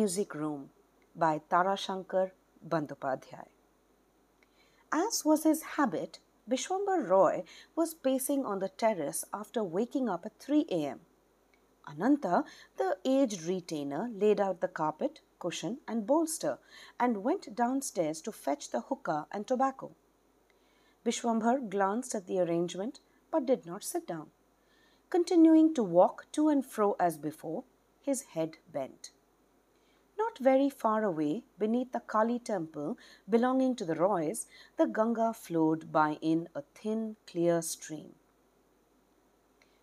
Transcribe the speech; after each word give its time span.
Music 0.00 0.34
Room 0.34 0.70
by 1.14 1.42
Tarashankar 1.50 2.30
Bandyopadhyay. 2.66 3.48
As 4.90 5.26
was 5.26 5.42
his 5.44 5.62
habit, 5.76 6.20
Bishwambar 6.48 7.06
Roy 7.06 7.44
was 7.76 7.92
pacing 7.92 8.46
on 8.46 8.60
the 8.60 8.70
terrace 8.70 9.26
after 9.34 9.62
waking 9.62 10.08
up 10.08 10.24
at 10.24 10.38
3 10.38 10.64
a.m. 10.70 11.00
Ananta, 11.86 12.44
the 12.78 12.96
aged 13.04 13.42
retainer, 13.42 14.08
laid 14.14 14.40
out 14.40 14.62
the 14.62 14.68
carpet, 14.68 15.20
cushion, 15.38 15.78
and 15.86 16.06
bolster 16.06 16.58
and 16.98 17.22
went 17.22 17.54
downstairs 17.54 18.22
to 18.22 18.32
fetch 18.32 18.70
the 18.70 18.80
hookah 18.88 19.26
and 19.30 19.46
tobacco. 19.46 19.90
Bishwambar 21.04 21.68
glanced 21.68 22.14
at 22.14 22.26
the 22.26 22.40
arrangement 22.40 23.00
but 23.30 23.44
did 23.44 23.66
not 23.66 23.84
sit 23.84 24.06
down. 24.06 24.30
Continuing 25.10 25.74
to 25.74 25.82
walk 25.82 26.26
to 26.32 26.48
and 26.48 26.64
fro 26.64 26.96
as 26.98 27.18
before, 27.18 27.64
his 28.00 28.22
head 28.34 28.56
bent. 28.72 29.10
Not 30.20 30.36
very 30.38 30.68
far 30.68 31.02
away, 31.02 31.44
beneath 31.58 31.92
the 31.92 32.00
Kali 32.00 32.38
temple 32.38 32.98
belonging 33.26 33.74
to 33.76 33.86
the 33.86 33.94
Roys, 33.94 34.46
the 34.76 34.86
Ganga 34.86 35.32
flowed 35.32 35.90
by 35.90 36.18
in 36.20 36.46
a 36.54 36.62
thin, 36.74 37.16
clear 37.26 37.62
stream. 37.62 38.14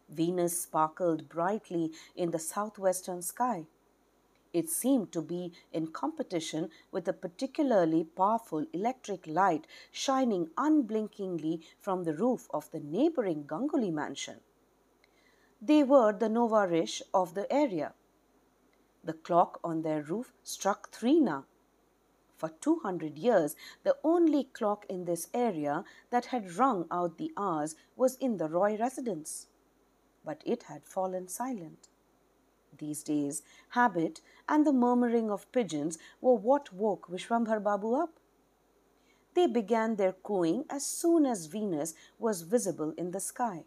Venus 0.07 0.61
sparkled 0.61 1.27
brightly 1.27 1.91
in 2.15 2.29
the 2.29 2.37
southwestern 2.37 3.23
sky. 3.23 3.65
It 4.53 4.69
seemed 4.69 5.11
to 5.13 5.23
be 5.23 5.53
in 5.73 5.87
competition 5.87 6.69
with 6.91 7.07
a 7.07 7.13
particularly 7.13 8.03
powerful 8.03 8.65
electric 8.73 9.25
light 9.25 9.65
shining 9.91 10.51
unblinkingly 10.55 11.61
from 11.79 12.03
the 12.03 12.13
roof 12.13 12.47
of 12.51 12.69
the 12.69 12.79
neighboring 12.79 13.45
Ganguly 13.47 13.91
mansion. 13.91 14.41
They 15.59 15.83
were 15.83 16.13
the 16.13 16.29
nouveau 16.29 16.67
riche 16.67 17.01
of 17.11 17.33
the 17.33 17.51
area. 17.51 17.93
The 19.07 19.13
clock 19.13 19.61
on 19.63 19.83
their 19.83 20.01
roof 20.01 20.33
struck 20.43 20.91
three 20.91 21.21
now. 21.21 21.45
For 22.35 22.49
200 22.49 23.17
years, 23.17 23.55
the 23.83 23.95
only 24.03 24.43
clock 24.43 24.85
in 24.89 25.05
this 25.05 25.29
area 25.33 25.85
that 26.09 26.25
had 26.25 26.57
rung 26.57 26.87
out 26.91 27.17
the 27.17 27.31
hours 27.37 27.77
was 27.95 28.15
in 28.15 28.35
the 28.35 28.49
Roy 28.49 28.75
residence. 28.75 29.47
But 30.25 30.43
it 30.45 30.63
had 30.63 30.83
fallen 30.83 31.29
silent. 31.29 31.87
These 32.77 33.01
days, 33.03 33.43
habit 33.69 34.19
and 34.49 34.67
the 34.67 34.73
murmuring 34.73 35.31
of 35.31 35.49
pigeons 35.53 35.97
were 36.19 36.35
what 36.35 36.73
woke 36.73 37.07
Vishwambhar 37.07 37.63
Babu 37.63 37.93
up. 37.93 38.19
They 39.35 39.47
began 39.47 39.95
their 39.95 40.11
cooing 40.11 40.65
as 40.69 40.85
soon 40.85 41.25
as 41.25 41.45
Venus 41.45 41.93
was 42.19 42.41
visible 42.41 42.93
in 42.97 43.11
the 43.11 43.21
sky. 43.21 43.63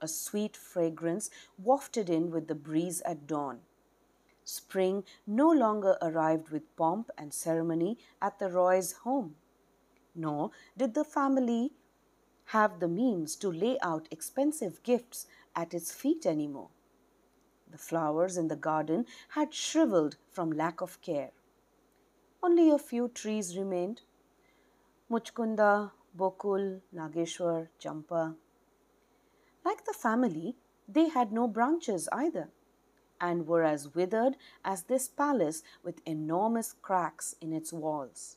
A 0.00 0.08
sweet 0.08 0.56
fragrance 0.56 1.28
wafted 1.58 2.08
in 2.08 2.30
with 2.30 2.48
the 2.48 2.54
breeze 2.54 3.02
at 3.02 3.26
dawn. 3.26 3.60
Spring 4.48 5.04
no 5.26 5.50
longer 5.50 5.98
arrived 6.00 6.48
with 6.48 6.74
pomp 6.74 7.10
and 7.18 7.34
ceremony 7.34 7.98
at 8.22 8.38
the 8.38 8.48
Roy's 8.48 8.92
home, 9.04 9.36
nor 10.14 10.52
did 10.74 10.94
the 10.94 11.04
family 11.04 11.74
have 12.46 12.80
the 12.80 12.88
means 12.88 13.36
to 13.36 13.52
lay 13.52 13.78
out 13.80 14.08
expensive 14.10 14.82
gifts 14.82 15.26
at 15.54 15.74
its 15.74 15.92
feet 15.92 16.24
anymore. 16.24 16.70
The 17.70 17.76
flowers 17.76 18.38
in 18.38 18.48
the 18.48 18.56
garden 18.56 19.04
had 19.28 19.52
shriveled 19.52 20.16
from 20.30 20.50
lack 20.50 20.80
of 20.80 21.02
care. 21.02 21.32
Only 22.42 22.70
a 22.70 22.78
few 22.78 23.08
trees 23.08 23.54
remained 23.54 24.00
Muchkunda, 25.10 25.92
Bokul, 26.16 26.80
Nageshwar, 26.94 27.68
Champa. 27.78 28.34
Like 29.62 29.84
the 29.84 29.92
family, 29.92 30.56
they 30.88 31.10
had 31.10 31.32
no 31.32 31.46
branches 31.46 32.08
either 32.12 32.48
and 33.20 33.46
were 33.46 33.64
as 33.64 33.94
withered 33.94 34.36
as 34.64 34.84
this 34.84 35.08
palace 35.08 35.62
with 35.82 36.00
enormous 36.06 36.72
cracks 36.72 37.34
in 37.40 37.52
its 37.52 37.72
walls. 37.72 38.36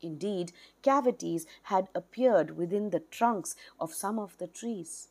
Indeed, 0.00 0.52
cavities 0.82 1.46
had 1.64 1.88
appeared 1.94 2.56
within 2.56 2.90
the 2.90 3.00
trunks 3.00 3.56
of 3.80 3.92
some 3.92 4.18
of 4.18 4.38
the 4.38 4.46
trees. 4.46 5.08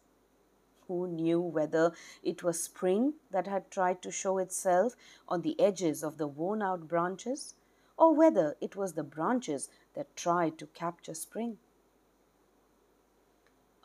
Who 0.88 1.08
knew 1.08 1.42
whether 1.42 1.92
it 2.24 2.44
was 2.44 2.64
spring 2.64 3.16
that 3.32 3.48
had 3.48 3.70
tried 3.70 4.02
to 4.04 4.12
show 4.12 4.38
itself 4.38 4.96
on 5.28 5.42
the 5.42 5.60
edges 5.60 6.04
of 6.04 6.18
the 6.18 6.28
worn 6.28 6.62
out 6.62 6.88
branches, 6.88 7.56
or 7.98 8.14
whether 8.14 8.56
it 8.62 8.78
was 8.78 8.94
the 8.94 9.04
branches 9.04 9.70
that 9.96 10.16
tried 10.16 10.58
to 10.60 10.68
capture 10.68 11.14
spring? 11.14 11.58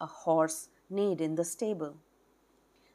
A 0.00 0.06
horse 0.06 0.68
neighed 0.88 1.20
in 1.20 1.34
the 1.34 1.44
stable. 1.44 1.96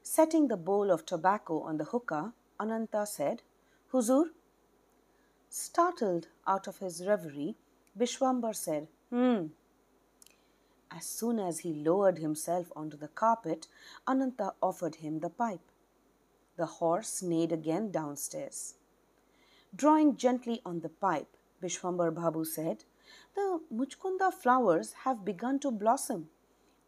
Setting 0.09 0.47
the 0.47 0.55
bowl 0.55 0.89
of 0.89 1.05
tobacco 1.05 1.59
on 1.59 1.75
the 1.75 1.83
hookah, 1.83 2.33
Ananta 2.61 3.05
said, 3.05 3.41
Huzur. 3.91 4.27
Startled 5.49 6.29
out 6.47 6.65
of 6.65 6.77
his 6.77 7.05
reverie, 7.05 7.57
Bishwambar 7.99 8.55
said, 8.55 8.87
Hmm. 9.09 9.47
As 10.89 11.05
soon 11.05 11.39
as 11.39 11.59
he 11.59 11.73
lowered 11.73 12.19
himself 12.19 12.71
onto 12.73 12.95
the 12.95 13.09
carpet, 13.09 13.67
Ananta 14.07 14.53
offered 14.61 14.95
him 14.95 15.19
the 15.19 15.29
pipe. 15.29 15.71
The 16.55 16.67
horse 16.77 17.21
neighed 17.21 17.51
again 17.51 17.91
downstairs. 17.91 18.75
Drawing 19.75 20.15
gently 20.15 20.61
on 20.65 20.79
the 20.79 20.89
pipe, 20.89 21.35
Bishwambar 21.61 22.15
Babu 22.15 22.45
said, 22.45 22.85
The 23.35 23.59
Muchkunda 23.71 24.31
flowers 24.33 24.93
have 25.03 25.25
begun 25.25 25.59
to 25.59 25.69
blossom. 25.69 26.29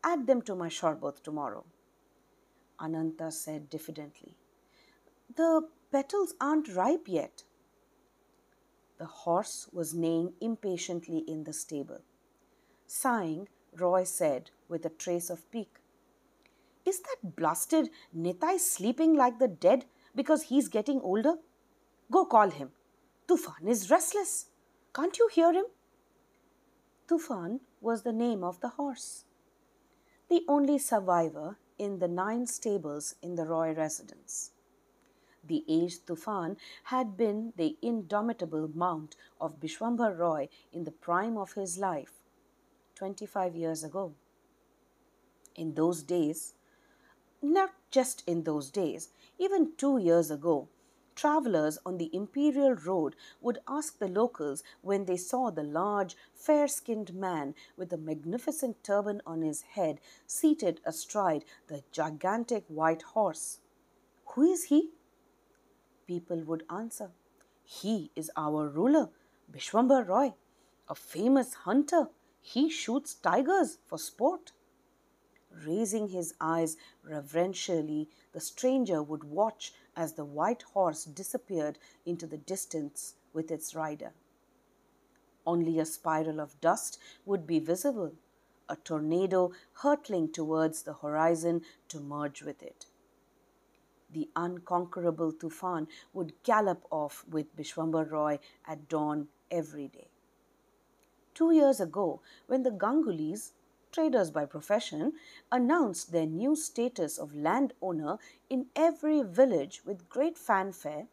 Add 0.06 0.26
them 0.26 0.42
to 0.44 0.56
my 0.56 0.70
sharbat 0.70 1.22
tomorrow. 1.22 1.66
Ananta 2.82 3.32
said 3.32 3.70
diffidently. 3.70 4.36
The 5.36 5.68
petals 5.92 6.34
aren't 6.40 6.76
ripe 6.76 7.08
yet. 7.08 7.44
The 8.98 9.06
horse 9.06 9.70
was 9.72 9.94
neighing 9.94 10.34
impatiently 10.42 11.20
in 11.20 11.44
the 11.44 11.54
stable. 11.54 12.02
Sighing, 12.88 13.48
Roy 13.76 14.04
said 14.04 14.52
with 14.68 14.86
a 14.86 14.90
trace 14.90 15.30
of 15.30 15.50
pique, 15.52 15.80
Is 16.86 17.00
that 17.02 17.36
blasted 17.36 17.90
Nitai 18.16 18.60
sleeping 18.60 19.16
like 19.16 19.40
the 19.40 19.48
dead 19.48 19.86
because 20.16 20.44
he's 20.44 20.68
getting 20.68 21.00
older? 21.02 21.36
Go 22.12 22.26
call 22.26 22.50
him. 22.50 22.72
Tufan 23.28 23.68
is 23.68 23.92
restless. 23.92 24.48
Can't 24.94 25.18
you 25.18 25.30
hear 25.32 25.54
him? 25.54 25.66
Tufan 27.08 27.60
was 27.80 28.02
the 28.02 28.14
name 28.14 28.44
of 28.44 28.60
the 28.60 28.70
horse. 28.70 29.26
The 30.30 30.44
only 30.48 30.78
survivor 30.78 31.58
in 31.80 32.00
the 32.00 32.08
nine 32.08 32.46
stables 32.46 33.16
in 33.24 33.36
the 33.36 33.46
Roy 33.46 33.74
residence. 33.74 34.52
The 35.44 35.64
aged 35.68 36.06
Tufan 36.06 36.58
had 36.84 37.16
been 37.16 37.54
the 37.56 37.78
indomitable 37.82 38.70
mount 38.76 39.16
of 39.40 39.60
Bishwambar 39.60 40.16
Roy 40.16 40.50
in 40.72 40.84
the 40.84 40.92
prime 40.92 41.38
of 41.38 41.54
his 41.54 41.78
life, 41.78 42.12
25 42.96 43.56
years 43.56 43.84
ago. 43.84 44.14
In 45.56 45.74
those 45.74 46.04
days, 46.04 46.54
not 47.42 47.72
just 47.90 48.24
in 48.28 48.44
those 48.44 48.70
days, 48.70 49.10
even 49.38 49.72
two 49.78 49.98
years 49.98 50.30
ago, 50.30 50.68
travelers 51.20 51.78
on 51.86 51.98
the 51.98 52.10
imperial 52.14 52.76
road 52.76 53.14
would 53.42 53.60
ask 53.68 54.00
the 54.00 54.08
locals 54.08 54.64
when 54.82 55.04
they 55.04 55.18
saw 55.18 55.50
the 55.50 55.64
large, 55.64 56.16
fair 56.34 56.66
skinned 56.66 57.14
man 57.14 57.54
with 57.76 57.92
a 57.92 57.98
magnificent 57.98 58.82
turban 58.86 59.22
on 59.26 59.42
his 59.42 59.62
head 59.74 60.00
seated 60.26 60.80
astride 60.86 61.44
the 61.68 61.84
gigantic 61.92 62.64
white 62.68 63.02
horse, 63.02 63.60
Who 64.28 64.44
is 64.44 64.66
he? 64.66 64.92
People 66.08 66.42
would 66.46 66.64
answer, 66.70 67.12
He 67.64 68.12
is 68.16 68.32
our 68.38 68.70
ruler, 68.70 69.10
Bishwambar 69.52 70.08
Roy, 70.08 70.34
a 70.88 70.96
famous 70.96 71.54
hunter. 71.66 72.10
He 72.40 72.70
shoots 72.70 73.14
tigers 73.14 73.80
for 73.86 73.98
sport. 73.98 74.54
Raising 75.66 76.10
his 76.10 76.34
eyes 76.40 76.78
reverentially, 77.04 78.08
the 78.32 78.40
stranger 78.40 79.04
would 79.04 79.24
watch 79.26 79.74
as 80.00 80.14
the 80.14 80.24
white 80.24 80.62
horse 80.74 81.04
disappeared 81.04 81.78
into 82.06 82.26
the 82.26 82.38
distance 82.38 83.16
with 83.34 83.52
its 83.52 83.76
rider. 83.76 84.14
Only 85.46 85.78
a 85.78 85.86
spiral 85.86 86.40
of 86.40 86.60
dust 86.62 86.98
would 87.26 87.46
be 87.46 87.60
visible, 87.60 88.14
a 88.70 88.78
tornado 88.78 89.52
hurtling 89.74 90.32
towards 90.32 90.84
the 90.84 90.94
horizon 90.94 91.64
to 91.90 92.00
merge 92.00 92.42
with 92.42 92.64
it. 92.64 92.86
The 94.10 94.30
unconquerable 94.38 95.34
Tufan 95.34 95.88
would 96.14 96.32
gallop 96.44 96.86
off 96.90 97.26
with 97.30 97.56
Bishwambar 97.58 98.10
Roy 98.10 98.40
at 98.66 98.88
dawn 98.88 99.28
every 99.52 99.90
day. 99.90 100.08
Two 101.34 101.52
years 101.52 101.82
ago, 101.82 102.22
when 102.48 102.64
the 102.64 102.72
Gangulys 102.72 103.52
traders 103.92 104.32
by 104.32 104.46
profession, 104.46 105.14
announced 105.52 106.12
their 106.12 106.26
new 106.26 106.56
status 106.56 107.18
of 107.18 107.36
landowner 107.36 108.18
in 108.50 108.68
every 108.76 109.22
village 109.22 109.84
with 109.86 110.10
great 110.10 110.38
fanfare, 110.38 111.08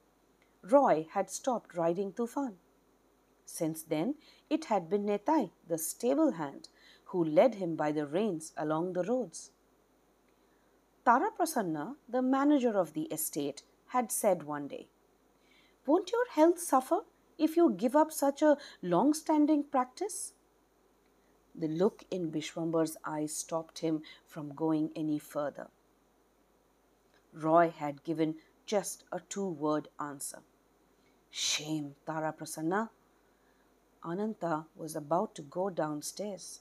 Roy 0.62 1.06
had 1.12 1.30
stopped 1.30 1.76
riding 1.76 2.12
Tufan. 2.12 2.56
Since 3.44 3.84
then, 3.84 4.16
it 4.50 4.66
had 4.66 4.90
been 4.90 5.06
Netai, 5.06 5.50
the 5.66 5.78
stable 5.78 6.32
hand, 6.32 6.68
who 7.06 7.24
led 7.24 7.56
him 7.56 7.76
by 7.76 7.92
the 7.92 8.06
reins 8.06 8.52
along 8.56 8.92
the 8.92 9.04
roads. 9.04 9.52
Tara 11.04 11.30
Prasanna, 11.30 11.94
the 12.08 12.22
manager 12.22 12.76
of 12.76 12.92
the 12.92 13.02
estate, 13.02 13.62
had 13.88 14.10
said 14.10 14.42
one 14.42 14.66
day, 14.66 14.88
Won't 15.86 16.10
your 16.10 16.28
health 16.30 16.58
suffer 16.58 17.02
if 17.38 17.56
you 17.56 17.70
give 17.70 17.94
up 17.94 18.10
such 18.10 18.42
a 18.42 18.56
long 18.82 19.14
standing 19.14 19.62
practice? 19.62 20.32
The 21.58 21.68
look 21.68 22.04
in 22.10 22.30
Bishwambar's 22.30 22.96
eyes 23.04 23.34
stopped 23.34 23.78
him 23.78 24.02
from 24.26 24.54
going 24.54 24.90
any 24.94 25.18
further. 25.18 25.68
Roy 27.32 27.70
had 27.70 28.04
given 28.04 28.36
just 28.66 29.04
a 29.12 29.20
two 29.20 29.48
word 29.48 29.88
answer. 29.98 30.42
Shame, 31.30 31.94
Tara 32.06 32.34
Prasanna. 32.38 32.90
Ananta 34.04 34.66
was 34.76 34.96
about 34.96 35.34
to 35.34 35.42
go 35.42 35.70
downstairs. 35.70 36.60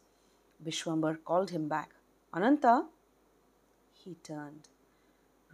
Bishwambar 0.63 1.23
called 1.23 1.49
him 1.49 1.67
back. 1.67 1.91
Ananta? 2.33 2.85
He 3.93 4.15
turned. 4.15 4.69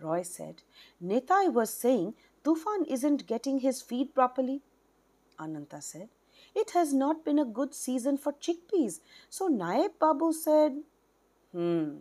Roy 0.01 0.23
said, 0.23 0.63
Netai 1.03 1.51
was 1.51 1.73
saying 1.73 2.15
Tufan 2.44 2.85
isn't 2.87 3.27
getting 3.27 3.59
his 3.59 3.81
feed 3.81 4.15
properly. 4.15 4.61
Ananta 5.39 5.81
said, 5.81 6.09
It 6.56 6.71
has 6.71 6.94
not 6.94 7.24
been 7.24 7.39
a 7.39 7.45
good 7.45 7.74
season 7.74 8.18
for 8.18 8.33
chickpeas. 8.33 9.00
So 9.30 9.48
Naib 9.48 10.00
Babu 10.00 10.33
said, 10.33 10.83
Hmm. 11.51 11.98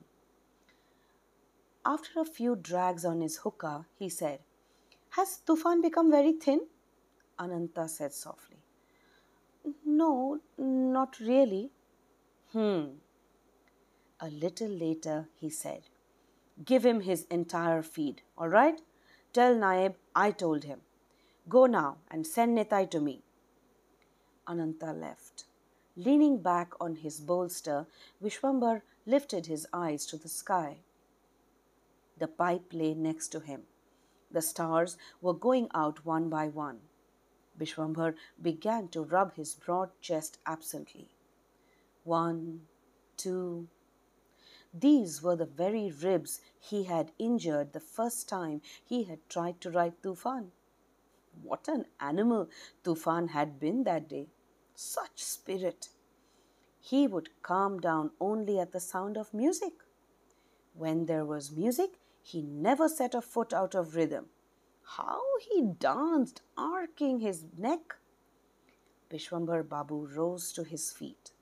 After 1.85 2.21
a 2.21 2.25
few 2.25 2.57
drags 2.57 3.05
on 3.05 3.21
his 3.21 3.39
hookah, 3.39 3.87
he 3.99 4.09
said, 4.09 4.41
Has 5.11 5.41
Tufan 5.47 5.83
become 5.83 6.11
very 6.11 6.33
thin? 6.33 6.61
Ananta 7.39 7.89
said 7.89 8.13
softly. 8.13 8.59
No, 9.85 10.41
not 10.59 11.19
really. 11.21 11.71
Hmm. 12.53 12.85
A 14.21 14.29
little 14.29 14.69
later, 14.69 15.29
he 15.35 15.49
said, 15.49 15.83
Give 16.65 16.85
him 16.85 17.01
his 17.01 17.25
entire 17.31 17.83
feed, 17.83 18.23
all 18.37 18.49
right? 18.49 18.81
Tell 19.33 19.55
Naib 19.55 19.95
I 20.15 20.31
told 20.31 20.65
him. 20.65 20.81
Go 21.49 21.67
now 21.67 21.97
and 22.11 22.27
send 22.27 22.59
Netai 22.59 22.91
to 22.91 23.01
me. 23.01 23.23
Ananta 24.51 24.93
left. 24.93 25.45
Leaning 25.97 26.39
back 26.39 26.73
on 26.81 26.97
his 26.97 27.21
bolster, 27.21 27.87
Vishwambar 28.21 28.83
lifted 29.07 29.47
his 29.47 29.67
eyes 29.73 30.07
to 30.07 30.17
the 30.17 30.29
sky. 30.29 30.79
The 32.19 32.27
pipe 32.27 32.73
lay 32.73 32.95
next 32.95 33.29
to 33.29 33.41
him. 33.41 33.63
The 34.31 34.43
stars 34.43 34.97
were 35.21 35.35
going 35.35 35.69
out 35.73 36.05
one 36.05 36.29
by 36.29 36.49
one. 36.49 36.81
Bishwambar 37.59 38.15
began 38.41 38.89
to 38.89 39.03
rub 39.03 39.35
his 39.35 39.55
broad 39.55 39.91
chest 40.01 40.39
absently. 40.47 41.09
One, 42.05 42.63
two. 43.17 43.69
These 44.73 45.23
were 45.23 45.37
the 45.37 45.47
very 45.47 45.91
ribs 45.91 46.41
he 46.59 46.85
had 46.85 47.13
injured 47.19 47.73
the 47.73 47.81
first 47.81 48.29
time 48.29 48.63
he 48.85 49.05
had 49.05 49.29
tried 49.29 49.61
to 49.61 49.71
ride 49.71 50.01
Tufan. 50.03 50.51
What 51.43 51.69
an 51.69 51.87
animal 52.01 52.49
Tufan 52.85 53.29
had 53.29 53.61
been 53.61 53.85
that 53.85 54.09
day! 54.09 54.29
Such 54.83 55.23
spirit! 55.23 55.91
He 56.79 57.07
would 57.07 57.43
calm 57.43 57.81
down 57.81 58.13
only 58.19 58.59
at 58.59 58.73
the 58.73 58.81
sound 58.81 59.19
of 59.19 59.35
music. 59.35 59.75
When 60.73 61.05
there 61.05 61.27
was 61.27 61.53
music, 61.53 62.01
he 62.23 62.41
never 62.41 62.89
set 62.89 63.15
a 63.15 63.21
foot 63.21 63.53
out 63.53 63.75
of 63.75 63.95
rhythm. 63.95 64.31
How 64.83 65.21
he 65.39 65.61
danced, 65.61 66.41
arcing 66.57 67.21
his 67.21 67.45
neck! 67.59 67.97
Bishwambar 69.11 69.69
Babu 69.69 70.07
rose 70.07 70.51
to 70.53 70.65
his 70.65 70.91
feet. 70.91 71.33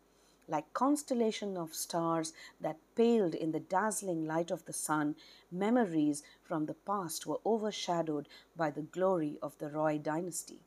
Like 0.48 0.74
constellation 0.74 1.56
of 1.56 1.76
stars 1.76 2.32
that 2.60 2.80
paled 2.96 3.36
in 3.36 3.52
the 3.52 3.60
dazzling 3.60 4.26
light 4.26 4.50
of 4.50 4.64
the 4.64 4.72
sun, 4.72 5.14
memories 5.52 6.24
from 6.42 6.66
the 6.66 6.74
past 6.74 7.24
were 7.24 7.40
overshadowed 7.46 8.28
by 8.56 8.72
the 8.72 8.82
glory 8.82 9.38
of 9.40 9.56
the 9.58 9.70
Roy 9.70 9.96
dynasty. 9.96 10.64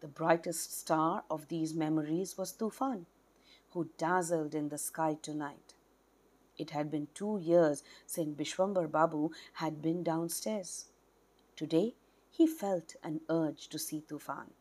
The 0.00 0.08
brightest 0.08 0.78
star 0.78 1.24
of 1.30 1.48
these 1.48 1.74
memories 1.74 2.38
was 2.38 2.52
Tufan, 2.52 3.04
who 3.72 3.90
dazzled 3.98 4.54
in 4.54 4.70
the 4.70 4.78
sky 4.78 5.18
tonight. 5.20 5.74
It 6.56 6.70
had 6.70 6.90
been 6.90 7.08
two 7.12 7.36
years 7.36 7.82
since 8.06 8.34
Bishwambar 8.34 8.90
Babu 8.90 9.30
had 9.54 9.82
been 9.82 10.02
downstairs. 10.02 10.86
Today 11.54 11.96
he 12.30 12.46
felt 12.46 12.96
an 13.02 13.20
urge 13.28 13.68
to 13.68 13.78
see 13.78 14.00
Tufan. 14.00 14.52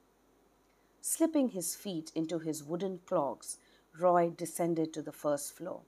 Slipping 0.99 1.49
his 1.49 1.73
feet 1.73 2.11
into 2.13 2.39
his 2.39 2.63
wooden 2.63 2.99
clogs, 3.05 3.57
Roy 3.97 4.31
descended 4.31 4.93
to 4.93 5.01
the 5.01 5.13
first 5.13 5.53
floor. 5.53 5.83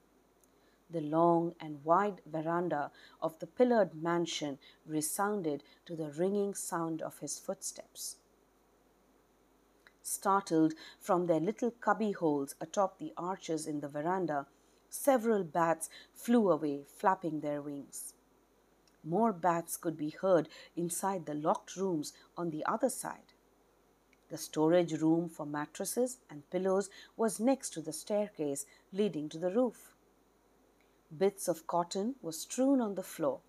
The 0.89 1.01
long 1.01 1.55
and 1.59 1.83
wide 1.83 2.21
veranda 2.25 2.91
of 3.21 3.37
the 3.39 3.47
pillared 3.47 3.93
mansion 3.95 4.59
resounded 4.85 5.63
to 5.85 5.95
the 5.97 6.09
ringing 6.11 6.53
sound 6.53 7.01
of 7.01 7.19
his 7.19 7.37
footsteps. 7.37 8.15
Startled 10.03 10.73
from 10.99 11.27
their 11.27 11.39
little 11.39 11.71
cubby 11.71 12.11
holes 12.11 12.55
atop 12.59 12.97
the 12.97 13.13
arches 13.17 13.67
in 13.67 13.79
the 13.79 13.87
veranda, 13.87 14.47
several 14.89 15.43
bats 15.43 15.89
flew 16.13 16.49
away, 16.49 16.83
flapping 16.83 17.39
their 17.39 17.61
wings. 17.61 18.13
More 19.03 19.33
bats 19.33 19.77
could 19.77 19.97
be 19.97 20.09
heard 20.09 20.49
inside 20.75 21.25
the 21.25 21.33
locked 21.33 21.75
rooms 21.75 22.13
on 22.37 22.49
the 22.49 22.65
other 22.65 22.89
side. 22.89 23.33
The 24.29 24.37
storage 24.37 24.93
room 24.93 25.27
for 25.27 25.45
mattresses 25.45 26.17
and 26.29 26.49
pillows 26.49 26.89
was 27.17 27.39
next 27.39 27.71
to 27.71 27.81
the 27.81 27.93
staircase 27.93 28.65
leading 28.93 29.27
to 29.29 29.37
the 29.37 29.51
roof. 29.51 29.93
Bits 31.15 31.47
of 31.47 31.67
cotton 31.67 32.15
were 32.21 32.31
strewn 32.31 32.79
on 32.79 32.95
the 32.95 33.03
floor. 33.03 33.41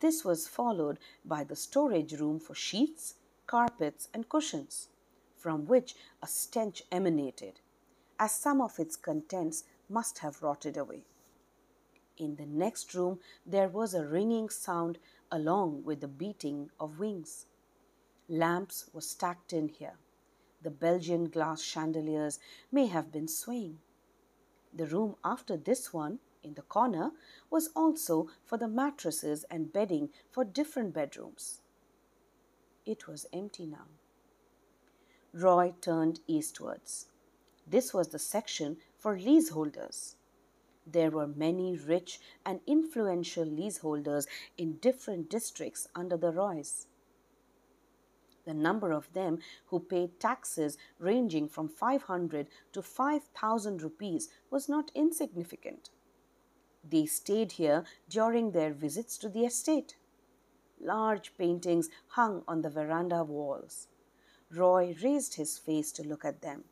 This 0.00 0.24
was 0.24 0.48
followed 0.48 0.98
by 1.24 1.44
the 1.44 1.56
storage 1.56 2.14
room 2.14 2.40
for 2.40 2.54
sheets, 2.54 3.16
carpets, 3.46 4.08
and 4.14 4.28
cushions, 4.28 4.88
from 5.44 5.66
which 5.66 5.94
a 6.22 6.26
stench 6.26 6.82
emanated, 6.90 7.60
as 8.18 8.32
some 8.32 8.62
of 8.62 8.78
its 8.78 8.96
contents 8.96 9.64
must 9.90 10.20
have 10.20 10.42
rotted 10.42 10.74
away. 10.74 11.04
In 12.16 12.36
the 12.36 12.46
next 12.46 12.94
room, 12.94 13.18
there 13.44 13.68
was 13.68 13.92
a 13.92 14.06
ringing 14.06 14.48
sound 14.48 14.96
along 15.30 15.84
with 15.84 16.00
the 16.00 16.08
beating 16.08 16.70
of 16.80 16.98
wings. 16.98 17.44
Lamps 18.26 18.88
were 18.94 19.02
stacked 19.02 19.52
in 19.52 19.68
here. 19.68 19.98
The 20.62 20.70
Belgian 20.70 21.28
glass 21.28 21.60
chandeliers 21.60 22.38
may 22.72 22.86
have 22.86 23.12
been 23.12 23.28
swaying. 23.28 23.80
The 24.72 24.86
room 24.86 25.16
after 25.22 25.58
this 25.58 25.92
one, 25.92 26.20
in 26.42 26.54
the 26.54 26.62
corner, 26.62 27.10
was 27.50 27.68
also 27.76 28.30
for 28.46 28.56
the 28.56 28.66
mattresses 28.66 29.44
and 29.50 29.74
bedding 29.74 30.08
for 30.30 30.42
different 30.42 30.94
bedrooms. 30.94 31.60
It 32.86 33.06
was 33.06 33.26
empty 33.34 33.66
now. 33.66 33.88
Roy 35.36 35.74
turned 35.80 36.20
eastwards. 36.28 37.08
This 37.66 37.92
was 37.92 38.08
the 38.08 38.20
section 38.20 38.76
for 38.96 39.18
leaseholders. 39.18 40.14
There 40.86 41.10
were 41.10 41.26
many 41.26 41.76
rich 41.76 42.20
and 42.46 42.60
influential 42.68 43.44
leaseholders 43.44 44.28
in 44.56 44.76
different 44.76 45.28
districts 45.28 45.88
under 45.92 46.16
the 46.16 46.30
Roys. 46.30 46.86
The 48.44 48.54
number 48.54 48.92
of 48.92 49.12
them 49.12 49.40
who 49.66 49.80
paid 49.80 50.20
taxes 50.20 50.78
ranging 51.00 51.48
from 51.48 51.68
500 51.68 52.46
to 52.72 52.80
5000 52.80 53.82
rupees 53.82 54.28
was 54.50 54.68
not 54.68 54.92
insignificant. 54.94 55.90
They 56.88 57.06
stayed 57.06 57.52
here 57.52 57.82
during 58.08 58.52
their 58.52 58.72
visits 58.72 59.18
to 59.18 59.28
the 59.28 59.46
estate. 59.46 59.96
Large 60.80 61.36
paintings 61.36 61.88
hung 62.08 62.44
on 62.46 62.62
the 62.62 62.70
veranda 62.70 63.24
walls. 63.24 63.88
Roy 64.56 64.96
raised 65.02 65.34
his 65.34 65.58
face 65.58 65.90
to 65.92 66.06
look 66.06 66.24
at 66.24 66.42
them. 66.42 66.64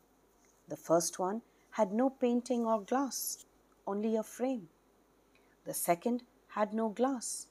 The 0.67 0.77
first 0.77 1.19
one 1.19 1.41
had 1.71 1.91
no 1.91 2.09
painting 2.09 2.65
or 2.65 2.81
glass 2.81 3.45
only 3.85 4.15
a 4.15 4.23
frame. 4.23 4.69
The 5.65 5.73
second 5.73 6.23
had 6.49 6.73
no 6.73 6.89
glass. 6.89 7.47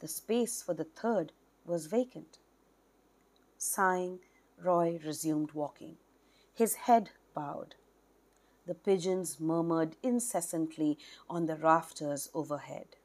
The 0.00 0.08
space 0.08 0.62
for 0.62 0.74
the 0.74 0.84
third 0.84 1.32
was 1.64 1.86
vacant. 1.86 2.38
Sighing, 3.56 4.20
Roy 4.62 4.98
resumed 5.04 5.52
walking, 5.52 5.98
his 6.54 6.74
head 6.74 7.10
bowed. 7.34 7.74
The 8.66 8.74
pigeons 8.74 9.38
murmured 9.38 9.96
incessantly 10.02 10.98
on 11.28 11.46
the 11.46 11.56
rafters 11.56 12.28
overhead. 12.34 12.96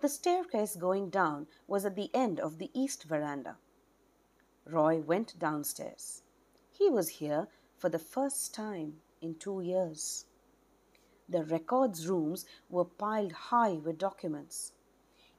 The 0.00 0.08
staircase 0.08 0.76
going 0.76 1.10
down 1.10 1.46
was 1.66 1.84
at 1.84 1.96
the 1.96 2.10
end 2.14 2.38
of 2.38 2.58
the 2.58 2.70
east 2.72 3.04
veranda. 3.04 3.56
Roy 4.66 5.00
went 5.00 5.38
downstairs. 5.38 6.22
He 6.70 6.88
was 6.88 7.20
here 7.20 7.48
for 7.76 7.88
the 7.88 7.98
first 7.98 8.54
time 8.54 9.00
in 9.20 9.34
two 9.34 9.60
years. 9.60 10.26
The 11.28 11.44
records 11.44 12.08
rooms 12.08 12.46
were 12.68 12.84
piled 12.84 13.32
high 13.32 13.74
with 13.74 13.98
documents. 13.98 14.72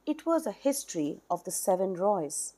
It 0.04 0.24
was 0.26 0.46
a 0.46 0.52
history 0.52 1.20
of 1.28 1.44
the 1.44 1.50
seven 1.50 1.94
Roys. 1.94 2.54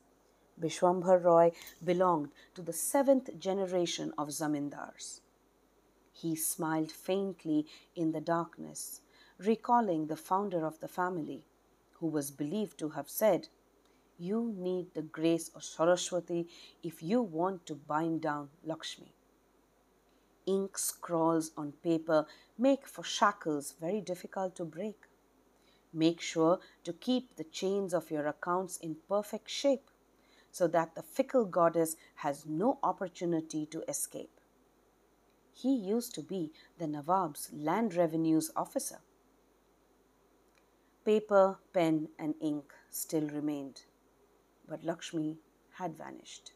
Bishwambhar 0.60 1.18
Roy 1.18 1.52
belonged 1.82 2.30
to 2.54 2.62
the 2.62 2.72
seventh 2.72 3.38
generation 3.38 4.12
of 4.18 4.28
zamindars. 4.28 5.20
He 6.12 6.34
smiled 6.34 6.90
faintly 6.90 7.66
in 7.94 8.12
the 8.12 8.20
darkness, 8.20 9.00
recalling 9.38 10.06
the 10.06 10.16
founder 10.16 10.66
of 10.66 10.80
the 10.80 10.88
family, 10.88 11.44
who 12.00 12.08
was 12.08 12.30
believed 12.30 12.78
to 12.78 12.90
have 12.90 13.08
said, 13.08 13.48
You 14.20 14.52
need 14.56 14.94
the 14.94 15.02
grace 15.02 15.48
of 15.54 15.62
Saraswati 15.62 16.48
if 16.82 17.04
you 17.04 17.22
want 17.22 17.66
to 17.66 17.76
bind 17.76 18.22
down 18.22 18.48
Lakshmi. 18.64 19.12
Ink 20.44 20.76
scrawls 20.76 21.52
on 21.56 21.72
paper 21.84 22.26
make 22.58 22.88
for 22.88 23.04
shackles 23.04 23.74
very 23.80 24.00
difficult 24.00 24.56
to 24.56 24.64
break. 24.64 25.02
Make 25.92 26.20
sure 26.20 26.58
to 26.82 26.92
keep 26.92 27.36
the 27.36 27.44
chains 27.44 27.94
of 27.94 28.10
your 28.10 28.26
accounts 28.26 28.76
in 28.78 28.96
perfect 29.08 29.50
shape 29.50 29.88
so 30.50 30.66
that 30.66 30.96
the 30.96 31.02
fickle 31.02 31.44
goddess 31.44 31.94
has 32.16 32.44
no 32.44 32.80
opportunity 32.82 33.66
to 33.66 33.88
escape. 33.88 34.40
He 35.54 35.74
used 35.74 36.12
to 36.16 36.22
be 36.22 36.52
the 36.78 36.88
Nawab's 36.88 37.50
land 37.52 37.94
revenues 37.94 38.50
officer. 38.56 38.98
Paper, 41.04 41.58
pen, 41.72 42.08
and 42.18 42.34
ink 42.40 42.72
still 42.90 43.28
remained 43.28 43.82
but 44.68 44.84
Lakshmi 44.84 45.38
had 45.74 45.96
vanished. 45.96 46.52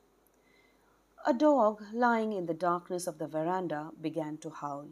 A 1.25 1.33
dog 1.33 1.83
lying 1.93 2.33
in 2.33 2.47
the 2.47 2.55
darkness 2.55 3.07
of 3.07 3.19
the 3.19 3.29
veranda 3.29 3.91
began 4.01 4.39
to 4.39 4.51
howl. 4.51 4.89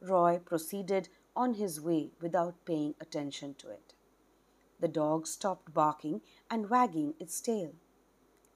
Roy 0.00 0.38
proceeded 0.38 1.08
on 1.34 1.54
his 1.54 1.80
way 1.80 2.12
without 2.20 2.64
paying 2.64 2.94
attention 3.00 3.54
to 3.54 3.70
it. 3.70 3.94
The 4.80 4.88
dog 4.88 5.26
stopped 5.26 5.72
barking 5.72 6.20
and 6.50 6.68
wagging 6.68 7.14
its 7.18 7.40
tail. 7.40 7.72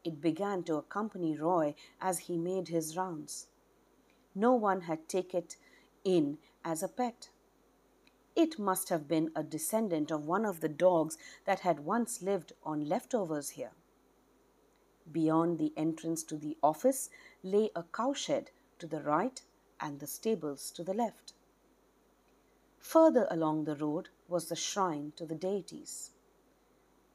It 0.04 0.20
began 0.20 0.62
to 0.64 0.76
accompany 0.76 1.36
Roy 1.36 1.74
as 2.00 2.18
he 2.20 2.36
made 2.36 2.68
his 2.68 2.96
rounds. 2.96 3.46
No 4.34 4.54
one 4.54 4.82
had 4.82 5.08
taken 5.08 5.40
it 5.40 5.56
in 6.04 6.38
as 6.64 6.82
a 6.82 6.88
pet. 6.88 7.30
It 8.38 8.57
must 8.57 8.88
have 8.90 9.09
been 9.09 9.33
a 9.35 9.42
descendant 9.42 10.12
of 10.12 10.28
one 10.28 10.47
of 10.47 10.61
the 10.61 10.68
dogs 10.68 11.18
that 11.45 11.59
had 11.61 11.80
once 11.80 12.23
lived 12.23 12.52
on 12.62 12.88
leftovers 12.88 13.50
here. 13.50 13.73
Beyond 15.11 15.59
the 15.59 15.73
entrance 15.76 16.23
to 16.23 16.37
the 16.37 16.57
office 16.62 17.11
lay 17.42 17.73
a 17.75 17.83
cowshed 17.83 18.52
to 18.78 18.87
the 18.87 19.02
right 19.02 19.42
and 19.80 19.99
the 19.99 20.07
stables 20.07 20.71
to 20.71 20.85
the 20.85 20.95
left. 20.95 21.33
Further 22.78 23.26
along 23.28 23.64
the 23.64 23.75
road 23.75 24.11
was 24.28 24.49
the 24.49 24.54
shrine 24.54 25.12
to 25.16 25.26
the 25.26 25.35
deities. 25.35 26.12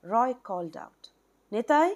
Roy 0.03 0.33
called 0.33 0.75
out, 0.75 1.11
Nitai? 1.53 1.93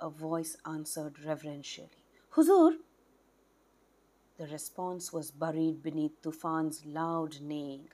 A 0.00 0.10
voice 0.10 0.56
answered 0.66 1.24
reverentially, 1.24 2.02
Huzur, 2.32 2.78
the 4.38 4.46
response 4.46 5.12
was 5.12 5.32
buried 5.32 5.82
beneath 5.82 6.22
Tufan's 6.22 6.86
loud 6.86 7.40
neighing. 7.40 7.88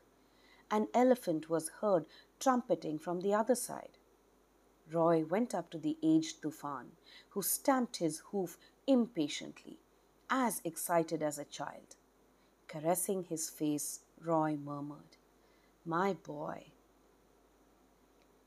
An 0.71 0.89
elephant 0.93 1.49
was 1.49 1.71
heard 1.81 2.05
trumpeting 2.39 2.99
from 2.99 3.21
the 3.21 3.33
other 3.33 3.55
side. 3.55 3.99
Roy 4.93 5.25
went 5.25 5.55
up 5.55 5.71
to 5.71 5.79
the 5.79 5.97
aged 6.03 6.43
Tufan, 6.43 6.89
who 7.31 7.41
stamped 7.41 7.97
his 7.97 8.19
hoof 8.31 8.59
impatiently, 8.87 9.79
as 10.29 10.61
excited 10.65 11.23
as 11.23 11.39
a 11.39 11.45
child. 11.45 11.97
Caressing 12.69 13.25
his 13.25 13.49
face, 13.49 14.01
Roy 14.23 14.57
murmured, 14.57 15.17
My 15.87 16.13
boy. 16.13 16.73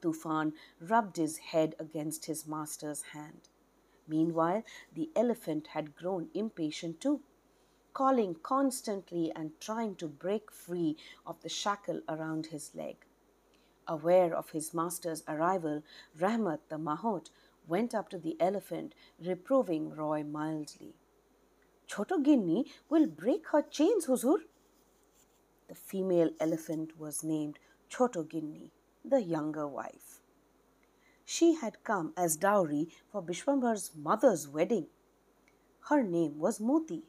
Tufan 0.02 0.54
rubbed 0.80 1.18
his 1.18 1.38
head 1.38 1.76
against 1.80 2.26
his 2.26 2.46
master's 2.46 3.02
hand. 3.14 3.50
Meanwhile, 4.08 4.64
the 4.94 5.10
elephant 5.16 5.68
had 5.68 5.96
grown 5.96 6.30
impatient 6.36 7.02
too 7.02 7.22
calling 7.98 8.36
constantly 8.44 9.32
and 9.36 9.50
trying 9.60 9.96
to 9.96 10.08
break 10.08 10.52
free 10.52 10.96
of 11.26 11.42
the 11.42 11.50
shackle 11.50 12.00
around 12.08 12.46
his 12.46 12.70
leg. 12.76 12.96
Aware 13.88 14.36
of 14.36 14.52
his 14.52 14.72
master's 14.72 15.24
arrival, 15.28 15.82
Rahmat 16.20 16.60
the 16.70 16.78
mahout 16.78 17.32
went 17.68 17.96
up 17.96 18.10
to 18.10 18.20
the 18.20 18.38
elephant, 18.40 18.94
reproving 19.20 19.90
Roy 19.96 20.24
mildly. 20.24 20.94
Choto 21.88 22.24
Ginni 22.24 22.66
will 22.88 23.08
break 23.08 23.48
her 23.48 23.64
chains, 23.64 24.06
Huzur. 24.06 24.42
The 25.68 25.74
female 25.74 26.30
elephant 26.40 27.00
was 27.00 27.24
named 27.24 27.58
Choto 27.90 28.24
Ginni, 28.24 28.70
the 29.04 29.24
younger 29.24 29.68
wife. 29.68 30.20
She 31.26 31.56
had 31.56 31.84
come 31.84 32.14
as 32.16 32.38
dowry 32.38 32.90
for 33.12 33.24
Bishwambar's 33.24 33.90
mother's 33.96 34.48
wedding. 34.48 34.86
Her 35.90 36.04
name 36.04 36.38
was 36.38 36.60
Moti 36.60 37.02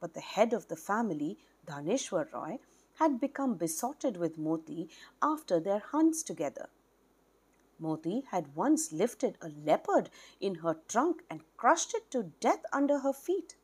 but 0.00 0.14
the 0.14 0.20
head 0.20 0.52
of 0.52 0.68
the 0.68 0.76
family, 0.76 1.38
Dhaneshwar 1.66 2.32
Roy, 2.32 2.58
had 2.94 3.20
become 3.20 3.54
besotted 3.56 4.16
with 4.16 4.38
Moti 4.38 4.88
after 5.22 5.60
their 5.60 5.80
hunts 5.80 6.22
together. 6.22 6.68
Moti 7.78 8.24
had 8.30 8.54
once 8.54 8.92
lifted 8.92 9.36
a 9.42 9.48
leopard 9.48 10.08
in 10.40 10.56
her 10.56 10.78
trunk 10.88 11.22
and 11.28 11.42
crushed 11.56 11.94
it 11.94 12.10
to 12.10 12.32
death 12.40 12.64
under 12.72 13.00
her 13.00 13.12
feet. 13.12 13.56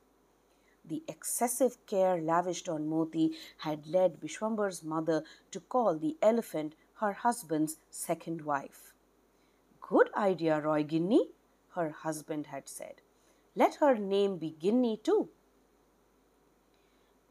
The 0.84 1.02
excessive 1.08 1.78
care 1.86 2.20
lavished 2.20 2.68
on 2.68 2.88
Moti 2.88 3.36
had 3.58 3.86
led 3.86 4.20
Bishwambar's 4.20 4.82
mother 4.82 5.22
to 5.50 5.60
call 5.60 5.96
the 5.96 6.18
elephant 6.20 6.74
her 6.94 7.12
husband's 7.12 7.78
second 7.88 8.42
wife. 8.42 8.92
Good 9.80 10.12
idea, 10.14 10.60
Roy 10.60 10.84
Ginni, 10.84 11.30
her 11.74 11.90
husband 11.90 12.48
had 12.48 12.68
said. 12.68 13.00
Let 13.54 13.76
her 13.76 13.96
name 13.96 14.38
be 14.38 14.56
Ginni 14.60 15.02
too. 15.02 15.28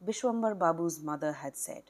Bishwambar 0.03 0.57
Babu's 0.57 1.03
mother 1.03 1.31
had 1.31 1.55
said, 1.55 1.83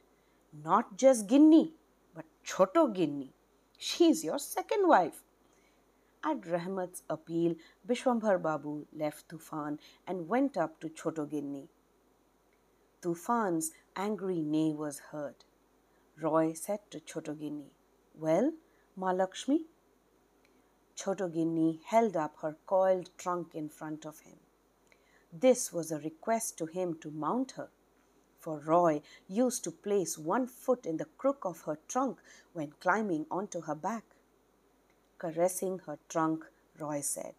Not 0.51 0.98
just 0.98 1.27
Ginni, 1.27 1.72
but 2.13 2.25
Choto 2.46 2.94
Ginni. 2.94 3.30
She's 3.77 4.22
your 4.25 4.38
second 4.38 4.86
wife. 4.86 5.24
At 6.22 6.41
Rahmat's 6.41 7.03
appeal, 7.10 7.56
Bishwambar 7.88 8.41
Babu 8.41 8.86
left 8.91 9.30
Tufan 9.30 9.80
and 10.06 10.27
went 10.27 10.58
up 10.58 10.82
to 10.82 10.89
Choto 10.89 11.25
Ginni. 11.25 11.70
Tufan's 13.01 13.72
angry 13.96 14.41
neigh 14.41 14.74
was 14.74 15.00
heard. 15.12 15.46
Roy 16.22 16.51
said 16.51 16.80
to 16.91 17.00
Choto 17.00 17.34
Ginni, 17.34 17.70
Well, 18.13 18.51
Malakshmi? 19.00 19.60
Choto 20.98 21.34
Ginni 21.34 21.82
held 21.86 22.18
up 22.18 22.36
her 22.41 22.58
coiled 22.65 23.10
trunk 23.18 23.56
in 23.56 23.70
front 23.70 24.06
of 24.06 24.20
him. 24.20 24.38
This 25.32 25.72
was 25.72 25.94
a 25.94 26.00
request 26.00 26.58
to 26.58 26.65
him 26.65 26.96
to 27.00 27.10
mount 27.10 27.51
her 27.51 27.70
for 28.41 28.60
Roy 28.60 29.01
used 29.27 29.63
to 29.63 29.71
place 29.71 30.17
one 30.17 30.48
foot 30.48 30.86
in 30.86 30.98
the 30.98 31.05
crook 31.17 31.45
of 31.45 31.62
her 31.62 31.77
trunk 31.88 32.19
when 32.53 32.74
climbing 32.79 33.27
onto 33.29 33.62
her 33.62 33.75
back. 33.75 34.03
Caressing 35.19 35.79
her 35.86 36.00
trunk, 36.10 36.45
Roy 36.79 37.01
said, 37.01 37.36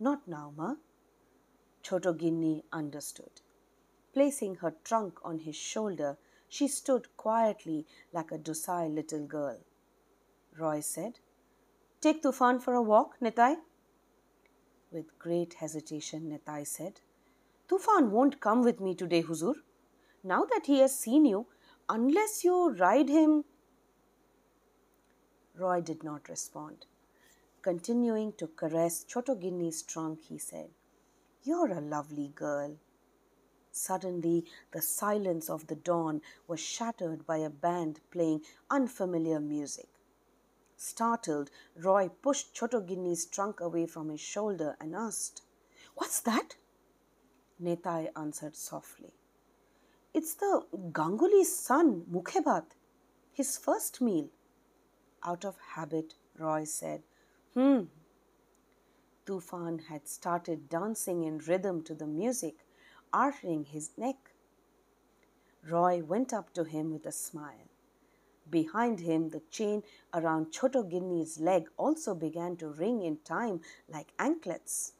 Not 0.00 0.26
now, 0.26 0.52
ma. 0.56 0.76
Choto 1.84 2.14
Ginni 2.14 2.62
understood. 2.72 3.42
Placing 4.14 4.56
her 4.56 4.74
trunk 4.82 5.18
on 5.22 5.40
his 5.40 5.56
shoulder, 5.56 6.16
she 6.48 6.66
stood 6.66 7.14
quietly 7.16 7.86
like 8.12 8.32
a 8.32 8.38
docile 8.38 8.88
little 8.88 9.26
girl. 9.26 9.58
Roy 10.58 10.80
said, 10.80 11.20
Take 12.00 12.22
Tufan 12.22 12.62
for 12.62 12.72
a 12.74 12.82
walk, 12.82 13.20
Nitai. 13.20 13.56
With 14.90 15.18
great 15.18 15.54
hesitation, 15.54 16.30
Nitai 16.30 16.66
said, 16.66 17.00
Tufan 17.68 18.10
won't 18.10 18.40
come 18.40 18.64
with 18.64 18.80
me 18.80 18.94
today, 18.94 19.22
Huzur 19.22 19.54
now 20.22 20.44
that 20.44 20.66
he 20.66 20.80
has 20.80 20.98
seen 20.98 21.24
you, 21.24 21.46
unless 21.88 22.44
you 22.44 22.70
ride 22.70 23.08
him. 23.08 23.44
Roy 25.56 25.80
did 25.80 26.02
not 26.02 26.28
respond. 26.28 26.86
Continuing 27.62 28.32
to 28.34 28.46
caress 28.46 29.04
Choto 29.04 29.34
Ginni's 29.34 29.82
trunk, 29.82 30.20
he 30.22 30.38
said, 30.38 30.70
You're 31.42 31.72
a 31.72 31.80
lovely 31.80 32.28
girl. 32.28 32.76
Suddenly, 33.70 34.46
the 34.72 34.82
silence 34.82 35.48
of 35.48 35.66
the 35.66 35.76
dawn 35.76 36.22
was 36.48 36.60
shattered 36.60 37.26
by 37.26 37.38
a 37.38 37.50
band 37.50 38.00
playing 38.10 38.42
unfamiliar 38.70 39.40
music. 39.40 39.88
Startled, 40.76 41.50
Roy 41.76 42.08
pushed 42.08 42.54
Choto 42.54 42.80
Ginni's 42.80 43.26
trunk 43.26 43.60
away 43.60 43.86
from 43.86 44.08
his 44.08 44.20
shoulder 44.20 44.76
and 44.80 44.96
asked, 44.96 45.42
What's 45.94 46.20
that? 46.20 46.56
Netai 47.62 48.08
answered 48.16 48.56
softly, 48.56 49.12
it's 50.12 50.34
the 50.34 50.64
Ganguly's 50.92 51.54
son, 51.54 52.04
Mukhe 52.10 52.42
Bhaat, 52.42 52.74
his 53.32 53.56
first 53.56 54.00
meal. 54.00 54.28
Out 55.24 55.44
of 55.44 55.56
habit, 55.74 56.14
Roy 56.38 56.64
said, 56.64 57.02
Hmm. 57.54 57.84
Tufan 59.26 59.84
had 59.88 60.08
started 60.08 60.68
dancing 60.68 61.22
in 61.24 61.38
rhythm 61.38 61.82
to 61.84 61.94
the 61.94 62.06
music, 62.06 62.56
arching 63.12 63.64
his 63.64 63.90
neck. 63.96 64.32
Roy 65.68 66.02
went 66.02 66.32
up 66.32 66.52
to 66.54 66.64
him 66.64 66.92
with 66.92 67.06
a 67.06 67.12
smile. 67.12 67.68
Behind 68.48 69.00
him, 69.00 69.28
the 69.28 69.42
chain 69.50 69.84
around 70.12 70.52
Choto 70.52 70.82
Ginni's 70.82 71.38
leg 71.38 71.68
also 71.76 72.14
began 72.14 72.56
to 72.56 72.68
ring 72.68 73.02
in 73.02 73.18
time 73.18 73.60
like 73.88 74.12
anklets. 74.18 74.94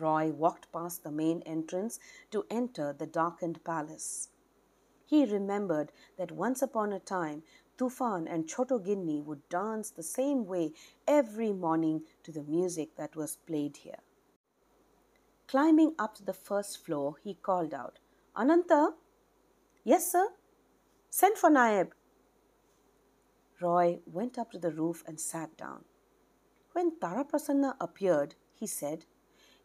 Roy 0.00 0.30
walked 0.30 0.72
past 0.72 1.02
the 1.02 1.10
main 1.10 1.42
entrance 1.42 1.98
to 2.30 2.46
enter 2.50 2.92
the 2.92 3.06
darkened 3.06 3.62
palace. 3.64 4.28
He 5.04 5.24
remembered 5.24 5.92
that 6.18 6.32
once 6.32 6.62
upon 6.62 6.92
a 6.92 7.00
time 7.00 7.42
Tufan 7.76 8.26
and 8.28 8.46
Chotoginni 8.46 9.24
would 9.24 9.48
dance 9.48 9.90
the 9.90 10.02
same 10.02 10.46
way 10.46 10.72
every 11.08 11.52
morning 11.52 12.02
to 12.22 12.30
the 12.30 12.42
music 12.42 12.96
that 12.96 13.16
was 13.16 13.36
played 13.36 13.78
here. 13.78 14.00
Climbing 15.48 15.94
up 15.98 16.14
to 16.14 16.24
the 16.24 16.32
first 16.32 16.84
floor, 16.84 17.16
he 17.24 17.34
called 17.34 17.74
out, 17.74 17.98
Ananta? 18.36 18.94
Yes, 19.82 20.12
sir. 20.12 20.28
Send 21.08 21.36
for 21.36 21.50
Naib. 21.50 21.92
Roy 23.60 23.98
went 24.06 24.38
up 24.38 24.52
to 24.52 24.58
the 24.58 24.70
roof 24.70 25.02
and 25.06 25.18
sat 25.18 25.56
down. 25.56 25.84
When 26.72 26.92
Taraprasanna 27.00 27.74
appeared, 27.80 28.36
he 28.54 28.66
said, 28.66 29.06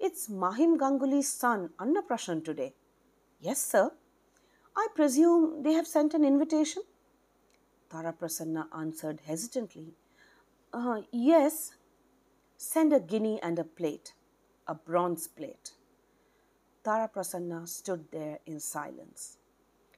It's 0.06 0.30
Mahim 0.30 0.78
Ganguly's 0.78 1.28
son, 1.28 1.72
Annaprashan, 1.80 2.46
today. 2.46 2.76
Yes, 3.40 3.60
sir. 3.60 3.90
I 4.78 4.88
presume 4.94 5.64
they 5.64 5.74
have 5.74 5.88
sent 5.88 6.14
an 6.14 6.24
invitation? 6.24 6.84
Taraprasanna 7.90 8.68
answered 8.72 9.22
hesitantly, 9.26 9.96
uh, 10.72 11.02
Yes. 11.12 11.72
Send 12.56 12.94
a 12.94 13.00
guinea 13.00 13.40
and 13.42 13.58
a 13.58 13.64
plate, 13.64 14.14
a 14.68 14.76
bronze 14.76 15.28
plate. 15.28 15.72
Taraprasanna 16.84 17.68
stood 17.68 18.06
there 18.12 18.38
in 18.46 18.60
silence. 18.60 19.40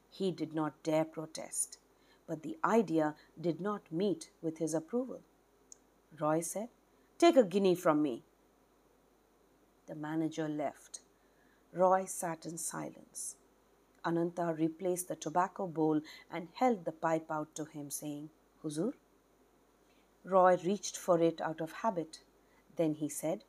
He 0.10 0.32
did 0.32 0.54
not 0.54 0.82
dare 0.84 1.04
protest, 1.04 1.80
but 2.28 2.44
the 2.44 2.58
idea 2.64 3.14
did 3.42 3.60
not 3.60 3.92
meet 3.92 4.30
with 4.42 4.60
his 4.60 4.74
approval. 4.74 5.20
Roy 6.18 6.40
said, 6.40 6.70
Take 7.18 7.36
a 7.36 7.44
guinea 7.44 7.76
from 7.76 8.02
me. 8.02 8.24
The 9.88 9.96
manager 9.96 10.50
left. 10.50 11.00
Roy 11.74 12.06
sat 12.06 12.46
in 12.46 12.58
silence. 12.58 13.38
Ananta 14.04 14.54
replaced 14.58 15.08
the 15.08 15.16
tobacco 15.16 15.66
bowl 15.66 16.02
and 16.30 16.50
held 16.54 16.84
the 16.84 16.92
pipe 16.92 17.32
out 17.32 17.56
to 17.56 17.66
him, 17.66 17.90
saying, 17.90 18.30
Huzur? 18.64 18.94
Roy 20.26 20.58
reached 20.66 20.98
for 20.98 21.22
it 21.22 21.40
out 21.40 21.62
of 21.62 21.72
habit. 21.72 22.20
Then 22.76 22.96
he 22.96 23.08
said, 23.08 23.46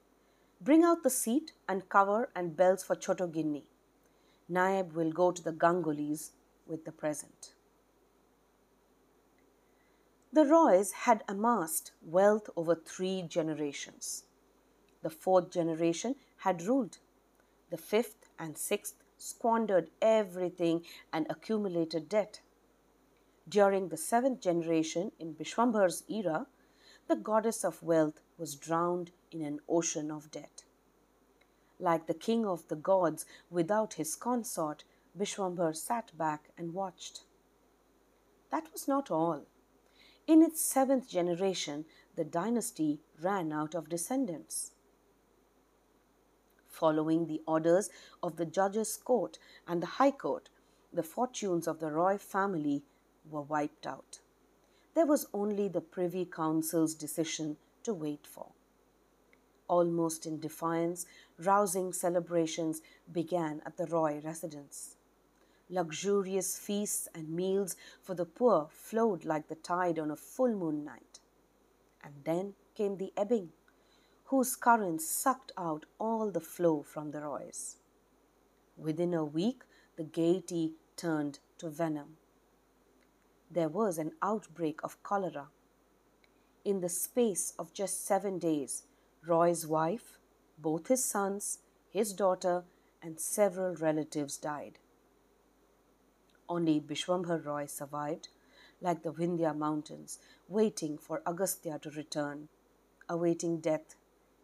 Bring 0.61 0.85
out 0.85 1.03
the 1.03 1.11
seat 1.11 1.53
and 1.69 1.89
cover 1.89 2.31
and 2.37 2.57
bells 2.57 2.85
for 2.85 2.95
Chotoginni. 2.95 3.65
Naib 4.49 4.93
will 4.93 5.11
go 5.11 5.33
to 5.33 5.43
the 5.43 5.53
Gangulis 5.53 6.31
with 6.67 6.85
the 6.85 6.93
present. 6.93 7.55
The 10.33 10.45
Roys 10.45 10.93
had 10.93 11.25
amassed 11.27 11.93
wealth 12.03 12.49
over 12.57 12.75
three 12.75 13.23
generations. 13.23 14.25
The 15.03 15.11
fourth 15.11 15.51
generation 15.51 16.17
had 16.39 16.63
ruled. 16.63 16.99
The 17.71 17.77
fifth 17.77 18.29
and 18.39 18.57
sixth 18.57 18.97
squandered 19.17 19.91
everything 20.01 20.85
and 21.13 21.27
accumulated 21.29 22.09
debt. 22.09 22.41
During 23.49 23.89
the 23.89 23.97
seventh 23.97 24.41
generation 24.41 25.13
in 25.19 25.35
Bishwambhar's 25.35 26.05
era, 26.09 26.47
the 27.09 27.17
goddess 27.17 27.65
of 27.65 27.83
wealth 27.83 28.21
was 28.37 28.55
drowned 28.55 29.11
in 29.31 29.43
an 29.43 29.61
ocean 29.69 30.11
of 30.11 30.31
debt. 30.31 30.65
Like 31.81 32.07
the 32.07 32.15
king 32.15 32.45
of 32.45 32.69
the 32.69 32.77
gods 32.77 33.25
without 33.51 33.95
his 33.95 34.15
consort, 34.15 34.85
Bishwambhar 35.17 35.75
sat 35.75 36.17
back 36.17 36.51
and 36.59 36.75
watched. 36.75 37.23
That 38.51 38.73
was 38.73 38.87
not 38.87 39.11
all. 39.11 39.47
In 40.27 40.43
its 40.43 40.61
seventh 40.61 41.09
generation, 41.09 41.87
the 42.17 42.25
dynasty 42.25 43.01
ran 43.21 43.53
out 43.53 43.75
of 43.75 43.89
descendants. 43.89 44.73
Following 46.79 47.27
the 47.27 47.43
orders 47.45 47.91
of 48.23 48.37
the 48.37 48.47
judges' 48.47 48.97
court 48.97 49.37
and 49.67 49.83
the 49.83 49.95
high 49.99 50.13
court, 50.13 50.49
the 50.93 51.03
fortunes 51.03 51.67
of 51.67 51.81
the 51.81 51.91
Roy 51.91 52.19
family 52.19 52.85
were 53.29 53.43
wiped 53.43 53.85
out. 53.85 54.21
There 54.95 55.05
was 55.05 55.27
only 55.35 55.67
the 55.67 55.81
Privy 55.81 56.25
Council's 56.25 56.95
decision 56.95 57.57
to 57.83 57.93
wait 57.93 58.29
for. 58.29 58.53
Almost 59.67 60.25
in 60.25 60.39
defiance, 60.39 61.05
rousing 61.41 61.93
celebrations 61.93 62.81
began 63.11 63.61
at 63.67 63.77
the 63.77 63.87
Roy 63.87 64.21
residence. 64.25 64.95
Luxurious 65.69 66.57
feasts 66.57 67.09
and 67.13 67.29
meals 67.29 67.75
for 68.01 68.15
the 68.15 68.25
poor 68.25 68.69
flowed 68.71 69.25
like 69.25 69.49
the 69.49 69.57
tide 69.57 69.99
on 69.99 70.13
a 70.13 70.17
full 70.17 70.55
moon 70.55 70.85
night. 70.85 71.19
And 72.05 72.15
then 72.23 72.55
came 72.77 72.99
the 72.99 73.13
ebbing, 73.17 73.51
whose 74.29 74.57
currents 74.57 75.09
sucked 75.09 75.53
out 75.57 75.87
all 75.99 76.31
the 76.31 76.41
flow 76.41 76.83
from 76.83 77.13
the 77.13 77.21
Roys. 77.23 77.77
Within 78.77 79.15
a 79.15 79.25
week, 79.25 79.63
the 79.97 80.05
gaiety 80.05 80.75
turned 80.97 81.39
to 81.57 81.71
venom. 81.71 82.19
There 83.51 83.71
was 83.71 83.97
an 83.97 84.13
outbreak 84.21 84.81
of 84.85 85.03
cholera. 85.03 85.49
In 86.63 86.81
the 86.81 86.91
space 86.91 87.55
of 87.59 87.73
just 87.73 88.05
seven 88.05 88.39
days, 88.39 88.83
Roy's 89.27 89.67
wife, 89.67 90.19
both 90.59 90.89
his 90.89 91.03
sons, 91.03 91.61
his 91.91 92.13
daughter, 92.13 92.65
and 93.03 93.19
several 93.19 93.75
relatives 93.77 94.37
died. 94.37 94.79
Only 96.51 96.81
Bishwambhar 96.81 97.47
Roy 97.47 97.65
survived, 97.65 98.29
like 98.83 99.03
the 99.03 99.13
Vindhya 99.13 99.57
mountains, 99.57 100.19
waiting 100.49 100.99
for 100.99 101.23
Agastya 101.27 101.79
to 101.79 101.91
return, 101.91 102.49
awaiting 103.09 103.61
death, 103.61 103.97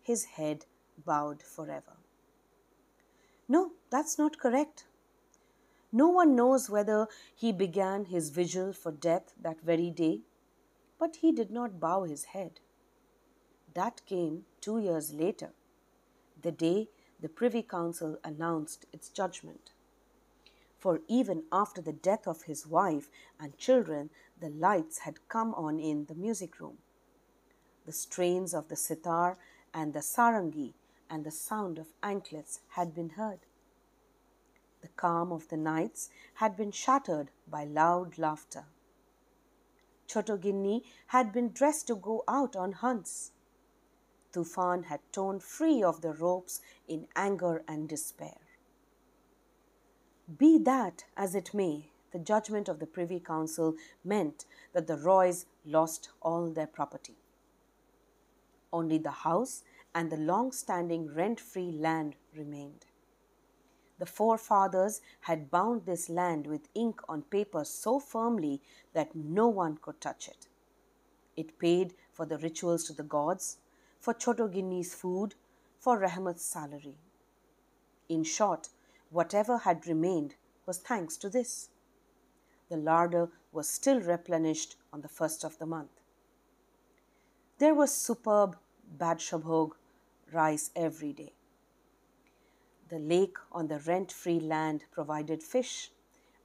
his 0.04 0.24
head 0.36 0.66
bowed 1.04 1.42
forever. 1.42 1.96
No, 3.48 3.72
that's 3.90 4.16
not 4.18 4.38
correct. 4.38 4.84
No 5.90 6.08
one 6.08 6.36
knows 6.36 6.70
whether 6.70 7.08
he 7.34 7.50
began 7.52 8.04
his 8.04 8.30
vigil 8.30 8.72
for 8.72 8.92
death 8.92 9.34
that 9.40 9.60
very 9.60 9.90
day, 9.90 10.20
but 10.98 11.16
he 11.16 11.32
did 11.32 11.50
not 11.50 11.80
bow 11.80 12.04
his 12.04 12.24
head. 12.26 12.60
That 13.74 14.06
came 14.06 14.44
two 14.60 14.78
years 14.78 15.12
later, 15.12 15.50
the 16.40 16.52
day 16.52 16.88
the 17.20 17.28
Privy 17.28 17.62
Council 17.62 18.18
announced 18.24 18.86
its 18.92 19.08
judgment 19.08 19.72
for 20.84 21.00
even 21.08 21.44
after 21.50 21.80
the 21.80 21.94
death 21.94 22.28
of 22.28 22.42
his 22.42 22.66
wife 22.66 23.08
and 23.40 23.56
children, 23.56 24.10
the 24.38 24.50
lights 24.50 24.98
had 24.98 25.26
come 25.30 25.54
on 25.54 25.80
in 25.80 26.04
the 26.04 26.14
music 26.14 26.60
room. 26.60 26.76
The 27.86 27.92
strains 27.92 28.52
of 28.52 28.68
the 28.68 28.76
sitar 28.76 29.38
and 29.74 29.92
the 29.92 30.00
sarangi 30.00 30.72
and 31.10 31.24
the 31.24 31.30
sound 31.30 31.78
of 31.78 31.92
anklets 32.02 32.60
had 32.70 32.94
been 32.94 33.10
heard. 33.10 33.40
The 34.80 34.88
calm 34.88 35.32
of 35.32 35.48
the 35.48 35.56
nights 35.56 36.10
had 36.34 36.56
been 36.56 36.70
shattered 36.70 37.30
by 37.48 37.64
loud 37.64 38.16
laughter. 38.18 38.66
Chotoginni 40.06 40.84
had 41.08 41.32
been 41.32 41.50
dressed 41.50 41.88
to 41.88 41.96
go 41.96 42.22
out 42.28 42.54
on 42.54 42.72
hunts. 42.72 43.32
Tufan 44.32 44.84
had 44.84 45.00
torn 45.12 45.40
free 45.40 45.82
of 45.82 46.00
the 46.00 46.12
ropes 46.12 46.60
in 46.86 47.08
anger 47.16 47.64
and 47.66 47.88
despair. 47.88 48.38
Be 50.38 50.58
that 50.58 51.04
as 51.16 51.34
it 51.34 51.52
may, 51.52 51.90
the 52.12 52.18
judgment 52.18 52.68
of 52.68 52.78
the 52.78 52.86
Privy 52.86 53.20
Council 53.20 53.74
meant 54.04 54.44
that 54.72 54.86
the 54.86 54.96
Roys 54.96 55.46
lost 55.64 56.10
all 56.22 56.50
their 56.50 56.66
property. 56.66 57.16
Only 58.74 58.98
the 58.98 59.22
house 59.22 59.62
and 59.94 60.10
the 60.10 60.16
long 60.16 60.50
standing 60.50 61.06
rent 61.14 61.38
free 61.38 61.70
land 61.70 62.16
remained. 62.36 62.86
The 64.00 64.06
forefathers 64.06 65.00
had 65.20 65.50
bound 65.50 65.86
this 65.86 66.08
land 66.08 66.48
with 66.48 66.68
ink 66.74 67.00
on 67.08 67.22
paper 67.22 67.64
so 67.64 68.00
firmly 68.00 68.60
that 68.92 69.14
no 69.14 69.46
one 69.46 69.76
could 69.76 70.00
touch 70.00 70.26
it. 70.26 70.48
It 71.36 71.58
paid 71.60 71.94
for 72.12 72.26
the 72.26 72.38
rituals 72.38 72.82
to 72.88 72.92
the 72.92 73.04
gods, 73.04 73.58
for 74.00 74.12
Chotoginni's 74.12 74.92
food, 74.92 75.36
for 75.78 76.00
Rahmat's 76.00 76.44
salary. 76.44 76.98
In 78.08 78.24
short, 78.24 78.70
Whatever 79.14 79.58
had 79.58 79.86
remained 79.86 80.34
was 80.66 80.78
thanks 80.78 81.16
to 81.18 81.28
this. 81.28 81.68
The 82.68 82.76
larder 82.76 83.30
was 83.52 83.68
still 83.68 84.00
replenished 84.00 84.74
on 84.92 85.02
the 85.02 85.08
first 85.08 85.44
of 85.44 85.56
the 85.58 85.66
month. 85.66 86.00
There 87.58 87.76
was 87.76 87.94
superb 87.94 88.56
Badshabhog 88.98 89.72
rice 90.32 90.70
every 90.74 91.12
day. 91.12 91.32
The 92.88 92.98
lake 92.98 93.36
on 93.50 93.68
the 93.68 93.78
rent 93.80 94.12
free 94.12 94.40
land 94.40 94.84
provided 94.92 95.42
fish, 95.42 95.90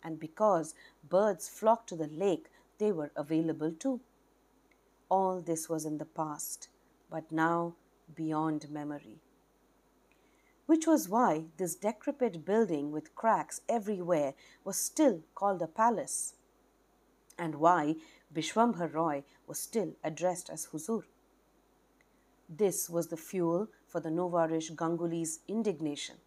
and 0.04 0.20
because 0.20 0.74
birds 1.08 1.50
flocked 1.50 1.90
to 1.90 1.96
the 1.96 2.08
lake, 2.08 2.50
they 2.78 2.92
were 2.92 3.12
available 3.16 3.72
too. 3.72 4.00
All 5.10 5.42
this 5.42 5.68
was 5.70 5.86
in 5.86 5.98
the 5.98 6.06
past, 6.06 6.70
but 7.10 7.32
now 7.32 7.76
beyond 8.16 8.70
memory 8.70 9.20
which 10.70 10.86
was 10.86 11.10
why 11.10 11.46
this 11.58 11.74
decrepit 11.74 12.46
building 12.46 12.92
with 12.92 13.16
cracks 13.16 13.62
everywhere 13.68 14.36
was 14.64 14.78
still 14.78 15.24
called 15.34 15.60
a 15.64 15.68
palace, 15.68 16.36
and 17.40 17.56
why 17.56 17.96
Bishwambhar 18.32 18.94
Roy 18.94 19.24
was 19.48 19.58
still 19.58 19.96
addressed 20.04 20.48
as 20.48 20.68
Huzur. 20.68 21.06
This 22.50 22.90
was 22.90 23.08
the 23.08 23.18
fuel 23.18 23.68
for 23.88 24.00
the 24.00 24.10
nouveau 24.10 24.48
riche 24.48 24.76
Gangulis' 24.76 25.40
indignation. 25.48 26.18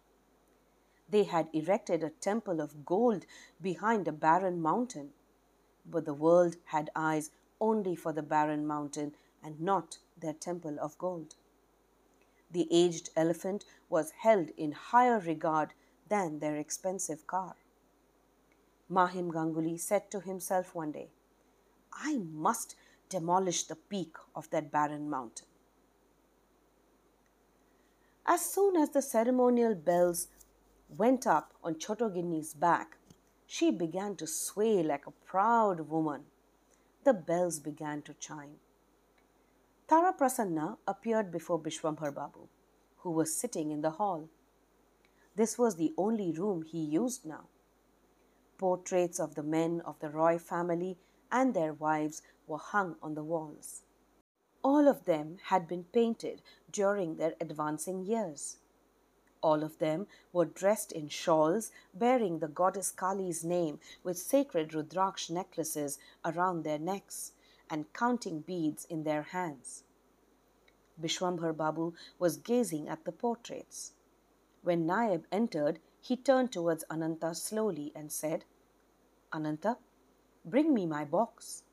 They 1.09 1.23
had 1.23 1.49
erected 1.51 2.01
a 2.01 2.09
temple 2.09 2.61
of 2.61 2.85
gold 2.85 3.25
behind 3.61 4.07
a 4.07 4.13
barren 4.13 4.61
mountain, 4.61 5.11
but 5.85 6.05
the 6.05 6.13
world 6.13 6.55
had 6.65 6.89
eyes 6.95 7.31
only 7.59 7.93
for 7.93 8.13
the 8.13 8.23
barren 8.23 8.65
mountain 8.65 9.15
and 9.43 9.59
not 9.59 9.97
their 10.17 10.33
temple 10.33 10.77
of 10.79 10.97
gold. 10.97 11.35
The 12.49 12.69
aged 12.71 13.09
elephant 13.17 13.65
was 13.89 14.11
held 14.11 14.49
in 14.51 14.71
higher 14.71 15.19
regard 15.19 15.73
than 16.07 16.39
their 16.39 16.55
expensive 16.55 17.27
car. 17.27 17.55
Mahim 18.87 19.31
Ganguli 19.31 19.77
said 19.77 20.09
to 20.11 20.21
himself 20.21 20.73
one 20.73 20.93
day, 20.93 21.09
I 21.91 22.17
must 22.17 22.75
demolish 23.09 23.65
the 23.65 23.75
peak 23.75 24.15
of 24.35 24.49
that 24.51 24.71
barren 24.71 25.09
mountain. 25.09 25.47
As 28.25 28.41
soon 28.41 28.77
as 28.77 28.89
the 28.89 29.01
ceremonial 29.01 29.75
bells 29.75 30.27
went 30.97 31.27
up 31.27 31.53
on 31.61 31.75
Chotogini's 31.75 32.53
back, 32.53 32.97
she 33.45 33.69
began 33.69 34.15
to 34.15 34.25
sway 34.25 34.81
like 34.81 35.05
a 35.05 35.11
proud 35.11 35.89
woman. 35.89 36.23
The 37.03 37.13
bells 37.13 37.59
began 37.59 38.01
to 38.03 38.13
chime. 38.13 38.59
Tara 39.89 40.13
Prasanna 40.13 40.77
appeared 40.87 41.31
before 41.31 41.59
Bishwambhar 41.59 42.11
Babu, 42.15 42.47
who 42.99 43.11
was 43.11 43.35
sitting 43.35 43.71
in 43.71 43.81
the 43.81 43.91
hall. 43.91 44.29
This 45.35 45.57
was 45.57 45.75
the 45.75 45.93
only 45.97 46.31
room 46.31 46.61
he 46.61 46.79
used 46.79 47.25
now. 47.25 47.49
Portraits 48.57 49.19
of 49.19 49.35
the 49.35 49.43
men 49.43 49.81
of 49.85 49.99
the 49.99 50.09
Roy 50.09 50.37
family 50.39 50.97
and 51.29 51.53
their 51.53 51.73
wives 51.73 52.21
were 52.47 52.57
hung 52.57 52.95
on 53.03 53.15
the 53.15 53.23
walls. 53.23 53.81
All 54.63 54.87
of 54.87 55.05
them 55.05 55.37
had 55.43 55.67
been 55.67 55.83
painted 55.85 56.41
during 56.71 57.17
their 57.17 57.35
advancing 57.41 58.05
years. 58.05 58.57
All 59.41 59.61
of 59.61 59.79
them 59.79 60.07
were 60.31 60.45
dressed 60.45 60.93
in 60.93 61.09
shawls 61.09 61.71
bearing 61.93 62.39
the 62.39 62.47
goddess 62.47 62.91
Kali's 62.91 63.43
name 63.43 63.79
with 64.01 64.17
sacred 64.17 64.69
Rudraksh 64.69 65.29
necklaces 65.29 65.99
around 66.23 66.63
their 66.63 66.79
necks 66.79 67.33
and 67.69 67.91
counting 67.91 68.39
beads 68.39 68.85
in 68.85 69.03
their 69.03 69.23
hands. 69.23 69.83
Bishwambhar 70.99 71.51
Babu 71.51 71.93
was 72.17 72.37
gazing 72.37 72.87
at 72.87 73.03
the 73.03 73.11
portraits. 73.11 73.93
When 74.61 74.85
Naib 74.85 75.25
entered, 75.29 75.79
he 75.99 76.15
turned 76.15 76.53
towards 76.53 76.85
Ananta 76.89 77.35
slowly 77.35 77.91
and 77.93 78.11
said, 78.11 78.45
Ananta, 79.33 79.77
bring 80.45 80.73
me 80.73 80.85
my 80.85 81.03
box. 81.03 81.63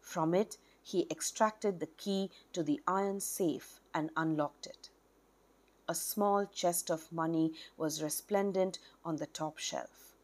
From 0.00 0.34
it, 0.34 0.58
he 0.84 1.06
extracted 1.10 1.80
the 1.80 1.86
key 1.86 2.30
to 2.52 2.62
the 2.62 2.78
iron 2.86 3.18
safe 3.18 3.80
and 3.94 4.10
unlocked 4.16 4.66
it. 4.66 4.90
A 5.88 5.94
small 5.94 6.44
chest 6.46 6.90
of 6.90 7.10
money 7.10 7.54
was 7.78 8.02
resplendent 8.02 8.78
on 9.02 9.16
the 9.16 9.26
top 9.26 9.56
shelf. 9.58 10.14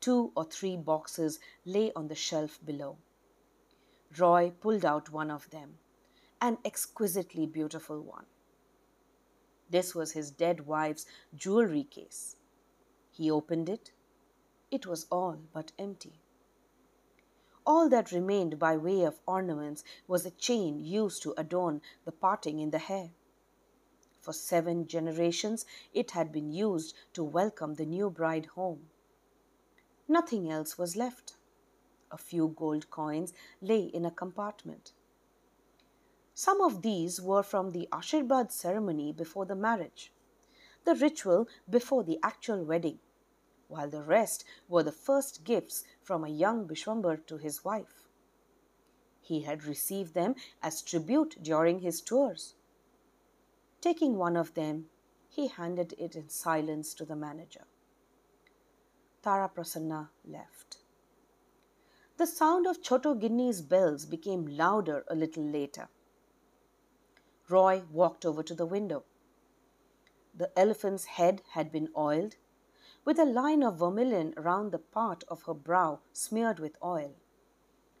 Two 0.00 0.32
or 0.34 0.44
three 0.44 0.78
boxes 0.78 1.38
lay 1.66 1.92
on 1.92 2.08
the 2.08 2.14
shelf 2.14 2.58
below. 2.64 2.96
Roy 4.18 4.50
pulled 4.60 4.84
out 4.84 5.10
one 5.10 5.30
of 5.30 5.50
them, 5.50 5.78
an 6.40 6.56
exquisitely 6.64 7.44
beautiful 7.44 8.00
one. 8.00 8.26
This 9.68 9.94
was 9.94 10.12
his 10.12 10.30
dead 10.30 10.66
wife's 10.66 11.04
jewelry 11.36 11.84
case. 11.84 12.36
He 13.12 13.30
opened 13.30 13.68
it. 13.68 13.92
It 14.70 14.86
was 14.86 15.06
all 15.10 15.38
but 15.52 15.72
empty. 15.78 16.20
All 17.66 17.88
that 17.88 18.12
remained 18.12 18.58
by 18.58 18.76
way 18.76 19.02
of 19.04 19.20
ornaments 19.26 19.84
was 20.08 20.24
a 20.24 20.30
chain 20.30 20.78
used 20.78 21.22
to 21.22 21.34
adorn 21.36 21.82
the 22.04 22.12
parting 22.12 22.58
in 22.58 22.70
the 22.70 22.78
hair. 22.78 23.10
For 24.20 24.32
seven 24.32 24.86
generations, 24.86 25.64
it 25.92 26.12
had 26.12 26.32
been 26.32 26.52
used 26.52 26.94
to 27.14 27.24
welcome 27.24 27.74
the 27.74 27.86
new 27.86 28.10
bride 28.10 28.46
home. 28.46 28.88
Nothing 30.08 30.50
else 30.50 30.76
was 30.76 30.96
left. 30.96 31.36
A 32.10 32.18
few 32.18 32.48
gold 32.48 32.90
coins 32.90 33.32
lay 33.60 33.82
in 33.84 34.04
a 34.04 34.10
compartment. 34.10 34.92
Some 36.34 36.60
of 36.60 36.82
these 36.82 37.20
were 37.20 37.42
from 37.42 37.70
the 37.70 37.88
Ashirbad 37.92 38.50
ceremony 38.50 39.12
before 39.12 39.44
the 39.44 39.54
marriage, 39.54 40.12
the 40.84 40.94
ritual 40.94 41.46
before 41.68 42.02
the 42.02 42.18
actual 42.22 42.64
wedding, 42.64 42.98
while 43.70 43.88
the 43.88 44.02
rest 44.02 44.44
were 44.68 44.82
the 44.82 44.92
first 44.92 45.44
gifts 45.44 45.84
from 46.02 46.24
a 46.24 46.28
young 46.28 46.66
Bishwambar 46.66 47.24
to 47.26 47.38
his 47.38 47.64
wife. 47.64 48.08
He 49.20 49.42
had 49.42 49.64
received 49.64 50.12
them 50.14 50.34
as 50.62 50.82
tribute 50.82 51.36
during 51.40 51.78
his 51.78 52.00
tours. 52.00 52.54
Taking 53.80 54.18
one 54.18 54.36
of 54.36 54.54
them, 54.54 54.86
he 55.28 55.46
handed 55.46 55.94
it 55.98 56.16
in 56.16 56.28
silence 56.28 56.92
to 56.94 57.04
the 57.04 57.16
manager. 57.16 57.64
Tara 59.22 59.48
Prasanna 59.48 60.08
left. 60.26 60.78
The 62.16 62.26
sound 62.26 62.66
of 62.66 62.82
Choto 62.82 63.14
Ginni's 63.14 63.62
bells 63.62 64.04
became 64.04 64.46
louder 64.46 65.04
a 65.08 65.14
little 65.14 65.44
later. 65.44 65.88
Roy 67.48 67.82
walked 67.90 68.26
over 68.26 68.42
to 68.42 68.54
the 68.54 68.66
window. 68.66 69.04
The 70.34 70.50
elephant's 70.58 71.04
head 71.04 71.42
had 71.52 71.72
been 71.72 71.88
oiled, 71.96 72.36
with 73.04 73.18
a 73.18 73.24
line 73.24 73.62
of 73.62 73.78
vermilion 73.78 74.34
round 74.36 74.72
the 74.72 74.78
part 74.78 75.24
of 75.28 75.42
her 75.42 75.54
brow 75.54 76.00
smeared 76.12 76.58
with 76.58 76.76
oil. 76.82 77.14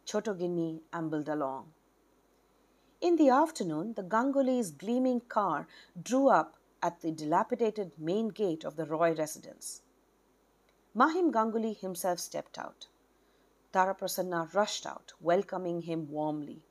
Chotogini 0.06 0.82
ambled 0.92 1.28
along. 1.28 1.72
In 3.00 3.16
the 3.16 3.30
afternoon, 3.30 3.94
the 3.94 4.02
Gangulis' 4.02 4.76
gleaming 4.76 5.20
car 5.20 5.66
drew 6.00 6.28
up 6.28 6.56
at 6.82 7.00
the 7.00 7.10
dilapidated 7.10 7.92
main 7.98 8.28
gate 8.28 8.64
of 8.64 8.76
the 8.76 8.84
Roy 8.84 9.14
residence. 9.14 9.82
Mahim 10.92 11.32
Ganguli 11.32 11.76
himself 11.76 12.18
stepped 12.18 12.58
out. 12.58 12.88
Taraprasanna 13.72 14.52
rushed 14.52 14.84
out, 14.84 15.12
welcoming 15.20 15.82
him 15.82 16.10
warmly. 16.10 16.62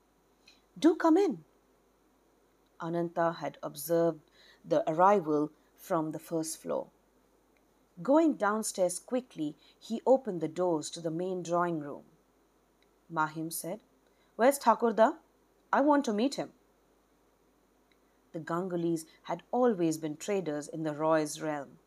Do 0.77 0.95
come 0.95 1.17
in. 1.17 1.43
Ananta 2.81 3.31
had 3.39 3.57
observed 3.63 4.21
the 4.63 4.89
arrival 4.89 5.51
from 5.77 6.11
the 6.11 6.19
first 6.19 6.61
floor. 6.61 6.87
Going 8.01 8.33
downstairs 8.35 8.99
quickly, 8.99 9.55
he 9.79 10.01
opened 10.05 10.41
the 10.41 10.47
doors 10.47 10.89
to 10.91 11.01
the 11.01 11.11
main 11.11 11.43
drawing 11.43 11.79
room. 11.79 12.03
Mahim 13.09 13.51
said, 13.51 13.79
Where's 14.35 14.57
Thakurda? 14.59 15.17
I 15.73 15.81
want 15.81 16.05
to 16.05 16.13
meet 16.13 16.35
him. 16.35 16.51
The 18.31 18.39
Gangulis 18.39 19.05
had 19.23 19.43
always 19.51 19.97
been 19.97 20.15
traders 20.15 20.67
in 20.67 20.83
the 20.83 20.93
Roy's 20.93 21.41
realm. 21.41 21.79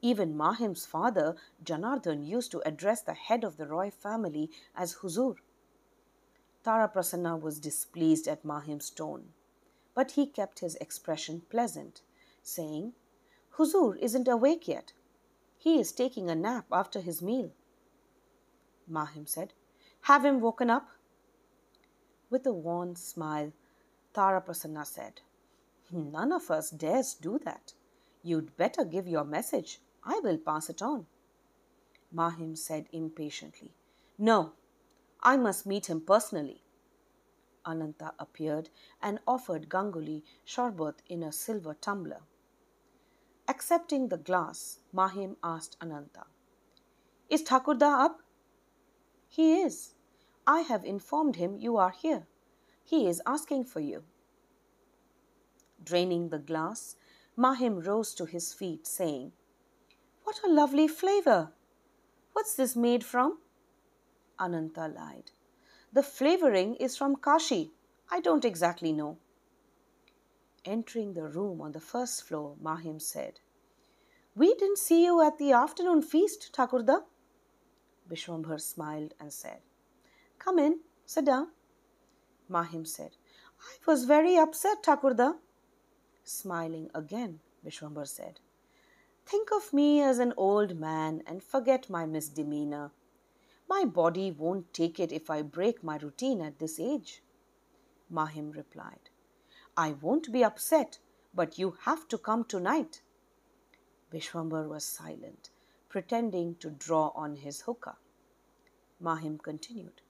Even 0.00 0.36
Mahim's 0.36 0.86
father, 0.86 1.36
Janardhan, 1.62 2.26
used 2.26 2.50
to 2.52 2.66
address 2.66 3.02
the 3.02 3.14
head 3.14 3.44
of 3.44 3.56
the 3.56 3.66
Roy 3.66 3.90
family 3.90 4.50
as 4.74 4.96
Huzur. 4.96 5.36
Tara 6.64 6.88
Prasanna 6.88 7.38
was 7.38 7.60
displeased 7.60 8.26
at 8.26 8.44
Mahim's 8.44 8.90
tone 8.90 9.32
but 9.94 10.12
he 10.12 10.26
kept 10.26 10.60
his 10.60 10.76
expression 10.76 11.42
pleasant, 11.50 12.00
saying, 12.42 12.92
Huzur 13.56 13.96
isn't 13.98 14.28
awake 14.28 14.68
yet. 14.68 14.92
He 15.60 15.78
is 15.78 15.92
taking 15.92 16.30
a 16.30 16.34
nap 16.34 16.64
after 16.72 17.00
his 17.00 17.20
meal. 17.20 17.52
Mahim 18.88 19.26
said, 19.26 19.52
Have 20.02 20.24
him 20.24 20.40
woken 20.40 20.70
up? 20.70 20.88
With 22.30 22.46
a 22.46 22.52
wan 22.52 22.96
smile, 22.96 23.52
Tara 24.14 24.40
Prasanna 24.40 24.86
said, 24.86 25.20
None 25.90 26.32
of 26.32 26.50
us 26.50 26.70
dares 26.70 27.12
do 27.12 27.38
that. 27.40 27.74
You'd 28.22 28.56
better 28.56 28.86
give 28.86 29.06
your 29.06 29.24
message. 29.24 29.82
I 30.02 30.20
will 30.20 30.38
pass 30.38 30.70
it 30.70 30.80
on. 30.80 31.06
Mahim 32.10 32.56
said 32.56 32.88
impatiently, 32.90 33.74
No, 34.16 34.52
I 35.22 35.36
must 35.36 35.66
meet 35.66 35.90
him 35.90 36.00
personally. 36.00 36.62
Ananta 37.66 38.14
appeared 38.18 38.70
and 39.02 39.20
offered 39.26 39.68
Ganguli 39.68 40.22
sharbat 40.46 40.94
in 41.06 41.22
a 41.22 41.32
silver 41.32 41.74
tumbler. 41.74 42.22
Accepting 43.50 44.10
the 44.10 44.16
glass, 44.16 44.78
Mahim 44.92 45.36
asked 45.42 45.76
Ananta, 45.82 46.26
Is 47.28 47.42
Thakurda 47.42 48.04
up? 48.04 48.22
He 49.28 49.62
is. 49.62 49.94
I 50.46 50.60
have 50.60 50.84
informed 50.84 51.34
him 51.34 51.56
you 51.58 51.76
are 51.76 51.90
here. 51.90 52.28
He 52.84 53.08
is 53.08 53.20
asking 53.26 53.64
for 53.64 53.80
you. 53.80 54.04
Draining 55.82 56.28
the 56.28 56.38
glass, 56.38 56.94
Mahim 57.34 57.80
rose 57.80 58.14
to 58.14 58.24
his 58.24 58.54
feet, 58.54 58.86
saying, 58.86 59.32
What 60.22 60.38
a 60.46 60.48
lovely 60.48 60.86
flavor! 60.86 61.50
What's 62.32 62.54
this 62.54 62.76
made 62.76 63.02
from? 63.02 63.38
Ananta 64.38 64.86
lied. 64.86 65.32
The 65.92 66.04
flavoring 66.04 66.76
is 66.76 66.96
from 66.96 67.16
Kashi. 67.16 67.72
I 68.12 68.20
don't 68.20 68.44
exactly 68.44 68.92
know. 68.92 69.18
Entering 70.64 71.14
the 71.14 71.26
room 71.26 71.62
on 71.62 71.72
the 71.72 71.80
first 71.80 72.24
floor, 72.24 72.54
Mahim 72.60 73.00
said, 73.00 73.40
We 74.34 74.54
didn't 74.54 74.78
see 74.78 75.04
you 75.04 75.22
at 75.22 75.38
the 75.38 75.52
afternoon 75.52 76.02
feast, 76.02 76.52
Thakurda. 76.52 77.04
Bishwambhar 78.08 78.60
smiled 78.60 79.14
and 79.18 79.32
said, 79.32 79.60
Come 80.38 80.58
in, 80.58 80.80
sit 81.06 81.24
down. 81.24 81.48
Mahim 82.48 82.84
said, 82.84 83.16
I 83.60 83.90
was 83.90 84.04
very 84.04 84.36
upset, 84.36 84.82
Thakurda. 84.82 85.36
Smiling 86.24 86.90
again, 86.94 87.40
Bishwambhar 87.64 88.06
said, 88.06 88.40
Think 89.24 89.50
of 89.52 89.72
me 89.72 90.02
as 90.02 90.18
an 90.18 90.34
old 90.36 90.78
man 90.78 91.22
and 91.26 91.42
forget 91.42 91.88
my 91.88 92.04
misdemeanor. 92.04 92.90
My 93.66 93.84
body 93.84 94.30
won't 94.30 94.74
take 94.74 95.00
it 95.00 95.10
if 95.10 95.30
I 95.30 95.40
break 95.40 95.82
my 95.82 95.96
routine 95.96 96.42
at 96.42 96.58
this 96.58 96.78
age. 96.78 97.22
Mahim 98.10 98.50
replied, 98.50 99.08
I 99.80 99.92
won't 99.92 100.30
be 100.30 100.44
upset, 100.44 100.98
but 101.32 101.58
you 101.58 101.78
have 101.84 102.06
to 102.08 102.18
come 102.18 102.44
tonight. 102.44 103.00
Vishwambar 104.12 104.68
was 104.68 104.84
silent, 104.84 105.48
pretending 105.88 106.56
to 106.56 106.68
draw 106.68 107.12
on 107.14 107.36
his 107.36 107.62
hookah. 107.62 107.96
Mahim 109.00 109.38
continued, 109.38 110.02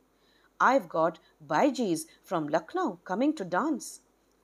I've 0.61 0.89
got 0.89 1.21
Baijis 1.47 2.07
from 2.25 2.49
Lucknow 2.49 2.99
coming 3.05 3.33
to 3.35 3.45
dance. 3.45 4.01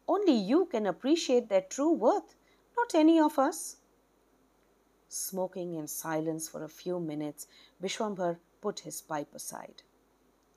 Only 0.06 0.34
you 0.34 0.66
can 0.66 0.86
appreciate 0.86 1.48
their 1.48 1.62
true 1.62 1.90
worth, 1.90 2.36
not 2.76 2.94
any 2.94 3.18
of 3.18 3.36
us. 3.36 3.78
Smoking 5.08 5.74
in 5.74 5.88
silence 5.88 6.48
for 6.48 6.62
a 6.62 6.68
few 6.68 7.00
minutes, 7.00 7.48
Vishwambar 7.82 8.38
put 8.60 8.78
his 8.78 9.00
pipe 9.00 9.34
aside. 9.34 9.82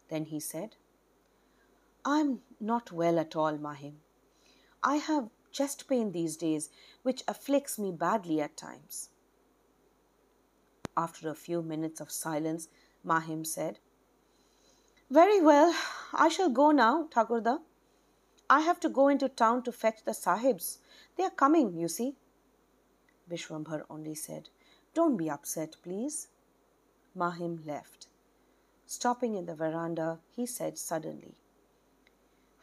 Then 0.10 0.26
he 0.26 0.40
said, 0.40 0.76
I'm 2.06 2.42
not 2.60 2.92
well 2.92 3.18
at 3.18 3.36
all, 3.36 3.58
Mahim. 3.58 4.02
I 4.84 4.98
have 4.98 5.30
chest 5.52 5.88
pain 5.88 6.12
these 6.12 6.38
days, 6.38 6.70
which 7.04 7.24
afflicts 7.28 7.78
me 7.78 7.92
badly 7.92 8.42
at 8.42 8.56
times. 8.56 9.10
After 10.96 11.30
a 11.30 11.36
few 11.36 11.62
minutes 11.62 12.00
of 12.02 12.12
silence, 12.12 12.68
Mahim 13.04 13.46
said, 13.46 13.80
Very 15.10 15.42
well, 15.42 15.74
I 16.13 16.30
shall 16.30 16.50
go 16.50 16.72
now, 16.72 17.08
Thakurda. 17.08 17.60
I 18.50 18.62
have 18.62 18.80
to 18.82 18.89
go 18.89 19.08
into 19.08 19.30
town 19.30 19.63
to 19.63 19.72
fetch 19.72 20.04
the 20.06 20.12
sahibs. 20.12 20.80
They 21.15 21.24
are 21.24 21.30
coming, 21.30 21.78
you 21.78 21.88
see. 21.88 22.15
Vishwambhar 23.30 23.86
only 23.89 24.15
said, 24.15 24.50
Don't 24.94 25.18
be 25.18 25.30
upset, 25.30 25.76
please. 25.84 26.30
Mahim 27.13 27.62
left. 27.65 28.08
Stopping 28.86 29.36
in 29.36 29.46
the 29.46 29.56
veranda, 29.56 30.20
he 30.36 30.46
said 30.46 30.78
suddenly, 30.78 31.36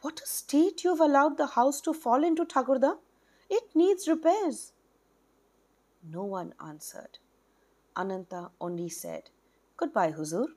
What 0.01 0.21
a 0.21 0.27
state 0.27 0.83
you've 0.83 0.99
allowed 0.99 1.37
the 1.37 1.47
house 1.47 1.81
to 1.81 1.93
fall 1.93 2.23
into, 2.23 2.45
Thakurda. 2.45 2.97
It 3.49 3.75
needs 3.75 4.07
repairs. 4.07 4.73
No 6.03 6.23
one 6.23 6.53
answered. 6.63 7.17
Ananta 7.95 8.51
only 8.61 8.89
said, 8.89 9.31
Goodbye, 9.75 10.11
Huzur. 10.11 10.47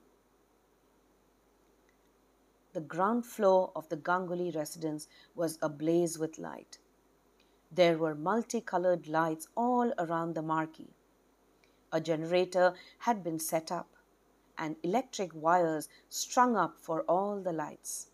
The 2.73 2.81
ground 2.81 3.25
floor 3.25 3.71
of 3.75 3.89
the 3.89 3.97
Ganguly 3.97 4.55
residence 4.55 5.07
was 5.35 5.57
ablaze 5.61 6.19
with 6.19 6.37
light. 6.37 6.77
There 7.71 7.97
were 7.97 8.15
multicolored 8.15 9.07
lights 9.07 9.47
all 9.57 9.91
around 9.97 10.35
the 10.35 10.41
marquee. 10.41 10.93
A 11.91 11.99
generator 11.99 12.75
had 12.99 13.23
been 13.23 13.39
set 13.39 13.71
up 13.71 13.89
and 14.57 14.75
electric 14.83 15.33
wires 15.33 15.89
strung 16.07 16.55
up 16.55 16.77
for 16.79 17.01
all 17.03 17.41
the 17.41 17.51
lights. 17.51 18.10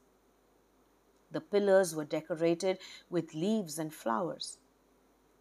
The 1.32 1.42
pillars 1.42 1.96
were 1.96 2.06
decorated 2.06 2.80
with 3.10 3.34
leaves 3.34 3.78
and 3.78 3.94
flowers. 3.94 4.60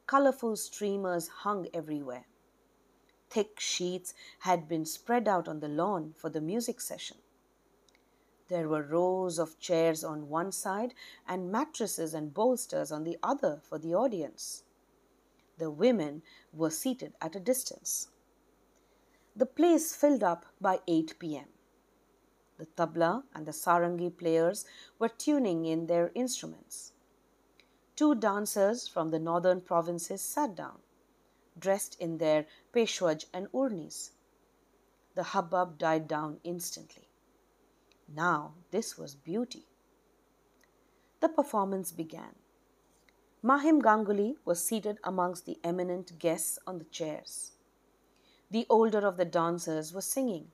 Colorful 0.07 0.57
streamers 0.57 1.29
hung 1.29 1.69
everywhere. 1.73 2.27
Thick 3.29 3.59
sheets 3.59 4.15
had 4.41 4.69
been 4.69 4.85
spread 4.85 5.27
out 5.29 5.49
on 5.49 5.61
the 5.61 5.69
lawn 5.69 6.15
for 6.17 6.31
the 6.31 6.41
music 6.41 6.81
session. 6.81 7.19
There 8.49 8.69
were 8.69 8.83
rows 8.83 9.39
of 9.39 9.59
chairs 9.59 10.05
on 10.05 10.29
one 10.29 10.53
side 10.53 10.95
and 11.27 11.51
mattresses 11.51 12.15
and 12.15 12.33
bolsters 12.33 12.93
on 12.93 13.03
the 13.03 13.19
other 13.23 13.61
for 13.63 13.79
the 13.79 13.95
audience. 13.95 14.63
The 15.59 15.71
women 15.71 16.23
were 16.53 16.71
seated 16.71 17.15
at 17.21 17.35
a 17.35 17.41
distance. 17.41 18.09
The 19.35 19.47
place 19.47 19.95
filled 19.95 20.23
up 20.23 20.47
by 20.61 20.81
8 20.87 21.19
p.m. 21.19 21.47
The 22.59 22.67
tabla 22.67 23.25
and 23.35 23.47
the 23.47 23.53
sarangi 23.53 24.17
players 24.17 24.65
were 24.99 25.09
tuning 25.09 25.65
in 25.67 25.87
their 25.87 26.11
instruments. 26.15 26.93
Two 27.95 28.15
dancers 28.15 28.89
from 28.89 29.11
the 29.11 29.19
northern 29.19 29.61
provinces 29.61 30.23
sat 30.23 30.55
down, 30.55 30.79
dressed 31.59 31.97
in 32.01 32.19
their 32.19 32.47
peshwaj 32.73 33.27
and 33.33 33.49
urnis. 33.55 34.13
The 35.15 35.23
hubbub 35.23 35.79
died 35.79 36.09
down 36.09 36.41
instantly. 36.45 37.09
Now 38.09 38.55
this 38.71 38.99
was 38.99 39.15
beauty. 39.15 39.67
The 41.21 41.29
performance 41.29 41.93
began. 41.93 42.35
Mahim 43.43 43.81
Ganguly 43.81 44.37
was 44.45 44.65
seated 44.65 44.99
amongst 45.05 45.47
the 45.47 45.59
eminent 45.63 46.19
guests 46.19 46.59
on 46.67 46.79
the 46.79 46.85
chairs. 46.85 47.53
The 48.51 48.67
older 48.69 49.07
of 49.07 49.17
the 49.17 49.25
dancers 49.25 49.93
was 49.93 50.05
singing. 50.05 50.53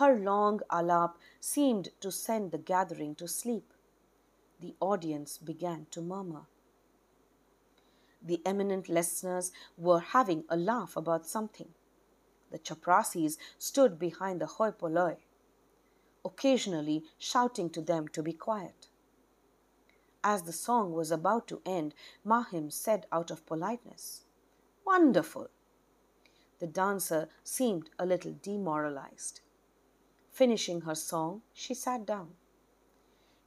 Her 0.00 0.18
long 0.18 0.60
alap 0.70 1.16
seemed 1.40 1.90
to 2.00 2.10
send 2.10 2.52
the 2.52 2.56
gathering 2.56 3.14
to 3.16 3.28
sleep. 3.28 3.74
The 4.58 4.74
audience 4.80 5.36
began 5.36 5.88
to 5.90 6.00
murmur. 6.00 6.46
The 8.22 8.40
eminent 8.46 8.88
listeners 8.88 9.52
were 9.76 10.00
having 10.00 10.44
a 10.48 10.56
laugh 10.56 10.96
about 10.96 11.26
something. 11.26 11.74
The 12.50 12.58
chaprasis 12.58 13.36
stood 13.58 13.98
behind 13.98 14.40
the 14.40 14.46
hoi 14.46 14.70
polloi 14.70 15.18
occasionally 16.24 17.04
shouting 17.18 17.68
to 17.68 17.82
them 17.82 18.08
to 18.08 18.22
be 18.22 18.32
quiet. 18.32 18.88
As 20.24 20.44
the 20.44 20.52
song 20.54 20.94
was 20.94 21.10
about 21.10 21.46
to 21.48 21.60
end, 21.66 21.94
Mahim 22.24 22.70
said 22.70 23.04
out 23.12 23.30
of 23.30 23.44
politeness, 23.44 24.24
Wonderful! 24.86 25.48
The 26.58 26.66
dancer 26.66 27.28
seemed 27.44 27.90
a 27.98 28.06
little 28.06 28.34
demoralized. 28.40 29.42
Finishing 30.40 30.80
her 30.80 30.94
song, 30.94 31.42
she 31.52 31.74
sat 31.74 32.06
down. 32.06 32.30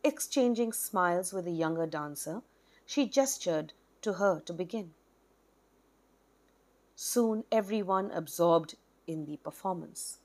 Exchanging 0.03 0.71
smiles 0.71 1.33
with 1.33 1.45
the 1.45 1.51
younger 1.51 1.87
dancer, 1.87 2.43
she 2.85 3.09
gestured 3.09 3.73
to 4.03 4.13
her 4.13 4.39
to 4.41 4.53
begin. 4.53 4.93
Soon 6.93 7.45
everyone 7.51 8.11
absorbed 8.11 8.75
in 9.07 9.25
the 9.25 9.37
performance. 9.37 10.19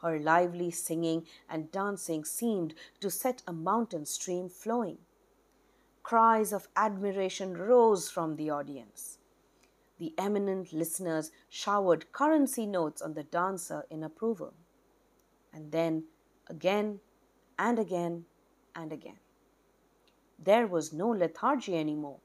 Her 0.00 0.18
lively 0.18 0.70
singing 0.70 1.26
and 1.46 1.70
dancing 1.70 2.24
seemed 2.24 2.72
to 3.00 3.10
set 3.10 3.42
a 3.46 3.52
mountain 3.52 4.06
stream 4.06 4.48
flowing. 4.48 4.96
Cries 6.02 6.54
of 6.54 6.68
admiration 6.74 7.54
rose 7.54 8.08
from 8.08 8.36
the 8.36 8.48
audience. 8.48 9.18
The 9.98 10.14
eminent 10.16 10.72
listeners 10.72 11.32
showered 11.50 12.12
currency 12.12 12.64
notes 12.64 13.02
on 13.02 13.12
the 13.12 13.24
dancer 13.24 13.84
in 13.90 14.02
approval. 14.02 14.54
And 15.58 15.72
then 15.72 16.04
again 16.46 17.00
and 17.58 17.80
again 17.80 18.26
and 18.76 18.92
again. 18.92 19.18
There 20.38 20.68
was 20.68 20.92
no 20.92 21.08
lethargy 21.08 21.76
anymore. 21.76 22.20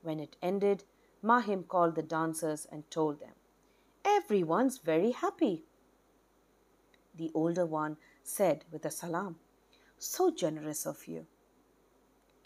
When 0.00 0.18
it 0.18 0.36
ended, 0.40 0.84
Mahim 1.20 1.64
called 1.64 1.94
the 1.94 2.02
dancers 2.02 2.66
and 2.72 2.90
told 2.90 3.20
them, 3.20 3.34
Everyone's 4.02 4.78
very 4.78 5.10
happy 5.10 5.64
the 7.14 7.30
older 7.34 7.66
one 7.66 7.98
said 8.22 8.64
with 8.72 8.86
a 8.86 8.90
salam. 8.90 9.36
So 9.98 10.30
generous 10.30 10.86
of 10.86 11.06
you. 11.06 11.26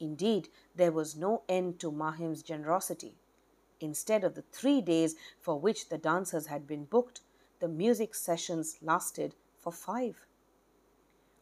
Indeed, 0.01 0.49
there 0.75 0.93
was 0.93 1.17
no 1.17 1.43
end 1.49 1.79
to 1.79 1.93
Mahim's 1.93 2.43
generosity. 2.43 3.15
Instead 3.79 4.25
of 4.25 4.35
the 4.35 4.43
three 4.43 4.81
days 4.81 5.15
for 5.39 5.61
which 5.61 5.91
the 5.91 5.97
dancers 5.97 6.47
had 6.47 6.67
been 6.67 6.87
booked, 6.87 7.21
the 7.61 7.69
music 7.69 8.17
sessions 8.17 8.79
lasted 8.83 9.37
for 9.69 9.73
five. 9.73 10.27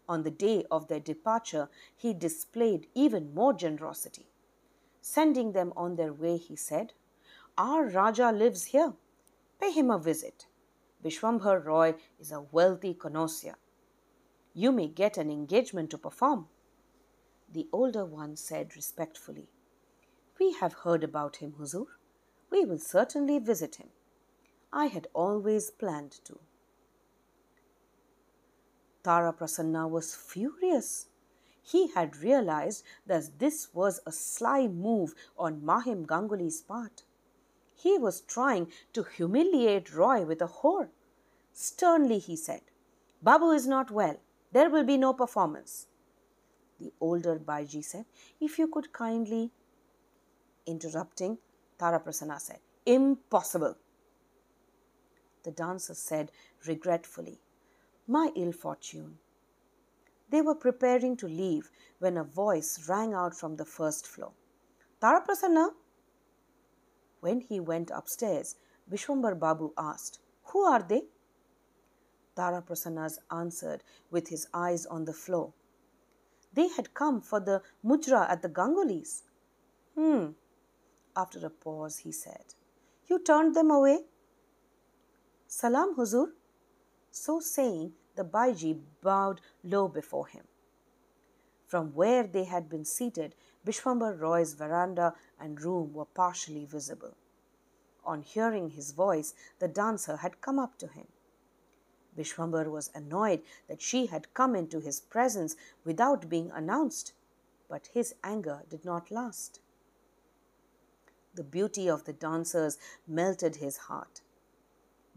On 0.08 0.22
the 0.22 0.30
day 0.30 0.64
of 0.70 0.88
their 0.88 1.00
departure, 1.00 1.68
he 1.94 2.12
displayed 2.12 2.88
even 2.94 3.34
more 3.34 3.52
generosity. 3.52 4.26
Sending 5.00 5.52
them 5.52 5.72
on 5.76 5.94
their 5.94 6.12
way, 6.12 6.36
he 6.36 6.56
said, 6.56 6.92
Our 7.56 7.86
Raja 7.86 8.32
lives 8.32 8.64
here. 8.66 8.94
Pay 9.60 9.70
him 9.70 9.90
a 9.90 9.98
visit. 9.98 10.46
Vishwambhar 11.04 11.64
Roy 11.64 11.94
is 12.18 12.32
a 12.32 12.40
wealthy 12.40 12.94
connoisseur. 12.94 13.54
You 14.54 14.72
may 14.72 14.88
get 14.88 15.16
an 15.16 15.30
engagement 15.30 15.90
to 15.90 15.98
perform. 15.98 16.48
The 17.52 17.68
older 17.72 18.04
one 18.04 18.36
said 18.36 18.74
respectfully, 18.74 19.50
We 20.40 20.52
have 20.54 20.82
heard 20.84 21.04
about 21.04 21.36
him, 21.36 21.54
Huzur. 21.60 21.86
We 22.50 22.64
will 22.64 22.78
certainly 22.78 23.38
visit 23.38 23.76
him. 23.76 23.90
I 24.72 24.86
had 24.86 25.06
always 25.14 25.70
planned 25.70 26.12
to. 26.24 26.40
Tara 29.06 29.32
Prasanna 29.32 29.88
was 29.88 30.16
furious. 30.16 31.06
He 31.62 31.92
had 31.92 32.16
realized 32.16 32.82
that 33.06 33.38
this 33.38 33.72
was 33.72 34.00
a 34.04 34.10
sly 34.10 34.66
move 34.66 35.14
on 35.38 35.64
Mahim 35.64 36.04
Ganguly's 36.04 36.60
part. 36.60 37.04
He 37.76 37.98
was 37.98 38.22
trying 38.22 38.72
to 38.94 39.04
humiliate 39.04 39.94
Roy 39.94 40.24
with 40.24 40.42
a 40.42 40.48
whore. 40.48 40.88
Sternly 41.52 42.18
he 42.18 42.34
said, 42.34 42.62
Babu 43.22 43.52
is 43.52 43.68
not 43.68 43.92
well. 43.92 44.16
There 44.50 44.70
will 44.70 44.82
be 44.82 44.96
no 44.96 45.12
performance. 45.12 45.86
The 46.80 46.92
older 47.00 47.38
Baiji 47.38 47.84
said, 47.84 48.06
If 48.40 48.58
you 48.58 48.66
could 48.66 48.92
kindly. 48.92 49.52
Interrupting, 50.66 51.38
Tara 51.78 52.00
Prasanna 52.00 52.40
said, 52.40 52.58
Impossible. 52.84 53.76
The 55.44 55.52
dancer 55.52 55.94
said 55.94 56.32
regretfully, 56.66 57.38
My 58.06 58.30
ill 58.36 58.52
fortune. 58.52 59.18
They 60.30 60.42
were 60.42 60.54
preparing 60.54 61.16
to 61.18 61.28
leave 61.28 61.70
when 61.98 62.16
a 62.16 62.24
voice 62.24 62.88
rang 62.88 63.14
out 63.14 63.34
from 63.34 63.56
the 63.56 63.64
first 63.64 64.06
floor. 64.06 64.32
Taraprasanna? 65.00 65.70
When 67.20 67.40
he 67.40 67.60
went 67.60 67.90
upstairs, 67.90 68.56
Vishwambar 68.90 69.38
Babu 69.38 69.72
asked, 69.76 70.20
Who 70.44 70.60
are 70.60 70.82
they? 70.82 71.02
Taraprasanna's 72.36 73.18
answered 73.30 73.82
with 74.10 74.28
his 74.28 74.46
eyes 74.54 74.86
on 74.86 75.04
the 75.04 75.12
floor. 75.12 75.52
They 76.52 76.68
had 76.68 76.94
come 76.94 77.20
for 77.20 77.40
the 77.40 77.62
mujra 77.84 78.28
at 78.30 78.42
the 78.42 78.48
Gangulis. 78.48 79.22
Hmm. 79.94 80.32
After 81.16 81.44
a 81.46 81.50
pause, 81.50 81.98
he 81.98 82.12
said, 82.12 82.54
You 83.06 83.18
turned 83.18 83.54
them 83.54 83.70
away? 83.70 84.04
Salam, 85.46 85.94
Huzur. 85.96 86.32
So 87.18 87.40
saying, 87.40 87.94
the 88.14 88.24
Baiji 88.24 88.79
bowed 89.00 89.40
low 89.64 89.88
before 89.88 90.26
him. 90.26 90.44
From 91.64 91.94
where 91.94 92.26
they 92.26 92.44
had 92.44 92.68
been 92.68 92.85
seated, 92.85 93.35
Bishwambar 93.64 94.20
Roy's 94.20 94.52
veranda 94.52 95.14
and 95.40 95.59
room 95.62 95.94
were 95.94 96.05
partially 96.05 96.66
visible. 96.66 97.16
On 98.05 98.20
hearing 98.20 98.68
his 98.68 98.92
voice, 98.92 99.33
the 99.61 99.66
dancer 99.66 100.18
had 100.18 100.42
come 100.42 100.59
up 100.59 100.76
to 100.76 100.88
him. 100.88 101.07
Bishwambar 102.14 102.70
was 102.70 102.90
annoyed 102.94 103.42
that 103.66 103.81
she 103.81 104.07
had 104.07 104.35
come 104.35 104.55
into 104.55 104.79
his 104.79 105.00
presence 105.00 105.57
without 105.87 106.29
being 106.29 106.50
announced, 106.50 107.14
but 107.66 107.88
his 107.94 108.14
anger 108.22 108.62
did 108.68 108.85
not 108.85 109.11
last. 109.11 109.61
The 111.35 111.44
beauty 111.44 111.88
of 111.88 112.05
the 112.05 112.12
dancers 112.12 112.76
melted 113.09 113.57
his 113.57 113.79
heart. 113.88 114.20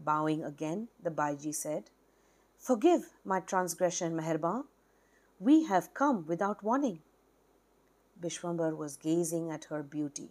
Bowing 0.02 0.42
again, 0.42 0.88
the 1.02 1.10
Baiji 1.10 1.54
said, 1.54 1.90
Forgive 2.56 3.10
my 3.24 3.40
transgression, 3.40 4.16
Meherban. 4.16 4.64
We 5.38 5.64
have 5.64 5.94
come 5.94 6.26
without 6.26 6.62
warning. 6.62 7.00
Bishwambar 8.20 8.76
was 8.76 8.96
gazing 8.96 9.50
at 9.50 9.64
her 9.64 9.82
beauty, 9.82 10.30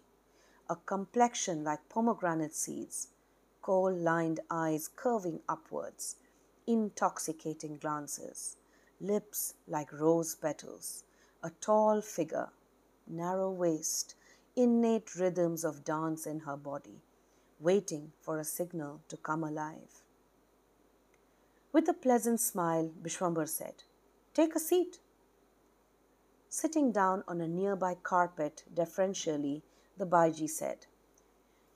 a 0.68 0.76
complexion 0.76 1.64
like 1.64 1.88
pomegranate 1.88 2.54
seeds, 2.54 3.08
kohl 3.62 3.92
lined 3.92 4.40
eyes 4.50 4.88
curving 4.88 5.40
upwards, 5.48 6.16
intoxicating 6.66 7.76
glances, 7.78 8.56
lips 9.00 9.54
like 9.66 9.92
rose 9.92 10.34
petals, 10.34 11.04
a 11.42 11.50
tall 11.60 12.00
figure, 12.00 12.50
narrow 13.06 13.50
waist, 13.50 14.14
innate 14.54 15.14
rhythms 15.16 15.64
of 15.64 15.84
dance 15.84 16.26
in 16.26 16.40
her 16.40 16.56
body, 16.56 17.00
waiting 17.60 18.12
for 18.20 18.38
a 18.38 18.44
signal 18.44 19.02
to 19.08 19.16
come 19.16 19.44
alive. 19.44 20.02
With 21.72 21.88
a 21.88 21.94
pleasant 21.94 22.40
smile, 22.40 22.90
Bishwambar 23.02 23.48
said, 23.48 23.84
Take 24.34 24.56
a 24.56 24.58
seat. 24.58 24.98
Sitting 26.48 26.90
down 26.90 27.22
on 27.28 27.40
a 27.40 27.46
nearby 27.46 27.94
carpet 28.02 28.64
deferentially, 28.74 29.62
the 29.96 30.06
Baiji 30.06 30.48
said, 30.48 30.86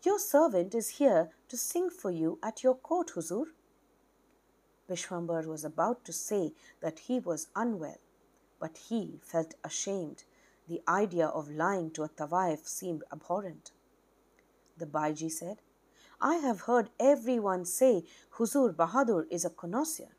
Your 0.02 0.18
servant 0.18 0.74
is 0.74 0.98
here 0.98 1.30
to 1.48 1.56
sing 1.56 1.90
for 1.90 2.10
you 2.10 2.38
at 2.42 2.64
your 2.64 2.74
court, 2.74 3.12
Huzur. 3.14 3.46
Bishwambar 4.88 5.46
was 5.46 5.64
about 5.64 6.04
to 6.06 6.12
say 6.12 6.52
that 6.80 7.00
he 7.00 7.20
was 7.20 7.48
unwell, 7.54 8.00
but 8.58 8.78
he 8.88 9.20
felt 9.22 9.54
ashamed. 9.62 10.24
The 10.66 10.82
idea 10.88 11.26
of 11.26 11.50
lying 11.50 11.90
to 11.92 12.02
a 12.02 12.08
Tawaif 12.08 12.66
seemed 12.66 13.04
abhorrent. 13.12 13.70
The 14.76 14.86
Baiji 14.86 15.30
said, 15.30 15.60
I 16.24 16.36
have 16.36 16.62
heard 16.62 16.88
everyone 16.98 17.66
say 17.66 18.06
Huzur 18.38 18.74
Bahadur 18.74 19.26
is 19.30 19.44
a 19.44 19.50
connoisseur. 19.50 20.16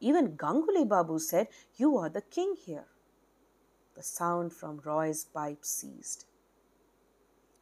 Even 0.00 0.34
Ganguli 0.34 0.88
Babu 0.88 1.18
said, 1.18 1.48
You 1.74 1.98
are 1.98 2.08
the 2.08 2.22
king 2.22 2.54
here. 2.58 2.86
The 3.96 4.02
sound 4.02 4.54
from 4.54 4.80
Roy's 4.82 5.26
pipe 5.26 5.62
ceased. 5.62 6.24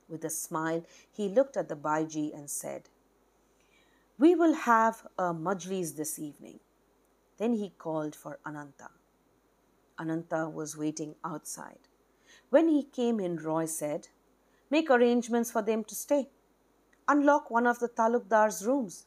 With 0.08 0.24
a 0.24 0.30
smile, 0.30 0.84
he 1.10 1.28
looked 1.28 1.56
at 1.56 1.68
the 1.68 1.74
Baiji 1.74 2.32
and 2.32 2.48
said, 2.48 2.90
We 4.20 4.36
will 4.36 4.54
have 4.54 5.08
a 5.18 5.34
majlis 5.34 5.96
this 5.96 6.16
evening. 6.16 6.60
Then 7.38 7.54
he 7.54 7.70
called 7.70 8.14
for 8.14 8.38
Ananta. 8.46 8.90
Ananta 9.98 10.48
was 10.48 10.76
waiting 10.76 11.16
outside. 11.24 11.88
When 12.50 12.68
he 12.68 12.84
came 12.84 13.18
in, 13.18 13.36
Roy 13.36 13.64
said, 13.66 14.06
Make 14.70 14.90
arrangements 14.90 15.50
for 15.50 15.62
them 15.62 15.82
to 15.82 15.94
stay. 15.96 16.28
Unlock 17.06 17.50
one 17.50 17.66
of 17.66 17.78
the 17.80 17.88
talukdar's 17.88 18.64
rooms. 18.66 19.06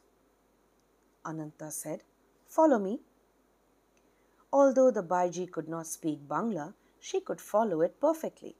Ananta 1.24 1.70
said, 1.70 2.04
Follow 2.46 2.78
me. 2.78 3.00
Although 4.52 4.90
the 4.90 5.02
Baiji 5.02 5.50
could 5.50 5.68
not 5.68 5.86
speak 5.86 6.26
Bangla, 6.28 6.74
she 7.00 7.20
could 7.20 7.40
follow 7.40 7.80
it 7.82 8.00
perfectly. 8.00 8.56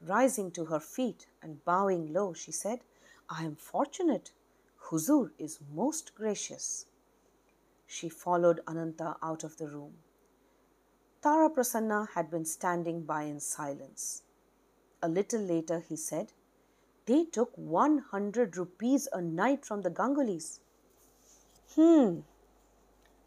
Rising 0.00 0.50
to 0.52 0.66
her 0.66 0.80
feet 0.80 1.26
and 1.42 1.64
bowing 1.64 2.12
low, 2.12 2.34
she 2.34 2.52
said, 2.52 2.80
I 3.28 3.44
am 3.44 3.56
fortunate. 3.56 4.32
Huzur 4.88 5.30
is 5.38 5.60
most 5.74 6.14
gracious. 6.14 6.86
She 7.86 8.08
followed 8.08 8.60
Ananta 8.68 9.16
out 9.22 9.44
of 9.44 9.56
the 9.56 9.68
room. 9.68 9.94
Tara 11.22 11.48
Prasanna 11.48 12.08
had 12.14 12.30
been 12.30 12.44
standing 12.44 13.02
by 13.02 13.22
in 13.22 13.40
silence. 13.40 14.22
A 15.02 15.08
little 15.08 15.40
later, 15.40 15.80
he 15.80 15.96
said, 15.96 16.32
they 17.06 17.24
took 17.24 17.56
100 17.56 18.56
rupees 18.56 19.08
a 19.12 19.20
night 19.20 19.64
from 19.64 19.82
the 19.82 19.90
Gangulis. 19.90 20.60
Hmm. 21.74 22.20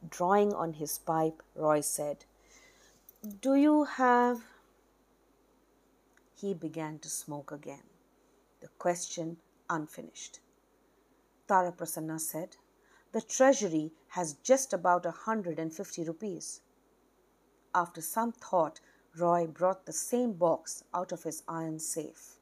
Drawing 0.10 0.54
on 0.54 0.74
his 0.74 0.98
pipe, 0.98 1.44
Roy 1.56 1.82
said, 1.82 2.26
Do 3.42 3.56
you 3.56 3.84
have. 3.84 4.42
He 6.36 6.54
began 6.54 7.00
to 7.00 7.10
smoke 7.10 7.52
again, 7.52 7.84
the 8.62 8.68
question 8.80 9.38
unfinished. 9.70 10.40
Tara 11.48 11.72
Prasanna 11.72 12.20
said, 12.20 12.58
The 13.12 13.22
treasury 13.22 13.92
has 14.10 14.34
just 14.44 14.74
about 14.74 15.06
a 15.06 15.12
hundred 15.12 15.60
and 15.60 15.74
fifty 15.74 16.04
rupees. 16.04 16.62
After 17.74 18.02
some 18.02 18.32
thought, 18.32 18.80
Roy 19.18 19.48
brought 19.48 19.86
the 19.86 19.94
same 19.94 20.34
box 20.34 20.84
out 20.94 21.12
of 21.12 21.24
his 21.24 21.44
iron 21.48 21.80
safe. 21.80 22.37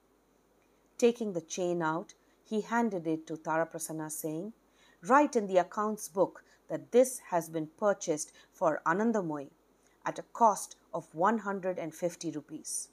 Taking 0.97 1.33
the 1.33 1.41
chain 1.41 1.81
out, 1.81 2.13
he 2.43 2.61
handed 2.61 3.05
it 3.05 3.27
to 3.27 3.35
Taraprasanna, 3.35 4.09
saying, 4.09 4.53
Write 5.01 5.35
in 5.35 5.47
the 5.47 5.57
accounts 5.57 6.07
book 6.07 6.43
that 6.69 6.91
this 6.91 7.19
has 7.29 7.49
been 7.49 7.67
purchased 7.67 8.31
for 8.51 8.81
Anandamoy 8.85 9.49
at 10.05 10.19
a 10.19 10.23
cost 10.33 10.77
of 10.93 11.13
150 11.13 12.31
rupees. 12.31 12.89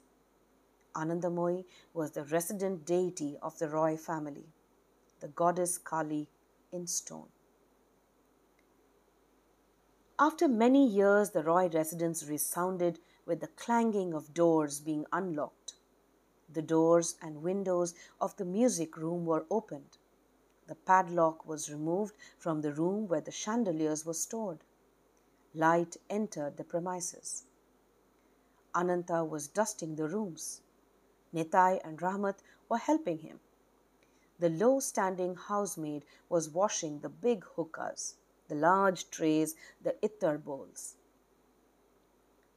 Anandamoy 0.95 1.63
was 1.93 2.11
the 2.11 2.25
resident 2.25 2.85
deity 2.85 3.37
of 3.41 3.57
the 3.57 3.69
Roy 3.69 3.95
family, 3.95 4.47
the 5.21 5.27
goddess 5.29 5.77
Kali 5.77 6.29
in 6.71 6.87
stone. 6.87 7.29
After 10.19 10.47
many 10.47 10.87
years, 10.87 11.31
the 11.31 11.43
Roy 11.43 11.69
residence 11.69 12.27
resounded 12.27 12.99
with 13.25 13.39
the 13.39 13.47
clanging 13.47 14.13
of 14.13 14.33
doors 14.33 14.79
being 14.79 15.05
unlocked 15.11 15.73
the 16.53 16.61
doors 16.61 17.15
and 17.21 17.43
windows 17.43 17.93
of 18.21 18.35
the 18.37 18.45
music 18.45 18.97
room 18.97 19.25
were 19.25 19.45
opened. 19.49 19.97
The 20.67 20.75
padlock 20.75 21.45
was 21.45 21.71
removed 21.71 22.15
from 22.37 22.61
the 22.61 22.73
room 22.73 23.07
where 23.07 23.21
the 23.21 23.31
chandeliers 23.31 24.05
were 24.05 24.13
stored. 24.13 24.63
Light 25.53 25.97
entered 26.09 26.57
the 26.57 26.63
premises. 26.63 27.43
Ananta 28.73 29.23
was 29.23 29.47
dusting 29.47 29.95
the 29.95 30.07
rooms. 30.07 30.61
Nitai 31.33 31.79
and 31.83 31.99
Rahmat 31.99 32.37
were 32.69 32.77
helping 32.77 33.19
him. 33.19 33.39
The 34.39 34.49
low 34.49 34.79
standing 34.79 35.35
housemaid 35.35 36.05
was 36.29 36.49
washing 36.49 36.99
the 36.99 37.09
big 37.09 37.43
hookahs, 37.55 38.15
the 38.47 38.55
large 38.55 39.09
trays, 39.09 39.55
the 39.81 39.95
ittar 40.01 40.43
bowls. 40.43 40.95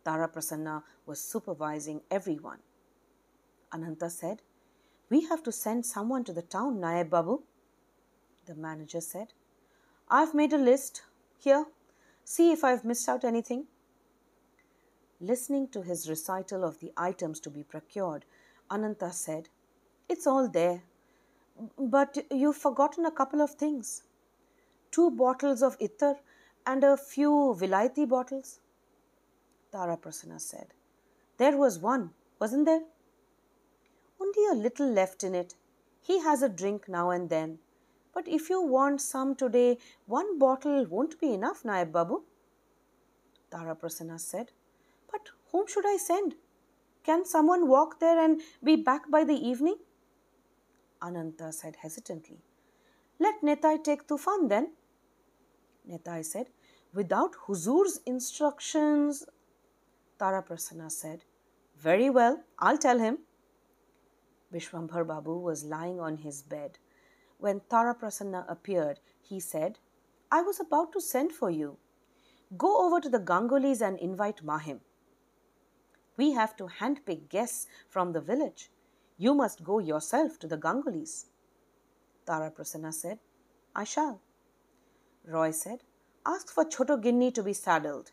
Tara 0.05 0.29
Prasanna 0.29 0.85
was 1.05 1.21
supervising 1.21 2.01
everyone. 2.11 2.61
Ananta 3.77 4.09
said. 4.09 4.43
We 5.11 5.25
have 5.27 5.43
to 5.45 5.53
send 5.53 5.85
someone 5.87 6.25
to 6.25 6.33
the 6.33 6.43
town, 6.57 6.81
Naib 6.81 7.11
Babu. 7.11 7.43
The 8.47 8.55
manager 8.55 9.01
said. 9.01 9.35
I've 10.09 10.35
made 10.35 10.53
a 10.53 10.59
list. 10.59 11.03
Here, 11.39 11.67
see 12.25 12.53
if 12.53 12.65
I've 12.65 12.85
missed 12.85 13.09
out 13.09 13.25
anything. 13.25 13.67
Listening 15.21 15.69
to 15.69 15.83
his 15.83 16.09
recital 16.09 16.65
of 16.65 16.81
the 16.81 16.93
items 16.97 17.41
to 17.41 17.51
be 17.51 17.63
procured, 17.63 18.25
Ananta 18.71 19.13
said, 19.13 19.49
It's 20.09 20.27
all 20.27 20.49
there. 20.49 20.83
But 21.79 22.19
you've 22.31 22.57
forgotten 22.57 23.07
a 23.07 23.11
couple 23.11 23.41
of 23.43 23.53
things. 23.53 24.03
Two 24.91 25.11
bottles 25.11 25.63
of 25.63 25.79
ittar 25.79 26.17
and 26.67 26.85
a 26.85 26.97
few 26.97 27.57
vilaiti 27.61 28.09
bottles. 28.09 28.61
Tara 29.73 29.97
Prasanna 29.97 30.41
said, 30.41 30.69
There 31.39 31.57
was 31.57 31.79
one, 31.79 32.11
wasn't 32.41 32.67
there? 32.67 32.83
Only 34.27 34.49
a 34.51 34.63
little 34.63 34.91
left 34.91 35.23
in 35.23 35.35
it. 35.35 35.55
He 36.01 36.21
has 36.21 36.43
a 36.43 36.49
drink 36.49 36.89
now 36.89 37.11
and 37.11 37.31
then. 37.31 37.59
But 38.13 38.27
if 38.27 38.49
you 38.51 38.61
want 38.63 39.01
some 39.01 39.35
today, 39.37 39.79
one 40.07 40.39
bottle 40.39 40.87
won't 40.87 41.21
be 41.21 41.33
enough, 41.35 41.63
Naib 41.65 41.93
Babu. 41.93 42.23
Tara 43.51 43.77
Prasanna 43.77 44.19
said. 44.19 44.51
But 45.11 45.31
whom 45.53 45.67
should 45.67 45.87
I 45.87 45.97
send? 45.97 46.35
Can 47.05 47.25
someone 47.25 47.69
walk 47.69 48.01
there 48.01 48.19
and 48.19 48.41
be 48.65 48.75
back 48.75 49.11
by 49.11 49.23
the 49.23 49.35
evening? 49.35 49.77
Ananta 51.01 51.53
said 51.53 51.77
hesitantly. 51.83 52.39
Let 53.21 53.43
Netai 53.43 53.85
take 53.85 54.09
Tufan 54.09 54.49
then. 54.49 54.73
Netai 55.89 56.25
said, 56.25 56.49
Without 56.93 57.37
Huzur's 57.47 58.01
instructions. 58.07 59.25
Tara 60.19 60.43
Prasanna 60.43 60.91
said, 60.91 61.25
Very 61.79 62.11
well, 62.11 62.43
I'll 62.59 62.79
tell 62.79 62.99
him. 62.99 63.19
Vishwambhar 64.57 65.07
Babu 65.07 65.39
was 65.39 65.65
lying 65.65 66.01
on 66.01 66.17
his 66.17 66.43
bed. 66.43 66.79
When 67.39 67.61
Tara 67.69 67.95
Prasanna 67.95 68.45
appeared, 68.49 69.01
he 69.21 69.39
said, 69.39 69.79
I 70.33 70.41
was 70.41 70.61
about 70.61 70.93
to 70.93 71.01
send 71.01 71.33
for 71.33 71.51
you. 71.51 71.77
Go 72.57 72.87
over 72.87 73.01
to 73.01 73.09
the 73.11 73.21
Gangulis 73.21 73.83
and 73.83 73.99
invite 73.99 74.43
Mahim. 74.43 74.81
We 76.17 76.33
have 76.33 76.57
to 76.57 76.69
handpick 76.81 77.29
guests 77.29 77.67
from 77.89 78.13
the 78.13 78.21
village. 78.21 78.71
You 79.19 79.35
must 79.35 79.63
go 79.63 79.79
yourself 79.79 80.39
to 80.39 80.47
the 80.47 80.57
Gangulis. 80.57 81.27
Tara 82.27 82.51
Prasanna 82.51 82.95
said, 82.95 83.19
I 83.75 83.85
shall. 83.85 84.23
Roy 85.27 85.51
said, 85.51 85.83
Ask 86.25 86.49
for 86.51 86.65
Choto 86.65 86.97
Ginni 87.03 87.33
to 87.35 87.43
be 87.43 87.53
saddled. 87.53 88.13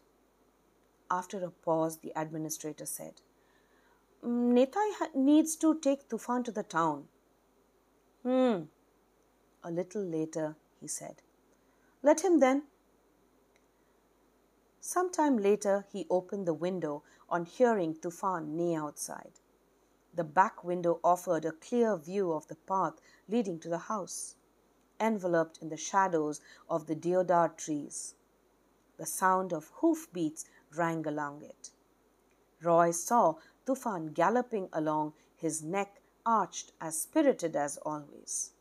After 1.09 1.43
a 1.43 1.51
pause, 1.51 1.99
the 1.99 2.11
administrator 2.15 2.85
said, 2.85 3.21
Netai 4.25 5.13
needs 5.13 5.57
to 5.57 5.77
take 5.79 6.07
Tufan 6.07 6.43
to 6.45 6.51
the 6.51 6.63
town. 6.63 7.09
Hmm. 8.21 8.63
A 9.63 9.71
little 9.71 10.01
later, 10.01 10.55
he 10.79 10.87
said, 10.87 11.21
Let 12.01 12.23
him 12.23 12.39
then. 12.39 12.63
Some 14.79 15.11
time 15.11 15.37
later, 15.37 15.85
he 15.91 16.07
opened 16.09 16.47
the 16.47 16.53
window 16.53 17.03
on 17.27 17.45
hearing 17.45 17.95
Tufan 17.95 18.55
neigh 18.55 18.77
outside. 18.77 19.39
The 20.13 20.23
back 20.23 20.63
window 20.63 20.99
offered 21.03 21.43
a 21.43 21.51
clear 21.51 21.97
view 21.97 22.31
of 22.31 22.47
the 22.47 22.55
path 22.55 23.01
leading 23.27 23.59
to 23.59 23.69
the 23.69 23.77
house, 23.77 24.35
enveloped 24.99 25.57
in 25.61 25.67
the 25.67 25.77
shadows 25.77 26.39
of 26.69 26.87
the 26.87 26.95
deodar 26.95 27.57
trees. 27.57 28.15
The 28.97 29.05
sound 29.05 29.51
of 29.51 29.71
hoofbeats 29.81 30.45
rang 30.73 31.05
along 31.07 31.41
it. 31.41 31.71
Roy 32.61 32.91
saw 32.91 33.35
Tufan 33.65 34.13
galloping 34.13 34.69
along, 34.73 35.13
his 35.35 35.63
neck 35.63 36.01
arched 36.25 36.71
as 36.79 37.01
spirited 37.01 37.55
as 37.55 37.77
always. 37.77 38.51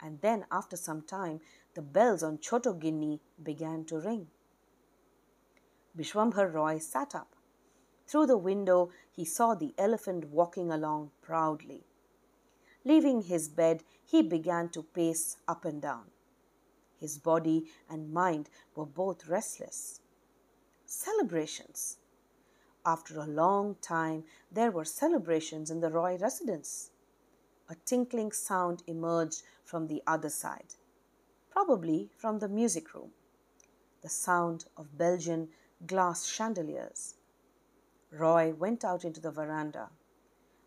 And 0.00 0.20
then, 0.20 0.46
after 0.50 0.76
some 0.76 1.02
time, 1.02 1.40
the 1.74 1.82
bells 1.82 2.22
on 2.22 2.38
Choto 2.38 2.78
Ginni 2.78 3.20
began 3.42 3.84
to 3.86 3.98
ring. 3.98 4.28
Vishwambhar 5.96 6.52
Roy 6.52 6.78
sat 6.78 7.14
up. 7.14 7.34
Through 8.06 8.26
the 8.26 8.36
window, 8.36 8.90
he 9.10 9.24
saw 9.24 9.54
the 9.54 9.74
elephant 9.78 10.26
walking 10.26 10.70
along 10.70 11.12
proudly. 11.22 11.84
Leaving 12.84 13.22
his 13.22 13.48
bed, 13.48 13.82
he 14.04 14.22
began 14.22 14.68
to 14.70 14.82
pace 14.82 15.38
up 15.48 15.64
and 15.64 15.80
down. 15.80 16.10
His 16.98 17.18
body 17.18 17.70
and 17.88 18.12
mind 18.12 18.50
were 18.74 18.86
both 18.86 19.28
restless. 19.28 20.00
Celebrations. 20.84 21.98
After 22.86 23.18
a 23.18 23.26
long 23.26 23.76
time, 23.76 24.24
there 24.52 24.70
were 24.70 24.84
celebrations 24.84 25.70
in 25.70 25.80
the 25.80 25.90
Roy 25.90 26.18
residence. 26.18 26.90
A 27.70 27.76
tinkling 27.76 28.30
sound 28.32 28.82
emerged 28.86 29.42
from 29.64 29.86
the 29.86 30.02
other 30.06 30.28
side, 30.28 30.74
probably 31.48 32.10
from 32.14 32.40
the 32.40 32.48
music 32.48 32.94
room. 32.94 33.12
The 34.02 34.10
sound 34.10 34.66
of 34.76 34.98
Belgian 34.98 35.48
glass 35.86 36.26
chandeliers. 36.26 37.14
Roy 38.10 38.52
went 38.52 38.84
out 38.84 39.02
into 39.02 39.20
the 39.20 39.30
veranda. 39.30 39.88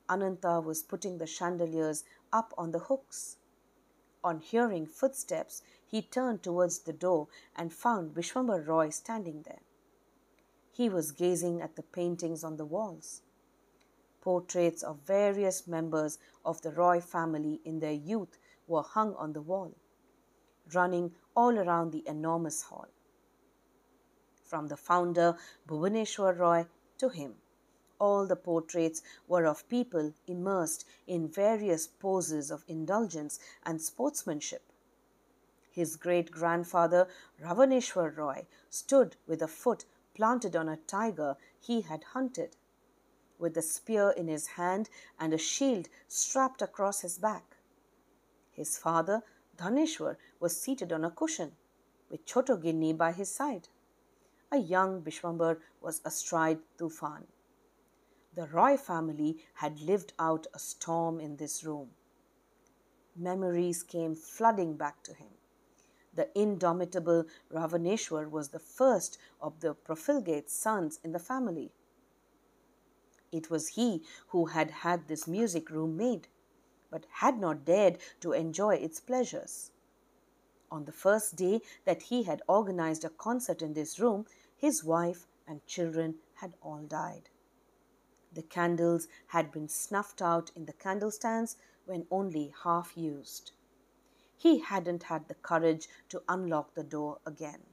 Ananta 0.09 0.59
was 0.59 0.82
putting 0.82 1.20
the 1.20 1.28
chandeliers 1.28 2.03
up 2.34 2.51
on 2.57 2.72
the 2.72 2.80
hooks. 2.80 3.38
On 4.24 4.39
hearing 4.39 4.88
footsteps, 4.88 5.61
he 5.86 6.01
turned 6.01 6.41
towards 6.41 6.80
the 6.80 6.93
door 6.93 7.28
and 7.55 7.72
found 7.72 8.15
Vishwambar 8.15 8.65
Roy 8.65 8.89
standing 8.89 9.43
there. 9.43 9.61
He 10.78 10.90
was 10.90 11.12
gazing 11.12 11.60
at 11.60 11.76
the 11.76 11.82
paintings 11.82 12.44
on 12.44 12.58
the 12.58 12.66
walls. 12.66 13.24
Portraits 14.22 14.84
of 14.84 15.00
various 15.08 15.66
members 15.66 16.20
of 16.46 16.62
the 16.62 16.70
Roy 16.70 17.02
family 17.02 17.62
in 17.66 17.80
their 17.80 18.00
youth 18.12 18.38
were 18.68 18.84
hung 18.84 19.16
on 19.16 19.34
the 19.34 19.42
wall, 19.42 19.74
running 20.72 21.16
all 21.36 21.58
around 21.58 21.94
the 21.94 22.08
enormous 22.08 22.62
hall. 22.62 22.90
From 24.44 24.68
the 24.68 24.78
founder, 24.78 25.36
Bhuvaneshwar 25.68 26.38
Roy, 26.38 26.68
to 27.00 27.10
him, 27.10 27.38
all 28.00 28.28
the 28.28 28.36
portraits 28.36 29.02
were 29.28 29.48
of 29.48 29.68
people 29.70 30.14
immersed 30.28 30.86
in 31.08 31.28
various 31.28 31.88
poses 31.88 32.52
of 32.52 32.64
indulgence 32.68 33.40
and 33.66 33.82
sportsmanship. 33.82 34.62
His 35.72 35.96
great 35.96 36.30
grandfather, 36.30 37.08
Ravaneshwar 37.42 38.16
Roy, 38.16 38.46
stood 38.70 39.16
with 39.26 39.42
a 39.42 39.48
foot 39.48 39.86
planted 40.18 40.55
on 40.55 40.68
a 40.68 40.78
tiger 40.88 41.38
he 41.59 41.82
had 41.82 42.03
hunted, 42.15 42.57
with 43.38 43.55
a 43.55 43.61
spear 43.61 44.09
in 44.09 44.28
his 44.28 44.47
hand 44.47 44.89
and 45.20 45.32
a 45.32 45.38
shield 45.38 45.88
strapped 46.07 46.61
across 46.61 47.01
his 47.01 47.20
back. 47.20 47.57
His 48.51 48.80
father, 48.80 49.22
Dhaneshwar, 49.57 50.18
was 50.39 50.59
seated 50.59 50.91
on 50.91 51.05
a 51.05 51.11
cushion, 51.11 51.51
with 52.09 52.26
Chotoginni 52.26 52.97
by 52.97 53.11
his 53.11 53.30
side. 53.30 53.68
A 54.51 54.57
young 54.57 55.01
Bishwambar 55.03 55.59
was 55.82 56.01
astride 56.03 56.59
Tufan. 56.80 57.26
The 58.34 58.47
Roy 58.47 58.76
family 58.76 59.45
had 59.55 59.80
lived 59.82 60.13
out 60.18 60.47
a 60.53 60.59
storm 60.59 61.20
in 61.20 61.38
this 61.38 61.63
room. 61.63 61.89
Memories 63.15 63.84
came 63.84 64.15
flooding 64.15 64.78
back 64.78 65.03
to 65.03 65.13
him. 65.13 65.37
The 66.18 66.30
indomitable 66.34 67.26
Ravaneshwar 67.51 68.28
was 68.28 68.49
the 68.49 68.57
first 68.57 69.20
of 69.39 69.59
the 69.59 69.76
profligate 69.76 70.49
sons 70.49 70.99
in 71.03 71.11
the 71.11 71.20
family. 71.20 71.72
It 73.32 73.51
was 73.51 73.68
he 73.68 74.03
who 74.30 74.47
had 74.47 74.72
had 74.72 75.07
this 75.07 75.28
music 75.28 75.70
room 75.70 75.95
made, 75.95 76.28
but 76.89 77.05
had 77.22 77.39
not 77.39 77.65
dared 77.65 77.99
to 78.22 78.34
enjoy 78.34 78.78
its 78.78 78.99
pleasures. 78.99 79.70
On 80.72 80.86
the 80.86 80.91
first 80.91 81.36
day 81.36 81.61
that 81.86 82.01
he 82.01 82.24
had 82.24 82.41
organized 82.47 83.05
a 83.05 83.09
concert 83.09 83.61
in 83.61 83.74
this 83.74 83.99
room, 83.99 84.26
his 84.55 84.84
wife 84.84 85.28
and 85.47 85.63
children 85.68 86.15
had 86.34 86.55
all 86.63 86.82
died. 86.82 87.30
The 88.34 88.41
candles 88.41 89.07
had 89.28 89.51
been 89.51 89.70
snuffed 89.70 90.24
out 90.24 90.51
in 90.55 90.65
the 90.65 90.74
candle 90.74 91.11
stands 91.11 91.57
when 91.86 92.07
only 92.09 92.55
half 92.63 92.97
used. 92.97 93.51
He 94.38 94.60
hadn't 94.60 95.04
had 95.04 95.28
the 95.28 95.34
courage 95.34 95.90
to 96.10 96.22
unlock 96.30 96.76
the 96.76 96.84
door 96.84 97.20
again. 97.26 97.64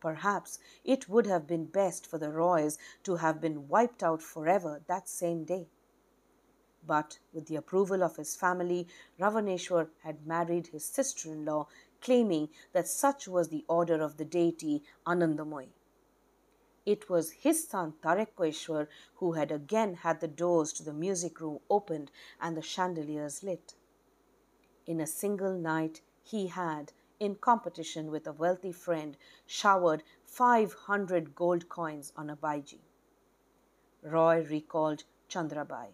Perhaps 0.00 0.58
it 0.84 1.08
would 1.08 1.26
have 1.26 1.46
been 1.46 1.64
best 1.64 2.06
for 2.06 2.18
the 2.18 2.30
Roys 2.30 2.78
to 3.02 3.16
have 3.16 3.40
been 3.40 3.68
wiped 3.68 4.02
out 4.02 4.22
forever 4.22 4.82
that 4.86 5.08
same 5.08 5.44
day. 5.44 5.68
But 6.86 7.18
with 7.32 7.46
the 7.46 7.56
approval 7.56 8.04
of 8.04 8.16
his 8.16 8.36
family, 8.36 8.86
Ravaneshwar 9.18 9.88
had 10.02 10.26
married 10.26 10.68
his 10.68 10.84
sister 10.84 11.32
in 11.32 11.44
law, 11.44 11.66
claiming 12.00 12.50
that 12.72 12.86
such 12.86 13.26
was 13.26 13.48
the 13.48 13.64
order 13.66 14.02
of 14.02 14.18
the 14.18 14.24
deity 14.24 14.84
Anandamoy. 15.06 15.68
It 16.84 17.08
was 17.08 17.30
his 17.30 17.66
son 17.66 17.94
Tarekweshwar 18.02 18.88
who 19.14 19.32
had 19.32 19.50
again 19.50 19.94
had 19.94 20.20
the 20.20 20.28
doors 20.28 20.72
to 20.74 20.82
the 20.82 20.92
music 20.92 21.40
room 21.40 21.60
opened 21.70 22.10
and 22.40 22.56
the 22.56 22.62
chandeliers 22.62 23.42
lit. 23.42 23.74
In 24.86 25.00
a 25.00 25.06
single 25.06 25.54
night, 25.54 26.02
he 26.22 26.48
had, 26.48 26.92
in 27.18 27.36
competition 27.36 28.10
with 28.10 28.26
a 28.26 28.32
wealthy 28.32 28.72
friend, 28.72 29.16
showered 29.46 30.02
500 30.24 31.34
gold 31.34 31.68
coins 31.68 32.12
on 32.16 32.28
a 32.28 32.36
baiji. 32.36 32.80
Roy 34.02 34.44
recalled 34.44 35.04
Chandrabai. 35.28 35.88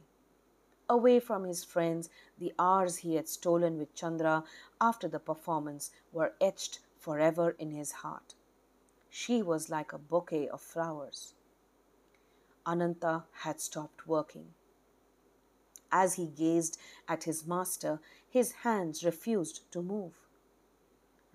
Away 0.89 1.21
from 1.21 1.45
his 1.45 1.63
friends, 1.63 2.11
the 2.37 2.53
hours 2.59 2.97
he 2.99 3.15
had 3.15 3.29
stolen 3.29 3.79
with 3.79 3.95
Chandra 3.95 4.43
after 4.81 5.07
the 5.07 5.21
performance 5.21 5.93
were 6.13 6.35
etched 6.41 6.81
forever 6.99 7.51
in 7.51 7.71
his 7.71 7.93
heart. 7.93 8.35
She 9.09 9.41
was 9.41 9.71
like 9.71 9.93
a 9.93 9.99
bouquet 9.99 10.49
of 10.49 10.61
flowers. 10.61 11.35
Ananta 12.67 13.25
had 13.33 13.61
stopped 13.61 14.09
working. 14.09 14.55
As 15.93 16.15
he 16.15 16.27
gazed 16.27 16.79
at 17.09 17.25
his 17.25 17.47
master, 17.47 18.01
his 18.29 18.53
hands 18.53 19.05
refused 19.05 19.71
to 19.73 19.83
move. 19.83 20.15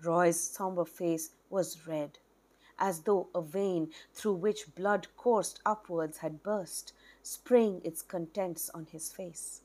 Roy's 0.02 0.40
somber 0.40 0.84
face 0.84 1.30
was 1.50 1.86
red, 1.86 2.18
as 2.78 3.02
though 3.02 3.28
a 3.34 3.42
vein 3.42 3.92
through 4.12 4.34
which 4.34 4.74
blood 4.74 5.08
coursed 5.16 5.60
upwards 5.64 6.18
had 6.18 6.42
burst, 6.42 6.92
spraying 7.22 7.80
its 7.84 8.02
contents 8.02 8.70
on 8.70 8.86
his 8.86 9.12
face. 9.12 9.62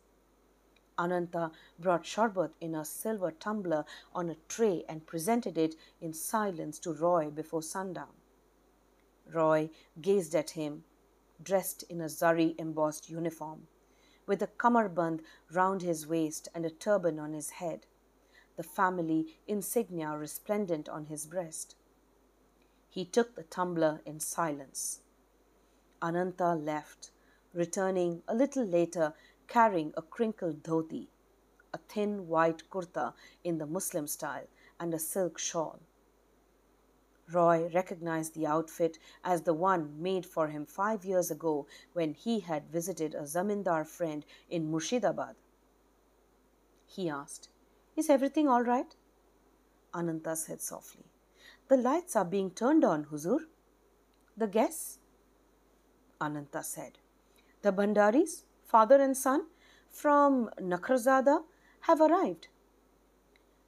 Ananta 0.98 1.52
brought 1.80 2.04
sharbat 2.04 2.52
in 2.60 2.76
a 2.76 2.86
silver 2.86 3.32
tumbler 3.32 3.86
on 4.14 4.30
a 4.30 4.36
tray 4.48 4.86
and 4.88 5.08
presented 5.08 5.58
it 5.58 5.76
in 6.00 6.14
silence 6.14 6.80
to 6.80 6.94
Roy 6.94 7.30
before 7.30 7.64
sundown. 7.64 8.14
Roy 9.34 9.70
gazed 10.02 10.36
at 10.36 10.52
him, 10.52 10.84
dressed 11.42 11.84
in 11.84 12.02
a 12.02 12.06
zari 12.06 12.56
embossed 12.60 13.10
uniform, 13.10 13.68
with 14.26 14.42
a 14.42 14.48
kamarband 14.48 15.22
round 15.52 15.82
his 15.82 16.08
waist 16.08 16.48
and 16.54 16.66
a 16.66 16.70
turban 16.70 17.20
on 17.20 17.34
his 17.34 17.52
head, 17.52 17.86
the 18.58 18.64
family 18.64 19.40
insignia 19.48 20.18
resplendent 20.18 20.88
on 20.88 21.06
his 21.06 21.26
breast. 21.26 21.76
He 22.90 23.06
took 23.06 23.36
the 23.36 23.44
tumbler 23.44 24.02
in 24.06 24.20
silence. 24.20 25.02
Ananta 26.02 26.56
left, 26.56 27.12
returning 27.54 28.24
a 28.28 28.36
little 28.36 28.66
later 28.66 29.14
carrying 29.48 29.94
a 29.96 30.02
crinkled 30.02 30.64
dhoti, 30.64 31.08
a 31.74 31.78
thin 31.78 32.28
white 32.28 32.70
kurta 32.70 33.14
in 33.44 33.58
the 33.58 33.66
Muslim 33.66 34.08
style, 34.08 34.48
and 34.80 34.94
a 34.94 35.00
silk 35.00 35.38
shawl. 35.38 35.80
Roy 37.34 37.70
recognized 37.74 38.34
the 38.34 38.48
outfit 38.48 38.98
as 39.24 39.42
the 39.42 39.54
one 39.54 40.02
made 40.02 40.26
for 40.26 40.48
him 40.48 40.66
five 40.66 41.06
years 41.06 41.32
ago 41.32 41.68
when 41.94 42.14
he 42.14 42.40
had 42.40 42.70
visited 42.70 43.14
a 43.16 43.24
zamindar 43.24 43.86
friend 43.86 44.26
in 44.50 44.72
Murshidabad. 44.72 45.36
He 46.86 47.10
asked, 47.10 47.50
Is 47.96 48.10
everything 48.10 48.48
all 48.48 48.64
right? 48.64 48.96
Ananta 49.94 50.36
said 50.36 50.62
softly, 50.62 51.06
The 51.68 51.78
lights 51.78 52.16
are 52.16 52.26
being 52.26 52.52
turned 52.52 52.84
on, 52.84 53.06
Huzur. 53.06 53.40
The 54.38 54.48
guests? 54.48 55.00
Ananta 56.20 56.64
said, 56.64 57.00
The 57.62 57.72
Bhandaris, 57.72 58.44
father 58.64 59.02
and 59.02 59.16
son, 59.16 59.48
from 59.90 60.50
Nakharzada 60.60 61.44
have 61.82 62.00
arrived. 62.00 62.48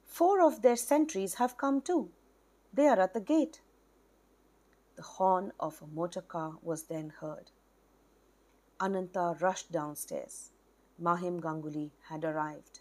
Four 0.04 0.40
of 0.40 0.62
their 0.62 0.76
sentries 0.76 1.34
have 1.34 1.56
come 1.56 1.80
too. 1.80 2.10
They 2.74 2.88
are 2.88 2.98
at 2.98 3.14
the 3.14 3.20
gate. 3.20 3.60
The 4.96 5.02
horn 5.02 5.52
of 5.60 5.80
a 5.80 5.86
motor 5.86 6.22
car 6.22 6.58
was 6.60 6.84
then 6.84 7.10
heard. 7.20 7.52
Ananta 8.80 9.36
rushed 9.40 9.70
downstairs. 9.70 10.50
Mahim 10.98 11.40
Ganguly 11.40 11.92
had 12.08 12.24
arrived. 12.24 12.80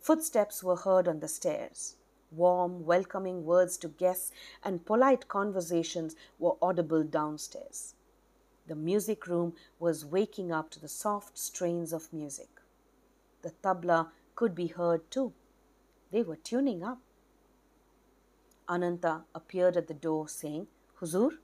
Footsteps 0.00 0.64
were 0.64 0.74
heard 0.74 1.06
on 1.06 1.20
the 1.20 1.28
stairs. 1.28 1.96
Warm, 2.32 2.84
welcoming 2.84 3.44
words 3.44 3.76
to 3.78 3.88
guests 3.88 4.32
and 4.64 4.84
polite 4.84 5.28
conversations 5.28 6.16
were 6.40 6.56
audible 6.60 7.04
downstairs. 7.04 7.94
The 8.66 8.74
music 8.74 9.28
room 9.28 9.54
was 9.78 10.04
waking 10.04 10.50
up 10.50 10.70
to 10.70 10.80
the 10.80 10.88
soft 10.88 11.38
strains 11.38 11.92
of 11.92 12.12
music. 12.12 12.60
The 13.42 13.52
tabla 13.62 14.10
could 14.34 14.56
be 14.56 14.66
heard 14.66 15.08
too. 15.12 15.32
They 16.10 16.24
were 16.24 16.36
tuning 16.36 16.82
up. 16.82 16.98
Ananta 18.68 19.24
appeared 19.34 19.76
at 19.76 19.86
the 19.86 19.94
door 19.94 20.28
saying, 20.28 20.66
Huzur? 21.00 21.38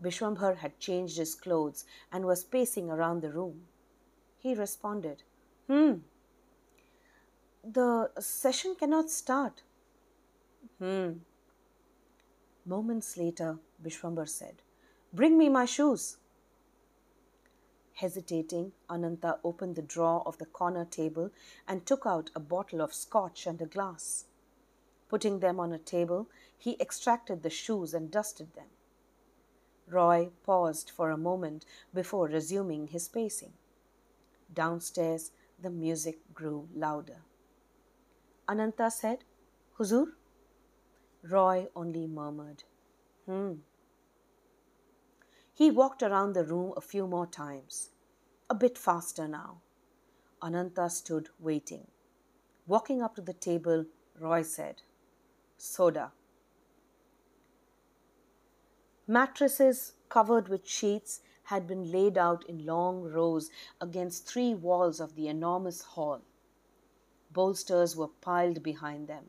Bishwambhar 0.00 0.56
had 0.56 0.78
changed 0.78 1.16
his 1.16 1.34
clothes 1.34 1.84
and 2.12 2.24
was 2.24 2.44
pacing 2.44 2.90
around 2.90 3.22
the 3.22 3.30
room. 3.30 3.66
He 4.38 4.54
responded, 4.54 5.22
Hmm. 5.66 5.94
The 7.62 8.10
session 8.20 8.74
cannot 8.74 9.10
start. 9.10 9.62
Hmm. 10.78 11.12
Moments 12.66 13.16
later, 13.16 13.58
Bishwambhar 13.82 14.28
said, 14.28 14.62
Bring 15.12 15.38
me 15.38 15.48
my 15.48 15.64
shoes. 15.64 16.18
Hesitating, 17.94 18.72
Ananta 18.90 19.38
opened 19.44 19.76
the 19.76 19.82
drawer 19.82 20.22
of 20.26 20.38
the 20.38 20.46
corner 20.46 20.84
table 20.84 21.30
and 21.68 21.86
took 21.86 22.04
out 22.04 22.30
a 22.34 22.40
bottle 22.40 22.80
of 22.80 22.92
scotch 22.92 23.46
and 23.46 23.60
a 23.62 23.66
glass. 23.66 24.24
Putting 25.14 25.38
them 25.38 25.60
on 25.60 25.72
a 25.72 25.78
table, 25.78 26.28
he 26.58 26.76
extracted 26.80 27.44
the 27.44 27.48
shoes 27.48 27.94
and 27.94 28.10
dusted 28.10 28.52
them. 28.54 28.66
Roy 29.88 30.30
paused 30.42 30.90
for 30.90 31.10
a 31.10 31.16
moment 31.16 31.64
before 31.94 32.26
resuming 32.26 32.88
his 32.88 33.06
pacing. 33.06 33.52
Downstairs, 34.52 35.30
the 35.62 35.70
music 35.70 36.18
grew 36.34 36.68
louder. 36.74 37.18
Ananta 38.48 38.90
said, 38.90 39.22
Huzur? 39.78 40.16
Roy 41.22 41.68
only 41.76 42.08
murmured, 42.08 42.64
Hmm. 43.24 43.58
He 45.52 45.70
walked 45.70 46.02
around 46.02 46.32
the 46.32 46.42
room 46.42 46.72
a 46.76 46.80
few 46.80 47.06
more 47.06 47.28
times, 47.28 47.90
a 48.50 48.54
bit 48.56 48.76
faster 48.76 49.28
now. 49.28 49.60
Ananta 50.42 50.90
stood 50.90 51.28
waiting. 51.38 51.86
Walking 52.66 53.00
up 53.00 53.14
to 53.14 53.22
the 53.22 53.32
table, 53.32 53.86
Roy 54.18 54.42
said, 54.42 54.82
Soda. 55.56 56.12
Mattresses 59.06 59.94
covered 60.08 60.48
with 60.48 60.66
sheets 60.66 61.20
had 61.44 61.66
been 61.66 61.92
laid 61.92 62.16
out 62.16 62.48
in 62.48 62.64
long 62.64 63.02
rows 63.02 63.50
against 63.80 64.26
three 64.26 64.54
walls 64.54 64.98
of 65.00 65.14
the 65.14 65.28
enormous 65.28 65.82
hall. 65.82 66.22
Bolsters 67.30 67.96
were 67.96 68.08
piled 68.08 68.62
behind 68.62 69.08
them. 69.08 69.28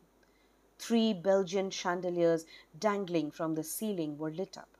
Three 0.77 1.13
Belgian 1.13 1.71
chandeliers 1.71 2.45
dangling 2.77 3.31
from 3.31 3.55
the 3.55 3.63
ceiling 3.63 4.17
were 4.17 4.31
lit 4.31 4.57
up. 4.57 4.77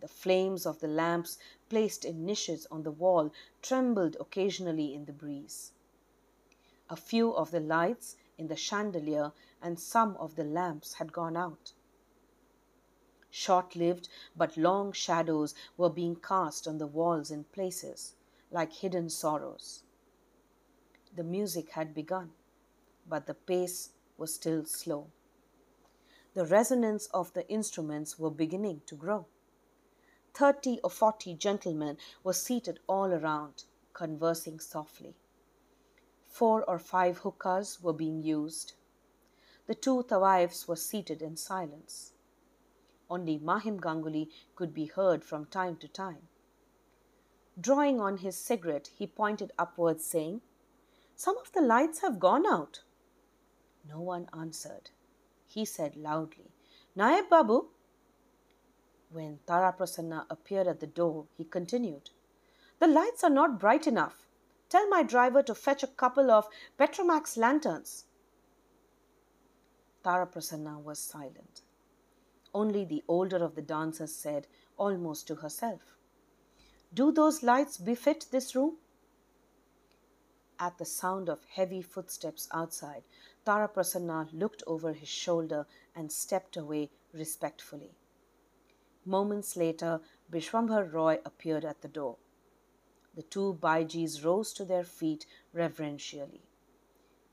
The 0.00 0.08
flames 0.08 0.66
of 0.66 0.80
the 0.80 0.88
lamps 0.88 1.38
placed 1.68 2.04
in 2.04 2.26
niches 2.26 2.66
on 2.70 2.82
the 2.82 2.90
wall 2.90 3.32
trembled 3.62 4.16
occasionally 4.20 4.94
in 4.94 5.04
the 5.04 5.12
breeze. 5.12 5.72
A 6.90 6.96
few 6.96 7.34
of 7.34 7.50
the 7.50 7.60
lights 7.60 8.16
in 8.36 8.48
the 8.48 8.56
chandelier 8.56 9.32
and 9.64 9.80
some 9.80 10.14
of 10.18 10.36
the 10.36 10.44
lamps 10.44 10.94
had 10.94 11.12
gone 11.12 11.36
out. 11.36 11.72
Short 13.30 13.74
lived 13.74 14.08
but 14.36 14.56
long 14.56 14.92
shadows 14.92 15.54
were 15.76 15.90
being 15.90 16.14
cast 16.16 16.68
on 16.68 16.78
the 16.78 16.86
walls 16.86 17.32
in 17.32 17.44
places, 17.44 18.14
like 18.52 18.72
hidden 18.72 19.08
sorrows. 19.08 19.82
The 21.16 21.24
music 21.24 21.70
had 21.70 21.94
begun, 21.94 22.30
but 23.08 23.26
the 23.26 23.34
pace 23.34 23.90
was 24.18 24.34
still 24.34 24.64
slow. 24.64 25.08
The 26.34 26.44
resonance 26.44 27.06
of 27.06 27.32
the 27.32 27.48
instruments 27.48 28.18
were 28.18 28.30
beginning 28.30 28.82
to 28.86 28.94
grow. 28.94 29.26
Thirty 30.34 30.78
or 30.84 30.90
forty 30.90 31.34
gentlemen 31.34 31.96
were 32.22 32.32
seated 32.32 32.80
all 32.86 33.12
around, 33.12 33.64
conversing 33.94 34.60
softly. 34.60 35.14
Four 36.24 36.64
or 36.68 36.78
five 36.78 37.18
hookahs 37.18 37.80
were 37.80 37.92
being 37.92 38.22
used. 38.22 38.74
The 39.66 39.74
two 39.74 40.02
tawaifs 40.02 40.68
were 40.68 40.76
seated 40.76 41.22
in 41.22 41.36
silence. 41.36 42.12
Only 43.08 43.38
Mahim 43.38 43.80
Ganguly 43.80 44.30
could 44.56 44.74
be 44.74 44.86
heard 44.86 45.24
from 45.24 45.46
time 45.46 45.76
to 45.76 45.88
time. 45.88 46.28
Drawing 47.58 48.00
on 48.00 48.18
his 48.18 48.36
cigarette, 48.36 48.88
he 48.88 49.06
pointed 49.06 49.52
upwards, 49.58 50.04
saying, 50.04 50.42
Some 51.14 51.38
of 51.38 51.52
the 51.52 51.60
lights 51.60 52.00
have 52.00 52.18
gone 52.18 52.46
out. 52.46 52.82
No 53.88 54.00
one 54.00 54.28
answered. 54.32 54.90
He 55.46 55.64
said 55.64 55.96
loudly, 55.96 56.50
Naib 56.96 57.28
Babu, 57.30 57.68
when 59.10 59.38
Tara 59.46 59.72
Prasanna 59.72 60.26
appeared 60.28 60.66
at 60.66 60.80
the 60.80 60.86
door, 60.88 61.26
he 61.36 61.44
continued, 61.44 62.10
The 62.80 62.88
lights 62.88 63.22
are 63.22 63.30
not 63.30 63.60
bright 63.60 63.86
enough. 63.86 64.26
Tell 64.68 64.88
my 64.88 65.04
driver 65.04 65.42
to 65.44 65.54
fetch 65.54 65.84
a 65.84 65.86
couple 65.86 66.30
of 66.32 66.48
Petromax 66.76 67.36
lanterns. 67.36 68.06
Tara 70.04 70.26
Prasanna 70.26 70.78
was 70.78 70.98
silent. 70.98 71.62
Only 72.52 72.84
the 72.84 73.02
older 73.08 73.42
of 73.42 73.54
the 73.54 73.62
dancers 73.62 74.14
said, 74.14 74.46
almost 74.76 75.26
to 75.28 75.36
herself, 75.36 75.96
Do 76.92 77.10
those 77.10 77.42
lights 77.42 77.78
befit 77.78 78.26
this 78.30 78.54
room? 78.54 78.76
At 80.58 80.76
the 80.76 80.84
sound 80.84 81.30
of 81.30 81.44
heavy 81.44 81.80
footsteps 81.80 82.48
outside, 82.52 83.04
Taraprasanna 83.46 84.28
looked 84.32 84.62
over 84.66 84.92
his 84.92 85.08
shoulder 85.08 85.66
and 85.96 86.12
stepped 86.12 86.58
away 86.58 86.90
respectfully. 87.14 87.96
Moments 89.06 89.56
later, 89.56 90.02
Bishwambhar 90.30 90.84
Roy 90.84 91.18
appeared 91.24 91.64
at 91.64 91.80
the 91.80 91.88
door. 91.88 92.16
The 93.14 93.22
two 93.22 93.58
Baijis 93.60 94.22
rose 94.22 94.52
to 94.52 94.64
their 94.66 94.84
feet 94.84 95.24
reverentially. 95.52 96.42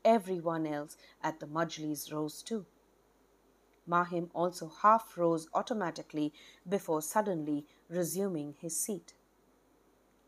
Everyone 0.04 0.66
else 0.66 0.96
at 1.22 1.40
the 1.40 1.46
Majlis 1.46 2.12
rose 2.12 2.42
too. 2.42 2.66
Mahim 3.86 4.30
also 4.34 4.68
half 4.68 5.16
rose 5.16 5.48
automatically 5.54 6.32
before 6.68 7.02
suddenly 7.02 7.66
resuming 7.88 8.54
his 8.60 8.78
seat. 8.78 9.14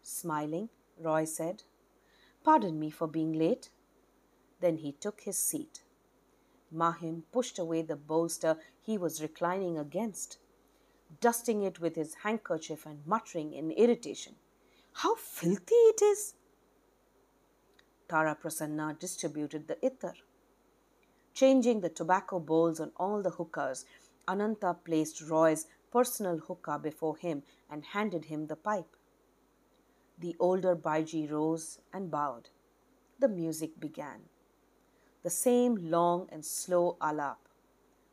Smiling, 0.03 0.69
Roy 0.99 1.25
said, 1.25 1.63
Pardon 2.43 2.79
me 2.79 2.91
for 2.91 3.07
being 3.07 3.33
late. 3.33 3.71
Then 4.61 4.79
he 4.79 4.93
took 4.93 5.23
his 5.23 5.39
seat. 5.39 5.83
Mahim 6.71 7.25
pushed 7.33 7.59
away 7.59 7.83
the 7.83 7.97
bolster 7.97 8.59
he 8.81 8.99
was 8.99 9.23
reclining 9.23 9.79
against 9.79 10.39
dusting 11.21 11.63
it 11.63 11.81
with 11.81 11.97
his 11.97 12.15
handkerchief 12.23 12.87
and 12.87 13.07
muttering 13.07 13.53
in 13.53 13.71
irritation, 13.71 14.35
How 14.93 15.15
filthy 15.15 15.75
it 15.75 16.03
is! 16.03 16.35
Tara 18.09 18.37
Prasanna 18.41 18.99
distributed 18.99 19.69
the 19.69 19.77
ittar. 19.77 20.15
Changing 21.33 21.81
the 21.81 21.89
tobacco 21.89 22.39
bowls 22.39 22.81
on 22.81 22.93
all 22.97 23.23
the 23.23 23.31
hookahs, 23.31 23.85
Ananta 24.29 24.75
placed 24.85 25.23
Roy's 25.23 25.67
personal 25.91 26.39
hookah 26.39 26.79
before 26.79 27.17
him 27.17 27.43
and 27.71 27.85
handed 27.85 28.27
him 28.27 28.47
the 28.47 28.57
pipe. 28.57 28.97
The 30.19 30.37
older 30.39 30.77
Baiji 30.77 31.31
rose 31.31 31.81
and 31.93 32.11
bowed. 32.11 32.51
The 33.19 33.29
music 33.29 33.81
began. 33.81 34.29
The 35.23 35.31
same 35.31 35.91
long 35.91 36.29
and 36.31 36.45
slow 36.45 36.97
alap. 37.01 37.37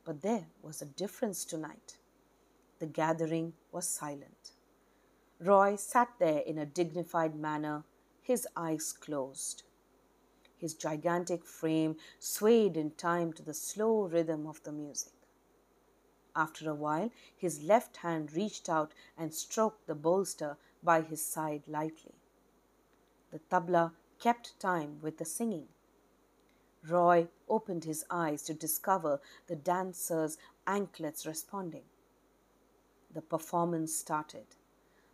But 0.04 0.22
there 0.22 0.48
was 0.62 0.82
a 0.82 0.86
difference 0.86 1.46
tonight. 1.46 1.98
The 2.80 2.88
gathering 2.88 3.54
was 3.72 3.88
silent. 3.88 4.52
Roy 5.40 5.76
sat 5.76 6.10
there 6.20 6.40
in 6.40 6.58
a 6.58 6.66
dignified 6.66 7.36
manner, 7.36 7.84
his 8.22 8.48
eyes 8.56 8.94
closed. 8.94 9.64
His 10.62 10.76
gigantic 10.76 11.44
frame 11.44 11.98
swayed 12.20 12.78
in 12.78 12.92
time 12.92 13.34
to 13.34 13.42
the 13.42 13.54
slow 13.54 14.04
rhythm 14.04 14.46
of 14.46 14.62
the 14.62 14.72
music. 14.72 15.14
After 16.36 16.70
a 16.70 16.76
while, 16.76 17.10
his 17.36 17.64
left 17.64 17.98
hand 17.98 18.34
reached 18.34 18.70
out 18.70 18.94
and 19.18 19.34
stroked 19.34 19.88
the 19.88 19.96
bolster 19.96 20.58
by 20.84 21.02
his 21.02 21.26
side 21.26 21.68
lightly. 21.68 22.14
The 23.32 23.40
tabla 23.40 23.94
kept 24.20 24.60
time 24.60 25.00
with 25.02 25.18
the 25.18 25.26
singing. 25.26 25.68
Roy 26.88 27.28
opened 27.50 27.86
his 27.86 28.06
eyes 28.12 28.44
to 28.44 28.54
discover 28.54 29.20
the 29.48 29.56
dancers' 29.56 30.38
anklets 30.68 31.26
responding. 31.26 31.86
The 33.12 33.24
performance 33.24 33.96
started. 33.96 34.46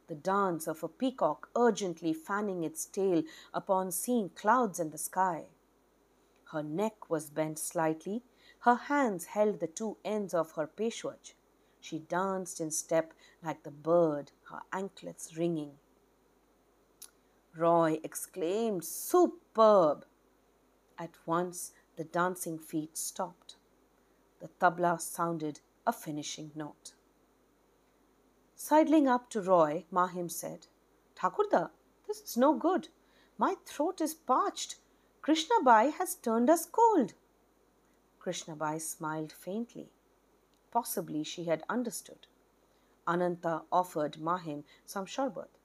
The 0.07 0.15
dance 0.15 0.67
of 0.67 0.83
a 0.83 0.87
peacock 0.87 1.49
urgently 1.55 2.13
fanning 2.13 2.63
its 2.63 2.85
tail 2.85 3.23
upon 3.53 3.91
seeing 3.91 4.29
clouds 4.29 4.79
in 4.79 4.91
the 4.91 4.97
sky. 4.97 5.47
Her 6.51 6.63
neck 6.63 7.09
was 7.09 7.29
bent 7.29 7.59
slightly, 7.59 8.23
her 8.59 8.75
hands 8.75 9.25
held 9.25 9.59
the 9.59 9.67
two 9.67 9.97
ends 10.05 10.33
of 10.33 10.51
her 10.53 10.65
peshwaj. 10.65 11.33
She 11.81 11.99
danced 11.99 12.61
in 12.61 12.71
step 12.71 13.13
like 13.43 13.63
the 13.63 13.71
bird, 13.71 14.31
her 14.49 14.61
anklets 14.71 15.37
ringing. 15.37 15.77
Roy 17.55 17.99
exclaimed, 18.03 18.85
Superb! 18.85 20.05
At 20.97 21.17
once 21.25 21.73
the 21.95 22.03
dancing 22.03 22.59
feet 22.59 22.97
stopped. 22.97 23.57
The 24.39 24.49
tabla 24.59 25.01
sounded 25.01 25.59
a 25.85 25.91
finishing 25.91 26.51
note. 26.55 26.93
Sidling 28.59 29.07
up 29.07 29.29
to 29.29 29.39
Roy, 29.39 29.85
Mahim 29.91 30.29
said, 30.29 30.65
Thakurda, 31.15 31.69
this 32.07 32.21
is 32.21 32.35
no 32.35 32.55
good. 32.55 32.87
My 33.37 33.55
throat 33.67 34.01
is 34.01 34.15
parched. 34.15 34.77
Krishna 35.21 35.61
Bai 35.63 35.85
has 35.85 36.15
turned 36.15 36.49
us 36.49 36.65
cold. 36.65 37.13
Krishna 38.17 38.55
Bai 38.55 38.79
smiled 38.79 39.31
faintly. 39.31 39.91
Possibly 40.71 41.23
she 41.23 41.43
had 41.43 41.63
understood. 41.69 42.25
Ananta 43.07 43.61
offered 43.71 44.19
Mahim 44.19 44.63
some 44.87 45.05
sharbat. 45.05 45.59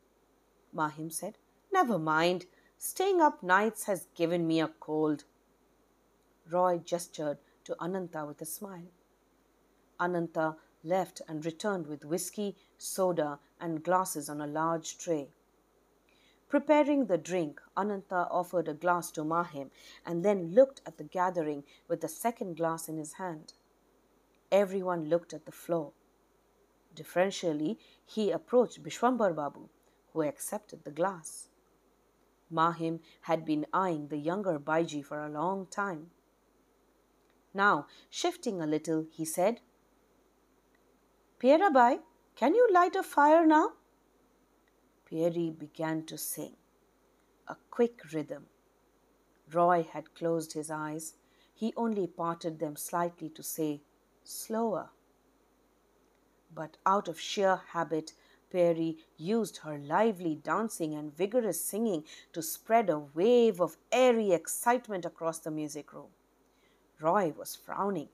Mahim 0.70 1.08
said, 1.08 1.38
Never 1.72 1.98
mind. 1.98 2.44
Staying 2.76 3.22
up 3.22 3.42
nights 3.42 3.84
has 3.84 4.06
given 4.14 4.46
me 4.46 4.60
a 4.60 4.68
cold. 4.68 5.24
Roy 6.50 6.76
gestured 6.76 7.38
to 7.64 7.74
Ananta 7.82 8.26
with 8.26 8.42
a 8.42 8.46
smile. 8.46 8.92
Ananta 9.98 10.56
left 10.84 11.22
and 11.28 11.46
returned 11.46 11.86
with 11.86 12.04
whiskey, 12.04 12.56
soda, 12.82 13.38
and 13.60 13.84
glasses 13.84 14.28
on 14.28 14.40
a 14.40 14.46
large 14.46 14.98
tray. 14.98 15.28
Preparing 16.48 17.06
the 17.06 17.16
drink, 17.16 17.62
Ananta 17.76 18.28
offered 18.30 18.68
a 18.68 18.74
glass 18.74 19.10
to 19.12 19.24
Mahim 19.24 19.70
and 20.04 20.22
then 20.22 20.54
looked 20.54 20.82
at 20.84 20.98
the 20.98 21.04
gathering 21.04 21.64
with 21.88 22.02
the 22.02 22.08
second 22.08 22.56
glass 22.56 22.88
in 22.88 22.98
his 22.98 23.14
hand. 23.14 23.54
Everyone 24.50 25.08
looked 25.08 25.32
at 25.32 25.46
the 25.46 25.52
floor. 25.52 25.92
Differentially, 26.94 27.78
he 28.04 28.30
approached 28.30 28.82
Bishwambar 28.82 29.34
Babu, 29.34 29.70
who 30.12 30.22
accepted 30.22 30.84
the 30.84 30.90
glass. 30.90 31.48
Mahim 32.50 33.00
had 33.22 33.46
been 33.46 33.64
eyeing 33.72 34.08
the 34.08 34.18
younger 34.18 34.58
Baiji 34.58 35.02
for 35.02 35.18
a 35.18 35.30
long 35.30 35.66
time. 35.66 36.10
Now, 37.54 37.86
shifting 38.10 38.60
a 38.60 38.66
little, 38.66 39.06
he 39.10 39.24
said, 39.24 39.60
Pierabai, 41.42 42.00
can 42.36 42.54
you 42.54 42.68
light 42.72 42.96
a 42.96 43.02
fire 43.02 43.46
now? 43.46 43.72
Pieri 45.04 45.50
began 45.50 46.04
to 46.06 46.16
sing, 46.16 46.56
a 47.46 47.56
quick 47.70 48.00
rhythm. 48.12 48.46
Roy 49.52 49.86
had 49.92 50.14
closed 50.14 50.52
his 50.52 50.70
eyes. 50.70 51.14
He 51.54 51.74
only 51.76 52.06
parted 52.06 52.58
them 52.58 52.76
slightly 52.76 53.28
to 53.30 53.42
say, 53.42 53.82
slower. 54.24 54.90
But 56.54 56.78
out 56.86 57.08
of 57.08 57.20
sheer 57.20 57.60
habit, 57.68 58.14
Pieri 58.50 58.98
used 59.16 59.58
her 59.58 59.78
lively 59.78 60.34
dancing 60.34 60.94
and 60.94 61.14
vigorous 61.14 61.62
singing 61.64 62.04
to 62.32 62.42
spread 62.42 62.90
a 62.90 62.98
wave 62.98 63.60
of 63.60 63.76
airy 63.90 64.32
excitement 64.32 65.04
across 65.04 65.38
the 65.38 65.50
music 65.50 65.92
room. 65.92 66.10
Roy 67.00 67.32
was 67.36 67.56
frowning. 67.56 68.08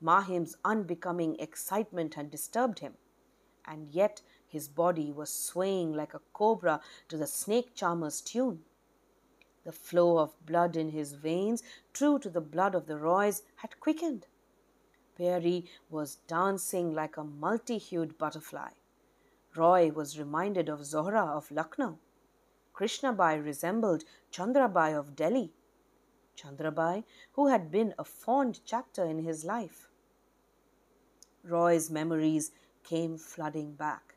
Mahim's 0.00 0.56
unbecoming 0.64 1.36
excitement 1.40 2.14
had 2.14 2.30
disturbed 2.30 2.80
him, 2.80 2.94
and 3.66 3.88
yet 3.88 4.22
his 4.46 4.68
body 4.68 5.10
was 5.12 5.32
swaying 5.32 5.92
like 5.92 6.14
a 6.14 6.20
cobra 6.32 6.80
to 7.08 7.16
the 7.16 7.26
snake 7.26 7.74
charmer's 7.74 8.20
tune. 8.20 8.62
The 9.64 9.72
flow 9.72 10.18
of 10.18 10.46
blood 10.46 10.76
in 10.76 10.90
his 10.90 11.14
veins, 11.14 11.62
true 11.92 12.18
to 12.20 12.30
the 12.30 12.40
blood 12.40 12.74
of 12.74 12.86
the 12.86 12.98
Roys, 12.98 13.42
had 13.56 13.80
quickened. 13.80 14.26
Pieri 15.18 15.64
was 15.90 16.16
dancing 16.28 16.94
like 16.94 17.16
a 17.16 17.24
multi 17.24 17.78
hued 17.78 18.16
butterfly. 18.18 18.70
Roy 19.56 19.90
was 19.90 20.18
reminded 20.18 20.68
of 20.68 20.80
Zohra 20.80 21.28
of 21.28 21.50
Lucknow. 21.50 21.98
Krishnabai 22.74 23.42
resembled 23.42 24.04
Chandrabai 24.30 24.96
of 24.96 25.16
Delhi. 25.16 25.52
Chandrabai, 26.36 27.04
who 27.32 27.48
had 27.48 27.70
been 27.70 27.94
a 27.98 28.04
fond 28.04 28.60
chapter 28.64 29.04
in 29.04 29.20
his 29.20 29.44
life. 29.44 29.88
Roy's 31.42 31.90
memories 31.90 32.52
came 32.86 33.18
flooding 33.18 33.74
back. 33.74 34.14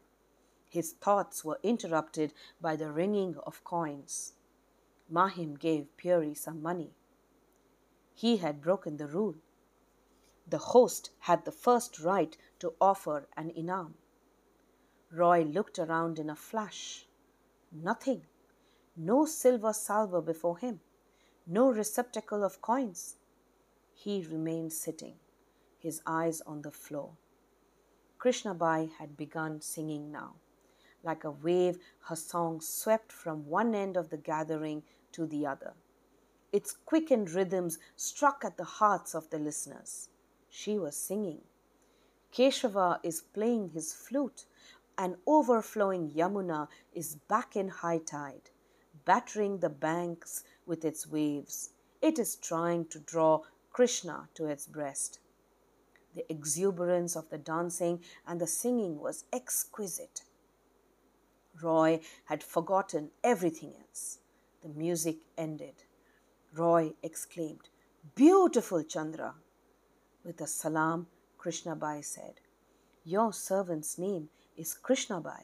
His 0.70 0.94
thoughts 0.94 1.44
were 1.44 1.60
interrupted 1.64 2.34
by 2.62 2.76
the 2.76 2.92
ringing 2.92 3.36
of 3.46 3.64
coins. 3.64 4.34
Mahim 5.10 5.56
gave 5.56 5.98
Pieri 5.98 6.36
some 6.36 6.62
money. 6.62 6.94
He 8.14 8.38
had 8.38 8.62
broken 8.62 8.98
the 8.98 9.08
rule. 9.08 9.36
The 10.48 10.60
host 10.60 11.10
had 11.20 11.46
the 11.46 11.52
first 11.52 12.00
right 12.00 12.38
to 12.60 12.74
offer 12.80 13.28
an 13.36 13.52
inam. 13.58 13.94
Roy 15.12 15.44
looked 15.44 15.80
around 15.80 16.20
in 16.20 16.30
a 16.30 16.36
flash. 16.36 17.08
Nothing. 17.72 18.28
No 18.96 19.26
silver 19.26 19.74
salver 19.74 20.22
before 20.22 20.60
him. 20.60 20.82
No 21.48 21.72
receptacle 21.72 22.44
of 22.44 22.62
coins. 22.62 23.16
He 23.94 24.24
remained 24.30 24.74
sitting, 24.74 25.16
his 25.80 26.02
eyes 26.06 26.42
on 26.42 26.62
the 26.62 26.72
floor. 26.72 27.18
Krishnabai 28.20 28.92
had 28.92 29.18
begun 29.18 29.62
singing 29.62 30.12
now. 30.12 30.36
Like 31.04 31.24
a 31.24 31.32
wave, 31.32 31.80
her 32.02 32.16
song 32.16 32.62
swept 32.62 33.12
from 33.12 33.48
one 33.48 33.74
end 33.74 33.98
of 33.98 34.10
the 34.10 34.18
gathering 34.18 34.84
to 35.14 35.26
the 35.26 35.48
other. 35.48 35.74
Its 36.52 36.74
quickened 36.86 37.32
rhythms 37.32 37.80
struck 37.96 38.44
at 38.46 38.58
the 38.58 38.64
hearts 38.64 39.16
of 39.16 39.30
the 39.30 39.40
listeners. 39.40 40.10
She 40.50 40.78
was 40.78 40.96
singing. 40.96 41.42
Keshava 42.32 43.00
is 43.02 43.22
playing 43.22 43.70
his 43.70 43.94
flute 43.94 44.46
an 45.00 45.16
overflowing 45.26 46.12
Yamuna 46.12 46.68
is 46.92 47.16
back 47.16 47.56
in 47.56 47.70
high 47.70 48.00
tide, 48.00 48.50
battering 49.06 49.60
the 49.60 49.70
banks 49.70 50.44
with 50.66 50.84
its 50.84 51.08
waves. 51.08 51.70
It 52.02 52.20
is 52.20 52.36
trying 52.36 52.84
to 52.88 53.00
draw 53.00 53.44
Krishna 53.72 54.28
to 54.34 54.48
its 54.48 54.68
breast. 54.68 55.20
The 56.16 56.32
exuberance 56.32 57.16
of 57.16 57.30
the 57.30 57.38
dancing 57.38 58.04
and 58.26 58.42
the 58.42 58.48
singing 58.48 59.00
was 59.00 59.26
exquisite. 59.32 60.22
Roy 61.62 62.02
had 62.26 62.44
forgotten 62.44 63.12
everything 63.24 63.74
else. 63.80 64.20
The 64.62 64.70
music 64.70 65.18
ended. 65.38 65.84
Roy 66.54 66.94
exclaimed, 67.04 67.70
Beautiful 68.16 68.84
Chandra! 68.84 69.36
With 70.24 70.42
a 70.42 70.48
salam, 70.48 71.08
Krishnabai 71.38 72.04
said, 72.04 72.42
Your 73.04 73.32
servant's 73.32 73.98
name 73.98 74.30
is 74.58 74.78
Krishnabai. 74.82 75.44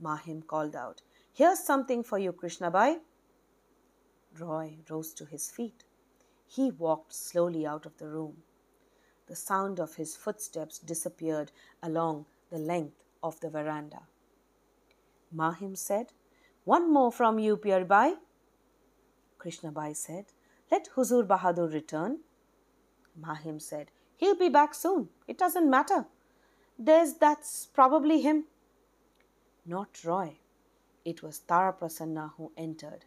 Mahim 0.00 0.42
called 0.42 0.76
out, 0.76 1.02
Here's 1.32 1.58
something 1.60 2.02
for 2.02 2.18
you, 2.18 2.32
Krishnabai. 2.32 2.98
Roy 4.38 4.78
rose 4.88 5.12
to 5.14 5.24
his 5.24 5.50
feet. 5.50 5.84
He 6.46 6.70
walked 6.70 7.12
slowly 7.12 7.66
out 7.66 7.86
of 7.86 7.96
the 7.98 8.08
room. 8.08 8.42
The 9.28 9.36
sound 9.36 9.78
of 9.78 9.96
his 9.96 10.16
footsteps 10.16 10.78
disappeared 10.78 11.52
along 11.82 12.24
the 12.50 12.58
length 12.58 13.04
of 13.22 13.38
the 13.40 13.50
veranda. 13.50 14.00
Mahim 15.30 15.76
said, 15.76 16.12
One 16.64 16.92
more 16.92 17.12
from 17.12 17.38
you, 17.38 17.56
Pierbai. 17.58 18.14
Krishnabai 19.38 19.94
said, 19.94 20.26
Let 20.70 20.88
Huzur 20.96 21.26
Bahadur 21.26 21.72
return. 21.72 22.20
Mahim 23.14 23.60
said, 23.60 23.90
He'll 24.16 24.38
be 24.38 24.48
back 24.48 24.74
soon. 24.74 25.10
It 25.26 25.36
doesn't 25.36 25.70
matter. 25.70 26.06
There's 26.78 27.14
that's 27.14 27.66
probably 27.66 28.22
him. 28.22 28.44
Not 29.66 30.02
Roy. 30.04 30.38
It 31.04 31.22
was 31.22 31.40
Taraprasanna 31.46 32.32
who 32.36 32.52
entered. 32.56 33.04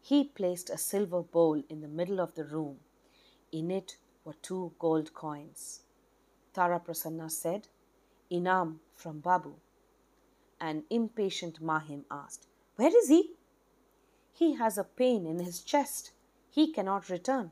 He 0.00 0.24
placed 0.24 0.70
a 0.70 0.76
silver 0.76 1.22
bowl 1.22 1.62
in 1.68 1.80
the 1.80 1.88
middle 1.88 2.20
of 2.20 2.34
the 2.34 2.44
room. 2.44 2.78
In 3.52 3.70
it 3.70 3.96
were 4.24 4.34
two 4.34 4.72
gold 4.78 5.12
coins. 5.14 5.82
Taraprasanna 6.54 7.30
said, 7.30 7.68
Inam 8.30 8.78
from 8.92 9.20
Babu. 9.20 9.54
An 10.60 10.84
impatient 10.90 11.60
Mahim 11.60 12.04
asked, 12.10 12.46
Where 12.76 12.96
is 12.96 13.08
he? 13.08 13.34
He 14.32 14.54
has 14.54 14.78
a 14.78 14.84
pain 14.84 15.26
in 15.26 15.38
his 15.38 15.62
chest. 15.62 16.12
He 16.50 16.72
cannot 16.72 17.08
return. 17.08 17.50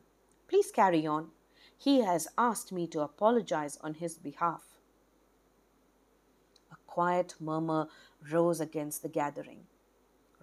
Please 0.49 0.71
carry 0.71 1.07
on. 1.07 1.31
He 1.77 2.01
has 2.03 2.29
asked 2.37 2.73
me 2.73 2.87
to 2.89 3.01
apologize 3.01 3.79
on 3.79 3.95
his 3.95 4.19
behalf. 4.19 4.79
A 6.71 6.77
quiet 6.87 7.35
murmur 7.41 7.89
rose 8.31 8.61
against 8.61 9.03
the 9.03 9.09
gathering. 9.09 9.67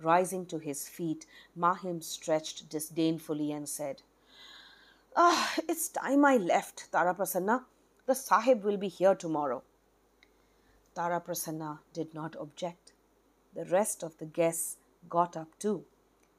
Rising 0.01 0.45
to 0.47 0.59
his 0.59 0.87
feet, 0.87 1.25
Mahim 1.55 2.01
stretched 2.01 2.69
disdainfully 2.69 3.51
and 3.51 3.67
said, 3.67 4.01
Ah, 5.19 5.51
it's 5.67 5.89
time 5.89 6.23
I 6.23 6.37
left, 6.37 6.91
Taraprasanna. 6.91 7.65
The 8.05 8.13
Sahib 8.13 8.63
will 8.63 8.77
be 8.77 8.87
here 8.87 9.15
tomorrow. 9.15 9.63
Taraprasanna 10.95 11.79
did 11.91 12.13
not 12.13 12.35
object. 12.39 12.93
The 13.55 13.65
rest 13.65 14.03
of 14.03 14.15
the 14.19 14.27
guests 14.27 14.77
got 15.09 15.35
up 15.35 15.57
too. 15.57 15.85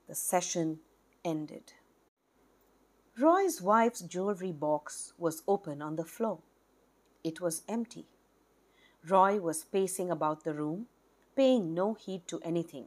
The 0.07 0.15
session 0.15 0.79
ended. 1.25 1.73
Roy's 3.19 3.61
wife's 3.61 4.03
jewelry 4.03 4.53
box 4.53 5.13
was 5.19 5.43
open 5.49 5.83
on 5.83 5.97
the 5.97 6.05
floor. 6.05 6.39
It 7.25 7.41
was 7.41 7.63
empty. 7.69 8.07
Roy 9.05 9.41
was 9.41 9.65
pacing 9.65 10.09
about 10.09 10.45
the 10.45 10.55
room, 10.55 10.87
paying 11.35 11.75
no 11.75 11.95
heed 11.95 12.29
to 12.29 12.41
anything, 12.43 12.87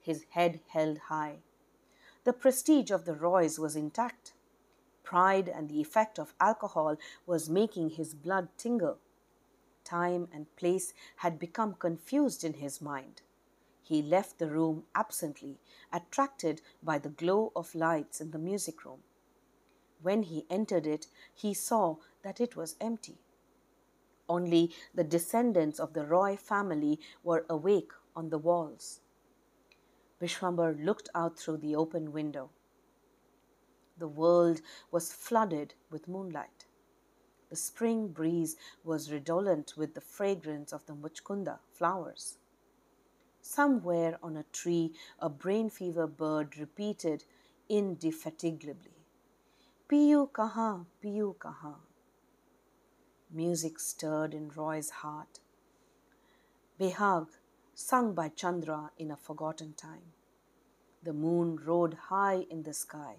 his 0.00 0.24
head 0.30 0.58
held 0.70 0.98
high. 1.06 1.36
The 2.24 2.32
prestige 2.32 2.90
of 2.90 3.04
the 3.04 3.14
Roys 3.14 3.60
was 3.60 3.76
intact. 3.76 4.32
Pride 5.10 5.48
and 5.48 5.68
the 5.68 5.80
effect 5.80 6.20
of 6.20 6.34
alcohol 6.40 6.96
was 7.26 7.50
making 7.50 7.90
his 7.90 8.14
blood 8.14 8.46
tingle. 8.56 8.98
Time 9.82 10.28
and 10.32 10.54
place 10.54 10.94
had 11.16 11.36
become 11.36 11.74
confused 11.74 12.44
in 12.44 12.52
his 12.54 12.80
mind. 12.80 13.22
He 13.82 14.02
left 14.02 14.38
the 14.38 14.48
room 14.48 14.84
absently, 14.94 15.58
attracted 15.92 16.62
by 16.80 16.98
the 17.00 17.08
glow 17.08 17.50
of 17.56 17.74
lights 17.74 18.20
in 18.20 18.30
the 18.30 18.38
music 18.38 18.84
room. 18.84 19.00
When 20.00 20.22
he 20.22 20.46
entered 20.48 20.86
it, 20.86 21.08
he 21.34 21.54
saw 21.54 21.96
that 22.22 22.40
it 22.40 22.54
was 22.54 22.76
empty. 22.80 23.18
Only 24.28 24.72
the 24.94 25.02
descendants 25.02 25.80
of 25.80 25.92
the 25.92 26.06
Roy 26.06 26.36
family 26.36 27.00
were 27.24 27.46
awake 27.50 27.90
on 28.14 28.30
the 28.30 28.38
walls. 28.38 29.00
Vishwambar 30.22 30.84
looked 30.84 31.08
out 31.16 31.36
through 31.36 31.56
the 31.56 31.74
open 31.74 32.12
window. 32.12 32.50
The 34.00 34.08
world 34.08 34.62
was 34.90 35.12
flooded 35.12 35.74
with 35.90 36.08
moonlight. 36.08 36.64
The 37.50 37.56
spring 37.56 38.08
breeze 38.08 38.56
was 38.82 39.12
redolent 39.12 39.74
with 39.76 39.92
the 39.92 40.00
fragrance 40.00 40.72
of 40.72 40.86
the 40.86 40.94
muchkunda 40.94 41.58
flowers. 41.70 42.38
Somewhere 43.42 44.18
on 44.22 44.38
a 44.38 44.44
tree, 44.52 44.94
a 45.18 45.28
brain 45.28 45.68
fever 45.68 46.06
bird 46.06 46.56
repeated 46.56 47.24
indefatigably, 47.68 49.04
Piyu 49.86 50.30
kaha, 50.30 50.86
Piyu 51.02 51.36
kaha. 51.36 51.74
Music 53.30 53.78
stirred 53.78 54.32
in 54.32 54.48
Roy's 54.48 54.90
heart. 54.90 55.40
Behag, 56.78 57.26
sung 57.74 58.14
by 58.14 58.30
Chandra 58.30 58.92
in 58.96 59.10
a 59.10 59.16
forgotten 59.16 59.74
time. 59.74 60.14
The 61.02 61.12
moon 61.12 61.60
rode 61.64 61.94
high 62.08 62.46
in 62.48 62.62
the 62.62 62.72
sky. 62.72 63.16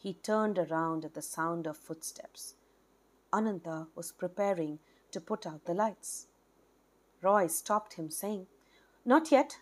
He 0.00 0.14
turned 0.14 0.58
around 0.58 1.04
at 1.04 1.12
the 1.12 1.20
sound 1.20 1.66
of 1.66 1.76
footsteps. 1.76 2.54
Ananta 3.34 3.88
was 3.94 4.12
preparing 4.12 4.78
to 5.10 5.20
put 5.20 5.46
out 5.46 5.66
the 5.66 5.74
lights. 5.74 6.28
Roy 7.20 7.48
stopped 7.48 7.92
him, 7.92 8.08
saying, 8.08 8.46
Not 9.04 9.30
yet. 9.30 9.58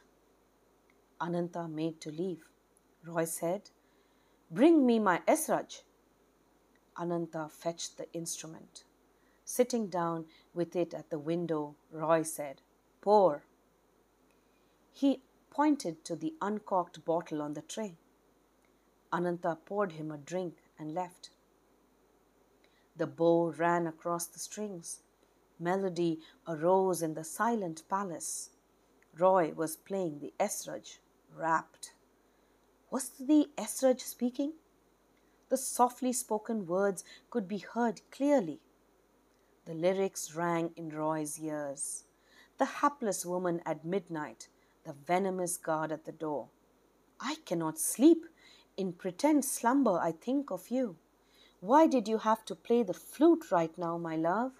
Ananta 1.20 1.66
made 1.66 2.01
to 2.03 2.12
leave. 2.12 2.45
Roy 3.05 3.24
said, 3.24 3.70
Bring 4.49 4.86
me 4.86 5.01
my 5.01 5.22
Esraj. 5.26 5.82
Ananta 6.97 7.49
fetched 7.49 7.99
the 7.99 8.07
instrument. 8.12 8.84
Sitting 9.45 9.89
down 9.89 10.26
with 10.55 10.76
it 10.76 10.95
at 10.95 11.11
the 11.11 11.18
window, 11.18 11.74
Roy 11.91 12.22
said, 12.22 12.62
Pour. 13.01 13.43
He 14.93 15.24
pointed 15.51 16.05
to 16.05 16.14
the 16.14 16.34
uncorked 16.41 17.05
bottle 17.05 17.43
on 17.43 17.55
the 17.55 17.62
tray. 17.62 17.99
Ananta 19.13 19.57
poured 19.65 19.93
him 19.93 20.11
a 20.11 20.19
drink 20.19 20.57
and 20.79 20.95
left. 20.95 21.31
The 22.97 23.07
bow 23.07 23.55
ran 23.57 23.87
across 23.87 24.27
the 24.27 24.39
strings. 24.39 25.01
Melody 25.59 26.21
arose 26.47 27.03
in 27.03 27.15
the 27.15 27.25
silent 27.25 27.83
palace. 27.89 28.51
Roy 29.17 29.53
was 29.55 29.77
playing 29.77 30.19
the 30.19 30.33
Esraj, 30.39 30.99
rapt. 31.35 31.93
Was 32.91 33.11
the 33.19 33.49
Esraj 33.57 34.01
speaking? 34.01 34.53
The 35.49 35.57
softly 35.57 36.13
spoken 36.13 36.67
words 36.67 37.05
could 37.31 37.49
be 37.49 37.59
heard 37.59 38.03
clearly. 38.11 38.61
The 39.65 39.75
lyrics 39.75 40.35
rang 40.35 40.71
in 40.77 40.91
Roy's 40.91 41.39
ears. 41.39 42.05
The 42.59 42.65
hapless 42.65 43.25
woman 43.25 43.63
at 43.65 43.85
midnight, 43.85 44.49
the 44.85 44.93
venomous 44.93 45.57
guard 45.57 45.93
at 45.93 46.05
the 46.05 46.13
door. 46.13 46.49
I 47.21 47.37
cannot 47.45 47.79
sleep. 47.79 48.25
In 48.79 48.93
pretend 48.93 49.45
slumber, 49.45 49.99
I 49.99 50.12
think 50.12 50.53
of 50.53 50.68
you. 50.68 50.99
Why 51.59 51.89
did 51.89 52.07
you 52.07 52.18
have 52.18 52.45
to 52.45 52.55
play 52.55 52.85
the 52.85 52.95
flute 52.95 53.51
right 53.51 53.76
now, 53.76 53.99
my 53.99 54.14
love? 54.14 54.53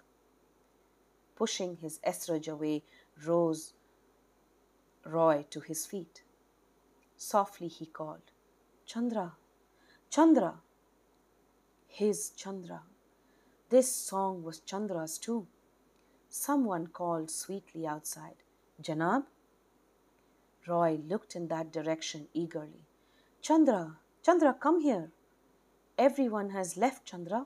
Pushing 1.37 1.77
his 1.77 1.99
Esraj 2.05 2.49
away, 2.49 2.83
rose 3.25 3.71
Roy 5.05 5.45
to 5.51 5.61
his 5.61 5.85
feet. 5.85 6.23
Softly 7.15 7.69
he 7.69 7.85
called, 7.85 8.31
Chandra, 8.85 9.37
Chandra. 10.09 10.55
His 11.87 12.31
Chandra. 12.31 12.81
This 13.69 13.89
song 13.89 14.43
was 14.43 14.59
Chandra's 14.59 15.17
too. 15.17 15.47
Someone 16.27 16.87
called 16.87 17.31
sweetly 17.31 17.87
outside, 17.87 18.43
Janab? 18.81 19.23
Roy 20.67 20.99
looked 21.07 21.37
in 21.37 21.47
that 21.47 21.71
direction 21.71 22.27
eagerly. 22.33 22.85
Chandra, 23.41 23.97
Chandra, 24.21 24.53
come 24.53 24.81
here. 24.81 25.11
Everyone 25.97 26.49
has 26.49 26.75
left, 26.75 27.05
Chandra. 27.05 27.45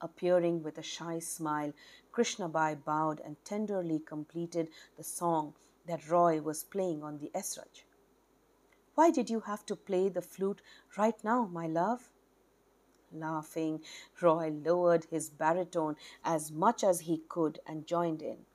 Appearing 0.00 0.62
with 0.62 0.78
a 0.78 0.82
shy 0.82 1.18
smile, 1.18 1.72
Krishnabai 2.12 2.84
bowed 2.84 3.20
and 3.20 3.36
tenderly 3.44 3.98
completed 3.98 4.68
the 4.96 5.02
song 5.02 5.54
that 5.86 6.08
Roy 6.08 6.40
was 6.40 6.62
playing 6.62 7.02
on 7.02 7.18
the 7.18 7.30
Esraj. 7.34 7.82
Why 8.94 9.10
did 9.10 9.30
you 9.30 9.40
have 9.40 9.66
to 9.66 9.74
play 9.74 10.08
the 10.08 10.22
flute 10.22 10.62
right 10.96 11.22
now, 11.24 11.46
my 11.46 11.66
love? 11.66 12.10
Laughing, 13.12 13.80
Roy 14.20 14.48
lowered 14.50 15.06
his 15.06 15.28
baritone 15.28 15.96
as 16.24 16.52
much 16.52 16.84
as 16.84 17.00
he 17.00 17.22
could 17.28 17.58
and 17.66 17.86
joined 17.86 18.22
in. 18.22 18.46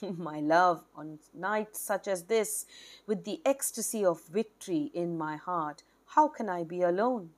my 0.16 0.40
love, 0.40 0.84
on 0.96 1.18
nights 1.34 1.80
such 1.80 2.08
as 2.08 2.24
this, 2.24 2.66
with 3.06 3.24
the 3.24 3.40
ecstasy 3.44 4.04
of 4.04 4.22
victory 4.26 4.90
in 4.94 5.18
my 5.18 5.36
heart, 5.36 5.82
how 6.06 6.28
can 6.28 6.48
I 6.48 6.64
be 6.64 6.82
alone? 6.82 7.30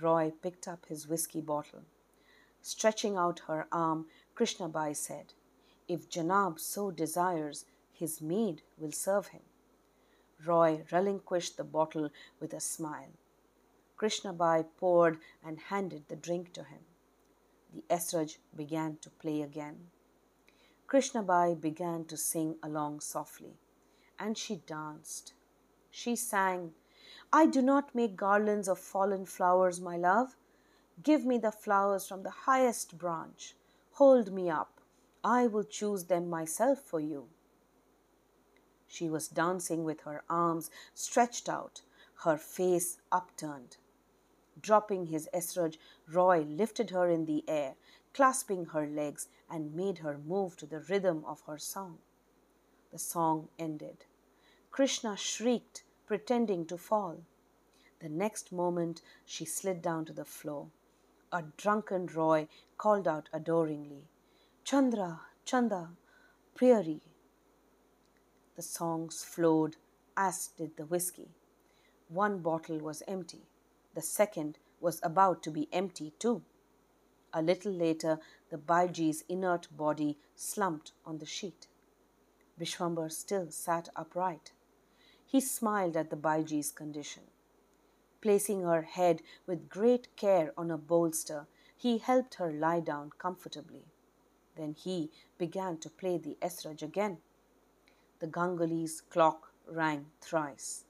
Roy 0.00 0.32
picked 0.42 0.66
up 0.66 0.86
his 0.86 1.08
whiskey 1.08 1.40
bottle. 1.40 1.82
Stretching 2.62 3.16
out 3.16 3.40
her 3.48 3.66
arm, 3.72 4.06
Krishnabai 4.36 4.96
said, 4.96 5.34
If 5.88 6.08
Janab 6.08 6.58
so 6.58 6.90
desires, 6.90 7.64
his 7.92 8.20
maid 8.20 8.62
will 8.78 8.92
serve 8.92 9.28
him. 9.28 9.42
Roy 10.44 10.84
relinquished 10.90 11.56
the 11.56 11.64
bottle 11.64 12.10
with 12.40 12.54
a 12.54 12.60
smile. 12.60 13.12
Krishnabai 13.98 14.64
poured 14.78 15.18
and 15.44 15.58
handed 15.58 16.08
the 16.08 16.16
drink 16.16 16.52
to 16.54 16.64
him. 16.64 16.80
The 17.74 17.84
Esraj 17.94 18.38
began 18.56 18.96
to 19.02 19.10
play 19.10 19.42
again. 19.42 19.90
Krishnabai 20.90 21.60
began 21.60 22.04
to 22.06 22.16
sing 22.16 22.56
along 22.64 22.98
softly, 22.98 23.54
and 24.18 24.36
she 24.36 24.56
danced. 24.56 25.34
She 25.88 26.16
sang, 26.16 26.74
I 27.32 27.46
do 27.46 27.62
not 27.62 27.94
make 27.94 28.16
garlands 28.16 28.66
of 28.66 28.80
fallen 28.80 29.24
flowers, 29.24 29.80
my 29.80 29.96
love. 29.96 30.34
Give 31.00 31.24
me 31.24 31.38
the 31.38 31.52
flowers 31.52 32.08
from 32.08 32.24
the 32.24 32.30
highest 32.30 32.98
branch. 32.98 33.54
Hold 33.92 34.32
me 34.32 34.50
up. 34.50 34.80
I 35.22 35.46
will 35.46 35.62
choose 35.62 36.06
them 36.06 36.28
myself 36.28 36.80
for 36.80 36.98
you. 36.98 37.28
She 38.88 39.08
was 39.08 39.28
dancing 39.28 39.84
with 39.84 40.00
her 40.00 40.24
arms 40.28 40.72
stretched 40.92 41.48
out, 41.48 41.82
her 42.24 42.36
face 42.36 42.98
upturned. 43.12 43.76
Dropping 44.60 45.06
his 45.06 45.28
esraj, 45.32 45.78
Roy 46.10 46.40
lifted 46.40 46.90
her 46.90 47.08
in 47.08 47.26
the 47.26 47.44
air, 47.48 47.76
clasping 48.12 48.66
her 48.66 48.86
legs, 48.86 49.28
and 49.48 49.74
made 49.74 49.98
her 49.98 50.18
move 50.18 50.56
to 50.56 50.66
the 50.66 50.80
rhythm 50.80 51.24
of 51.26 51.42
her 51.42 51.58
song. 51.58 51.98
The 52.92 52.98
song 52.98 53.48
ended. 53.58 54.04
Krishna 54.70 55.16
shrieked, 55.16 55.84
pretending 56.06 56.66
to 56.66 56.76
fall. 56.76 57.18
The 58.00 58.08
next 58.08 58.50
moment, 58.50 59.02
she 59.24 59.44
slid 59.44 59.82
down 59.82 60.04
to 60.06 60.12
the 60.12 60.24
floor. 60.24 60.68
A 61.32 61.44
drunken 61.56 62.06
Roy 62.06 62.48
called 62.78 63.06
out 63.06 63.28
adoringly, 63.32 64.08
Chandra, 64.64 65.20
Chanda, 65.44 65.90
Priyari. 66.56 67.00
The 68.56 68.62
songs 68.62 69.22
flowed, 69.22 69.76
as 70.16 70.48
did 70.48 70.76
the 70.76 70.86
whiskey. 70.86 71.28
One 72.08 72.38
bottle 72.38 72.78
was 72.78 73.02
empty. 73.06 73.46
The 73.94 74.02
second 74.02 74.58
was 74.80 75.00
about 75.02 75.42
to 75.44 75.50
be 75.50 75.68
empty 75.72 76.12
too. 76.18 76.42
A 77.32 77.42
little 77.42 77.72
later, 77.72 78.18
the 78.50 78.58
Baiji's 78.58 79.24
inert 79.28 79.68
body 79.76 80.18
slumped 80.34 80.92
on 81.04 81.18
the 81.18 81.26
sheet. 81.26 81.68
Vishwambar 82.58 83.10
still 83.10 83.50
sat 83.50 83.88
upright. 83.94 84.52
He 85.24 85.40
smiled 85.40 85.96
at 85.96 86.10
the 86.10 86.16
Baiji's 86.16 86.72
condition. 86.72 87.22
Placing 88.20 88.62
her 88.62 88.82
head 88.82 89.22
with 89.46 89.68
great 89.68 90.14
care 90.16 90.52
on 90.56 90.70
a 90.70 90.76
bolster, 90.76 91.46
he 91.76 91.98
helped 91.98 92.34
her 92.34 92.52
lie 92.52 92.80
down 92.80 93.12
comfortably. 93.16 93.84
Then 94.56 94.74
he 94.74 95.10
began 95.38 95.78
to 95.78 95.88
play 95.88 96.18
the 96.18 96.36
esraj 96.42 96.82
again. 96.82 97.18
The 98.18 98.26
Ganguly's 98.26 99.00
clock 99.00 99.52
rang 99.66 100.06
thrice. 100.20 100.84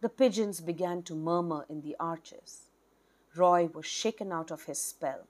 The 0.00 0.08
pigeons 0.08 0.60
began 0.60 1.02
to 1.02 1.14
murmur 1.14 1.66
in 1.68 1.82
the 1.82 1.96
arches. 2.00 2.70
Roy 3.34 3.66
was 3.72 3.86
shaken 3.86 4.32
out 4.32 4.50
of 4.50 4.64
his 4.64 4.78
spell. 4.78 5.26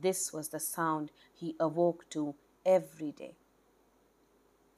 This 0.00 0.32
was 0.32 0.48
the 0.48 0.60
sound 0.60 1.12
he 1.32 1.54
awoke 1.60 2.08
to 2.10 2.34
every 2.66 3.12
day. 3.12 3.36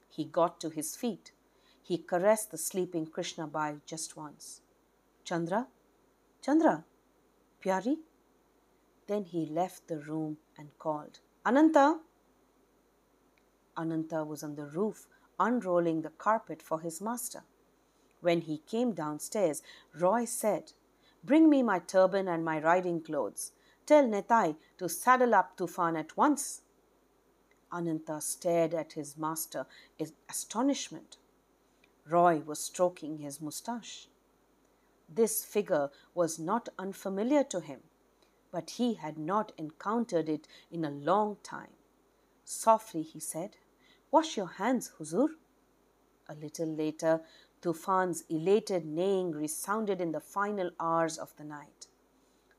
He 0.09 0.25
got 0.25 0.59
to 0.61 0.69
his 0.69 0.95
feet. 0.95 1.31
He 1.81 1.97
caressed 1.97 2.51
the 2.51 2.57
sleeping 2.57 3.07
Krishnabai 3.07 3.81
just 3.85 4.17
once. 4.17 4.61
Chandra? 5.23 5.67
Chandra? 6.41 6.85
Pyari? 7.63 7.97
Then 9.07 9.23
he 9.23 9.45
left 9.45 9.87
the 9.87 9.99
room 9.99 10.37
and 10.57 10.77
called, 10.77 11.19
Ananta! 11.45 11.99
Ananta 13.77 14.23
was 14.23 14.43
on 14.43 14.55
the 14.55 14.65
roof 14.65 15.07
unrolling 15.39 16.01
the 16.01 16.09
carpet 16.09 16.61
for 16.61 16.81
his 16.81 16.99
master. 16.99 17.43
When 18.21 18.41
he 18.41 18.57
came 18.57 18.93
downstairs, 18.93 19.61
Roy 19.97 20.25
said, 20.25 20.73
Bring 21.23 21.49
me 21.49 21.63
my 21.63 21.79
turban 21.79 22.27
and 22.27 22.43
my 22.45 22.59
riding 22.59 23.01
clothes. 23.01 23.51
Tell 23.85 24.05
Netai 24.05 24.55
to 24.77 24.89
saddle 24.89 25.33
up 25.33 25.57
Tufan 25.57 25.97
at 25.97 26.15
once. 26.17 26.61
Ananta 27.71 28.21
stared 28.21 28.73
at 28.73 28.93
his 28.93 29.17
master 29.17 29.65
in 29.97 30.11
astonishment. 30.29 31.17
Roy 32.09 32.39
was 32.39 32.59
stroking 32.59 33.17
his 33.17 33.41
moustache. 33.41 34.07
This 35.09 35.43
figure 35.43 35.89
was 36.13 36.39
not 36.39 36.69
unfamiliar 36.77 37.43
to 37.45 37.59
him, 37.59 37.81
but 38.51 38.71
he 38.71 38.95
had 38.95 39.17
not 39.17 39.51
encountered 39.57 40.29
it 40.29 40.47
in 40.71 40.85
a 40.85 40.91
long 40.91 41.37
time. 41.43 41.73
Softly 42.43 43.01
he 43.01 43.19
said, 43.19 43.57
Wash 44.11 44.37
your 44.37 44.47
hands, 44.47 44.91
Huzur. 44.97 45.29
A 46.29 46.35
little 46.35 46.67
later, 46.67 47.21
Tufan's 47.61 48.23
elated 48.29 48.85
neighing 48.85 49.31
resounded 49.31 49.99
in 49.99 50.11
the 50.11 50.19
final 50.19 50.71
hours 50.79 51.17
of 51.17 51.35
the 51.37 51.43
night. 51.43 51.87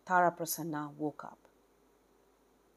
Tara 0.05 0.33
Prasanna 0.33 0.93
woke 0.97 1.25
up. 1.25 1.39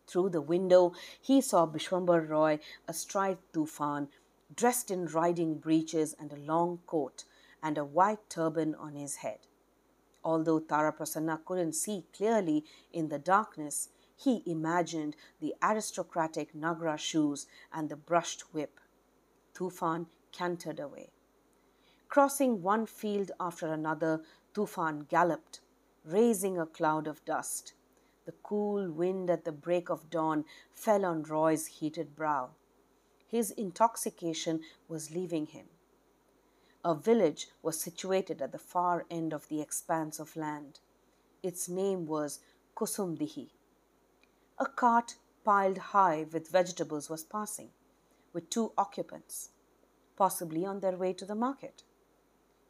Through 0.06 0.30
the 0.30 0.42
window, 0.42 0.94
he 1.20 1.42
saw 1.42 1.66
Bishwambar 1.66 2.28
Roy 2.28 2.60
astride 2.88 3.40
Tufan, 3.54 4.10
dressed 4.54 4.92
in 4.92 5.06
riding 5.06 5.56
breeches 5.56 6.14
and 6.20 6.32
a 6.32 6.38
long 6.38 6.80
coat, 6.86 7.24
and 7.64 7.78
a 7.78 7.86
white 7.86 8.30
turban 8.30 8.76
on 8.76 8.96
his 8.96 9.18
head. 9.18 9.40
Although 10.24 10.60
Tara 10.60 10.94
Prasanna 10.94 11.44
couldn't 11.46 11.74
see 11.74 12.06
clearly 12.14 12.66
in 12.92 13.08
the 13.08 13.20
darkness, 13.20 13.90
he 14.16 14.44
imagined 14.46 15.16
the 15.40 15.56
aristocratic 15.64 16.54
Nagra 16.54 16.98
shoes 16.98 17.48
and 17.74 17.90
the 17.90 17.96
brushed 17.96 18.54
whip. 18.54 18.80
Tufan 19.56 20.08
cantered 20.32 20.80
away. 20.80 21.10
Crossing 22.12 22.62
one 22.62 22.86
field 22.88 23.32
after 23.40 23.68
another, 23.68 24.22
Tufan 24.54 25.08
galloped, 25.08 25.62
raising 26.04 26.60
a 26.60 26.66
cloud 26.66 27.08
of 27.08 27.24
dust. 27.24 27.72
The 28.26 28.34
cool 28.44 28.92
wind 28.92 29.30
at 29.30 29.46
the 29.46 29.54
break 29.54 29.90
of 29.90 30.10
dawn 30.10 30.44
fell 30.74 31.06
on 31.06 31.24
Roy's 31.24 31.68
heated 31.68 32.14
brow. 32.14 32.50
His 33.30 33.52
intoxication 33.52 34.60
was 34.90 35.16
leaving 35.16 35.46
him. 35.46 35.68
A 36.84 36.94
village 36.94 37.48
was 37.62 37.80
situated 37.80 38.42
at 38.42 38.52
the 38.52 38.60
far 38.60 39.06
end 39.10 39.32
of 39.32 39.48
the 39.48 39.62
expanse 39.62 40.20
of 40.20 40.36
land. 40.36 40.82
Its 41.42 41.70
name 41.70 42.06
was 42.06 42.42
Kusumdihi. 42.76 43.52
A 44.60 44.66
cart 44.66 45.16
piled 45.46 45.78
high 45.78 46.26
with 46.30 46.52
vegetables 46.52 47.10
was 47.10 47.24
passing, 47.24 47.70
with 48.34 48.50
two 48.50 48.74
occupants, 48.78 49.52
possibly 50.18 50.66
on 50.66 50.82
their 50.82 50.98
way 50.98 51.14
to 51.14 51.24
the 51.24 51.36
market. 51.36 51.84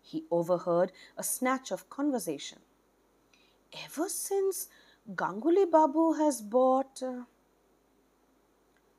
He 0.01 0.25
overheard 0.31 0.91
a 1.17 1.23
snatch 1.23 1.71
of 1.71 1.89
conversation. 1.89 2.59
Ever 3.85 4.09
since 4.09 4.67
Ganguly 5.15 5.65
Babu 5.69 6.13
has 6.13 6.41
bought. 6.41 7.01
Uh... 7.01 7.23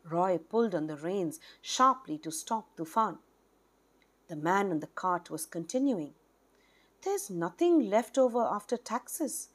Roy 0.05 0.39
pulled 0.39 0.75
on 0.75 0.87
the 0.87 0.97
reins 0.97 1.39
sharply 1.61 2.19
to 2.19 2.31
stop 2.31 2.77
Tufan. 2.77 3.19
The 4.29 4.37
man 4.37 4.71
in 4.71 4.81
the 4.81 4.87
cart 4.89 5.31
was 5.31 5.47
continuing. 5.47 6.15
There's 7.03 7.31
nothing 7.31 7.91
left 7.91 8.17
over 8.17 8.41
after 8.41 8.77
taxes. 8.77 9.49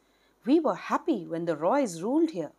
We 0.45 0.59
were 0.59 0.75
happy 0.75 1.25
when 1.25 1.45
the 1.45 1.57
Roys 1.57 2.01
ruled 2.01 2.31
here. 2.31 2.51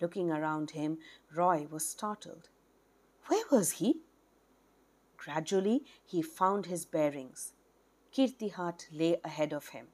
Looking 0.00 0.30
around 0.30 0.70
him, 0.70 0.98
Roy 1.34 1.66
was 1.70 1.88
startled. 1.88 2.48
Where 3.26 3.44
was 3.50 3.72
he? 3.72 4.00
Gradually, 5.18 5.84
he 6.04 6.22
found 6.22 6.66
his 6.66 6.86
bearings. 6.86 7.52
Kirtihat 8.14 8.86
lay 8.92 9.20
ahead 9.24 9.52
of 9.52 9.68
him. 9.68 9.88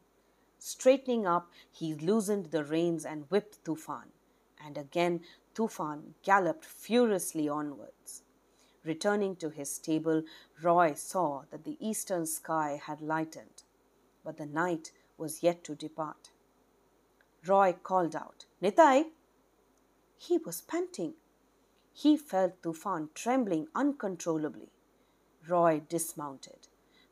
Straightening 0.58 1.26
up, 1.26 1.50
he 1.72 1.94
loosened 1.94 2.46
the 2.46 2.62
reins 2.62 3.04
and 3.04 3.24
whipped 3.30 3.64
Tufan. 3.64 4.12
And 4.64 4.78
again, 4.78 5.22
Tufan 5.54 6.14
galloped 6.22 6.64
furiously 6.64 7.48
onwards. 7.48 8.22
Returning 8.84 9.34
to 9.36 9.48
his 9.48 9.74
stable, 9.74 10.22
Roy 10.62 10.92
saw 10.94 11.44
that 11.50 11.64
the 11.64 11.78
eastern 11.80 12.26
sky 12.26 12.80
had 12.84 13.00
lightened, 13.00 13.62
but 14.22 14.36
the 14.36 14.46
night 14.46 14.92
was 15.16 15.42
yet 15.42 15.64
to 15.64 15.74
depart. 15.74 16.30
Roy 17.46 17.72
called 17.72 18.14
out, 18.14 18.44
Nitai! 18.62 19.10
He 20.16 20.38
was 20.38 20.60
panting. 20.60 21.14
He 21.92 22.16
felt 22.16 22.62
Tufan 22.62 23.08
trembling 23.14 23.68
uncontrollably. 23.74 24.73
Roy 25.48 25.82
dismounted. 25.88 26.68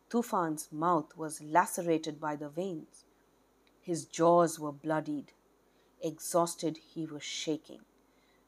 Tufan's 0.08 0.70
mouth 0.70 1.16
was 1.16 1.42
lacerated 1.42 2.20
by 2.20 2.36
the 2.36 2.48
veins. 2.48 3.04
His 3.80 4.04
jaws 4.04 4.58
were 4.58 4.72
bloodied. 4.72 5.32
Exhausted, 6.02 6.78
he 6.78 7.06
was 7.06 7.22
shaking. 7.22 7.80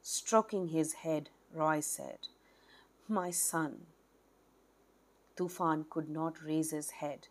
Stroking 0.01 0.67
his 0.67 0.93
head, 0.93 1.29
Roy 1.53 1.79
said, 1.79 2.27
My 3.07 3.31
son. 3.31 3.87
Tufan 5.35 5.85
could 5.89 6.09
not 6.09 6.43
raise 6.43 6.71
his 6.71 6.91
head. 6.91 7.27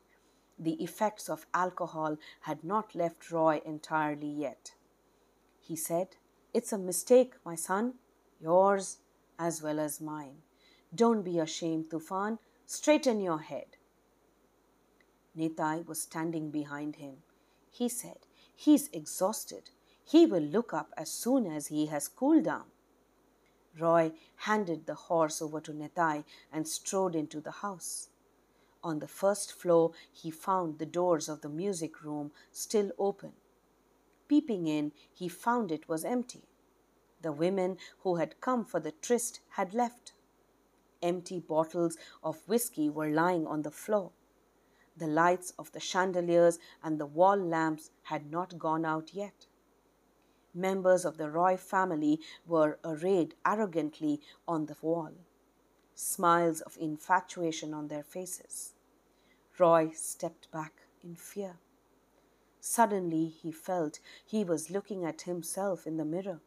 The 0.59 0.83
effects 0.83 1.29
of 1.29 1.47
alcohol 1.55 2.17
had 2.43 2.63
not 2.65 2.95
left 2.95 3.31
Roy 3.31 3.61
entirely 3.65 4.29
yet. 4.29 4.75
He 5.61 5.77
said, 5.77 6.17
It's 6.53 6.73
a 6.73 6.79
mistake, 6.79 7.35
my 7.45 7.55
son, 7.55 7.95
yours 8.41 8.99
as 9.39 9.63
well 9.63 9.81
as 9.81 10.01
mine. 10.01 10.44
Don't 10.95 11.23
be 11.23 11.39
ashamed, 11.39 11.91
Tufan. 11.91 12.39
Straighten 12.67 13.21
your 13.21 13.39
head. 13.39 13.77
Nitai 15.37 15.87
was 15.87 16.03
standing 16.03 16.51
behind 16.51 16.97
him. 16.97 17.17
He 17.71 17.89
said, 17.89 18.19
He's 18.55 18.89
exhausted. 18.93 19.71
He 20.05 20.27
will 20.27 20.43
look 20.43 20.73
up 20.73 20.93
as 20.97 21.11
soon 21.11 21.47
as 21.47 21.69
he 21.69 21.87
has 21.87 22.09
cooled 22.09 22.45
down. 22.45 22.67
Roy 23.79 24.13
handed 24.37 24.87
the 24.87 24.95
horse 24.95 25.43
over 25.43 25.61
to 25.61 25.73
Netai 25.73 26.25
and 26.53 26.69
strode 26.69 27.17
into 27.17 27.41
the 27.41 27.51
house. 27.51 28.09
On 28.85 28.99
the 29.01 29.09
first 29.09 29.53
floor, 29.53 29.93
he 30.13 30.31
found 30.31 30.79
the 30.79 30.87
doors 30.87 31.29
of 31.29 31.41
the 31.41 31.49
music 31.49 32.03
room 32.05 32.31
still 32.53 32.93
open. 32.99 33.33
Peeping 34.29 34.67
in, 34.67 34.93
he 35.13 35.29
found 35.29 35.73
it 35.73 35.89
was 35.89 36.05
empty. 36.05 36.45
The 37.23 37.33
women 37.33 37.79
who 38.01 38.17
had 38.17 38.41
come 38.41 38.65
for 38.65 38.79
the 38.79 38.93
tryst 38.93 39.41
had 39.51 39.75
left. 39.75 40.13
Empty 41.05 41.39
bottles 41.39 41.99
of 42.23 42.49
whiskey 42.49 42.89
were 42.89 43.11
lying 43.11 43.47
on 43.47 43.61
the 43.61 43.71
floor. 43.71 44.13
The 44.97 45.07
lights 45.07 45.53
of 45.59 45.71
the 45.73 45.79
chandeliers 45.79 46.59
and 46.83 46.99
the 46.99 47.05
wall 47.05 47.37
lamps 47.37 47.91
had 48.05 48.31
not 48.31 48.59
gone 48.59 48.87
out 48.87 49.13
yet. 49.13 49.45
Members 50.55 51.05
of 51.05 51.19
the 51.19 51.31
Roy 51.31 51.59
family 51.59 52.21
were 52.47 52.79
arrayed 52.83 53.35
arrogantly 53.45 54.23
on 54.49 54.65
the 54.65 54.77
wall, 54.81 55.13
smiles 55.95 56.63
of 56.63 56.79
infatuation 56.81 57.75
on 57.75 57.89
their 57.89 58.03
faces. 58.03 58.73
Roy 59.59 59.91
stepped 59.95 60.51
back 60.51 60.87
in 61.03 61.17
fear. 61.17 61.59
Suddenly 62.61 63.27
he 63.27 63.53
felt 63.53 64.01
he 64.25 64.43
was 64.43 64.71
looking 64.71 65.05
at 65.05 65.23
himself 65.23 65.87
in 65.87 65.99
the 65.99 66.07
mirror. 66.07 66.41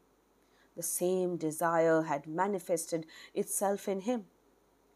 The 0.75 0.81
same 0.81 1.37
desire 1.37 2.03
had 2.03 2.25
manifested 2.25 3.05
itself 3.35 3.87
in 3.87 4.01
him 4.01 4.25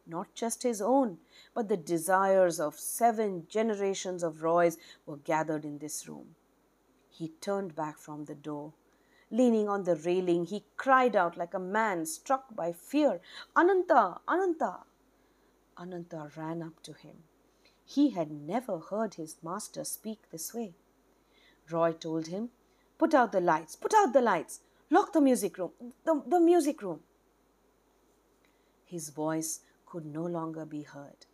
not 0.06 0.34
just 0.34 0.64
his 0.64 0.82
own, 0.82 1.18
but 1.54 1.68
the 1.68 1.78
desires 1.78 2.60
of 2.60 2.80
seven 2.80 3.45
generations 3.49 4.24
of 4.24 4.43
Roys 4.43 4.78
were 5.06 5.18
gathered 5.18 5.66
in 5.66 5.78
this 5.78 6.08
room. 6.08 6.36
He 7.10 7.30
turned 7.41 7.76
back 7.76 7.97
from 7.97 8.26
the 8.26 8.36
door. 8.36 8.74
Leaning 9.30 9.70
on 9.70 9.84
the 9.84 9.95
railing, 9.95 10.45
he 10.45 10.66
cried 10.76 11.16
out 11.16 11.38
like 11.38 11.54
a 11.54 11.60
man 11.60 12.06
struck 12.06 12.54
by 12.56 12.72
fear, 12.72 13.22
Ananta, 13.56 14.20
Ananta. 14.28 14.80
Ananta 15.78 16.30
ran 16.36 16.62
up 16.62 16.82
to 16.84 16.93
him. 16.93 17.24
He 17.86 18.12
had 18.12 18.32
never 18.32 18.80
heard 18.80 19.16
his 19.16 19.38
master 19.43 19.84
speak 19.84 20.30
this 20.30 20.54
way. 20.54 20.76
Roy 21.70 21.93
told 21.93 22.28
him, 22.28 22.49
Put 22.97 23.14
out 23.14 23.32
the 23.32 23.41
lights, 23.41 23.76
put 23.76 23.93
out 23.93 24.14
the 24.14 24.22
lights, 24.22 24.62
lock 24.89 25.14
the 25.14 25.22
music 25.22 25.58
room, 25.58 25.72
the, 26.04 26.22
the 26.28 26.39
music 26.39 26.82
room. 26.82 27.02
His 28.86 29.10
voice 29.10 29.62
could 29.91 30.05
no 30.05 30.23
longer 30.23 30.65
be 30.65 30.83
heard. 30.83 31.25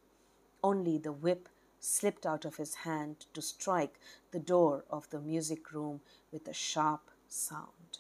Only 0.63 0.97
the 0.97 1.11
whip 1.11 1.47
slipped 1.79 2.25
out 2.25 2.43
of 2.43 2.55
his 2.55 2.73
hand 2.73 3.27
to 3.35 3.41
strike 3.41 3.99
the 4.31 4.39
door 4.39 4.83
of 4.89 5.07
the 5.11 5.19
music 5.19 5.71
room 5.71 6.01
with 6.31 6.47
a 6.47 6.53
sharp 6.53 7.11
sound. 7.27 7.99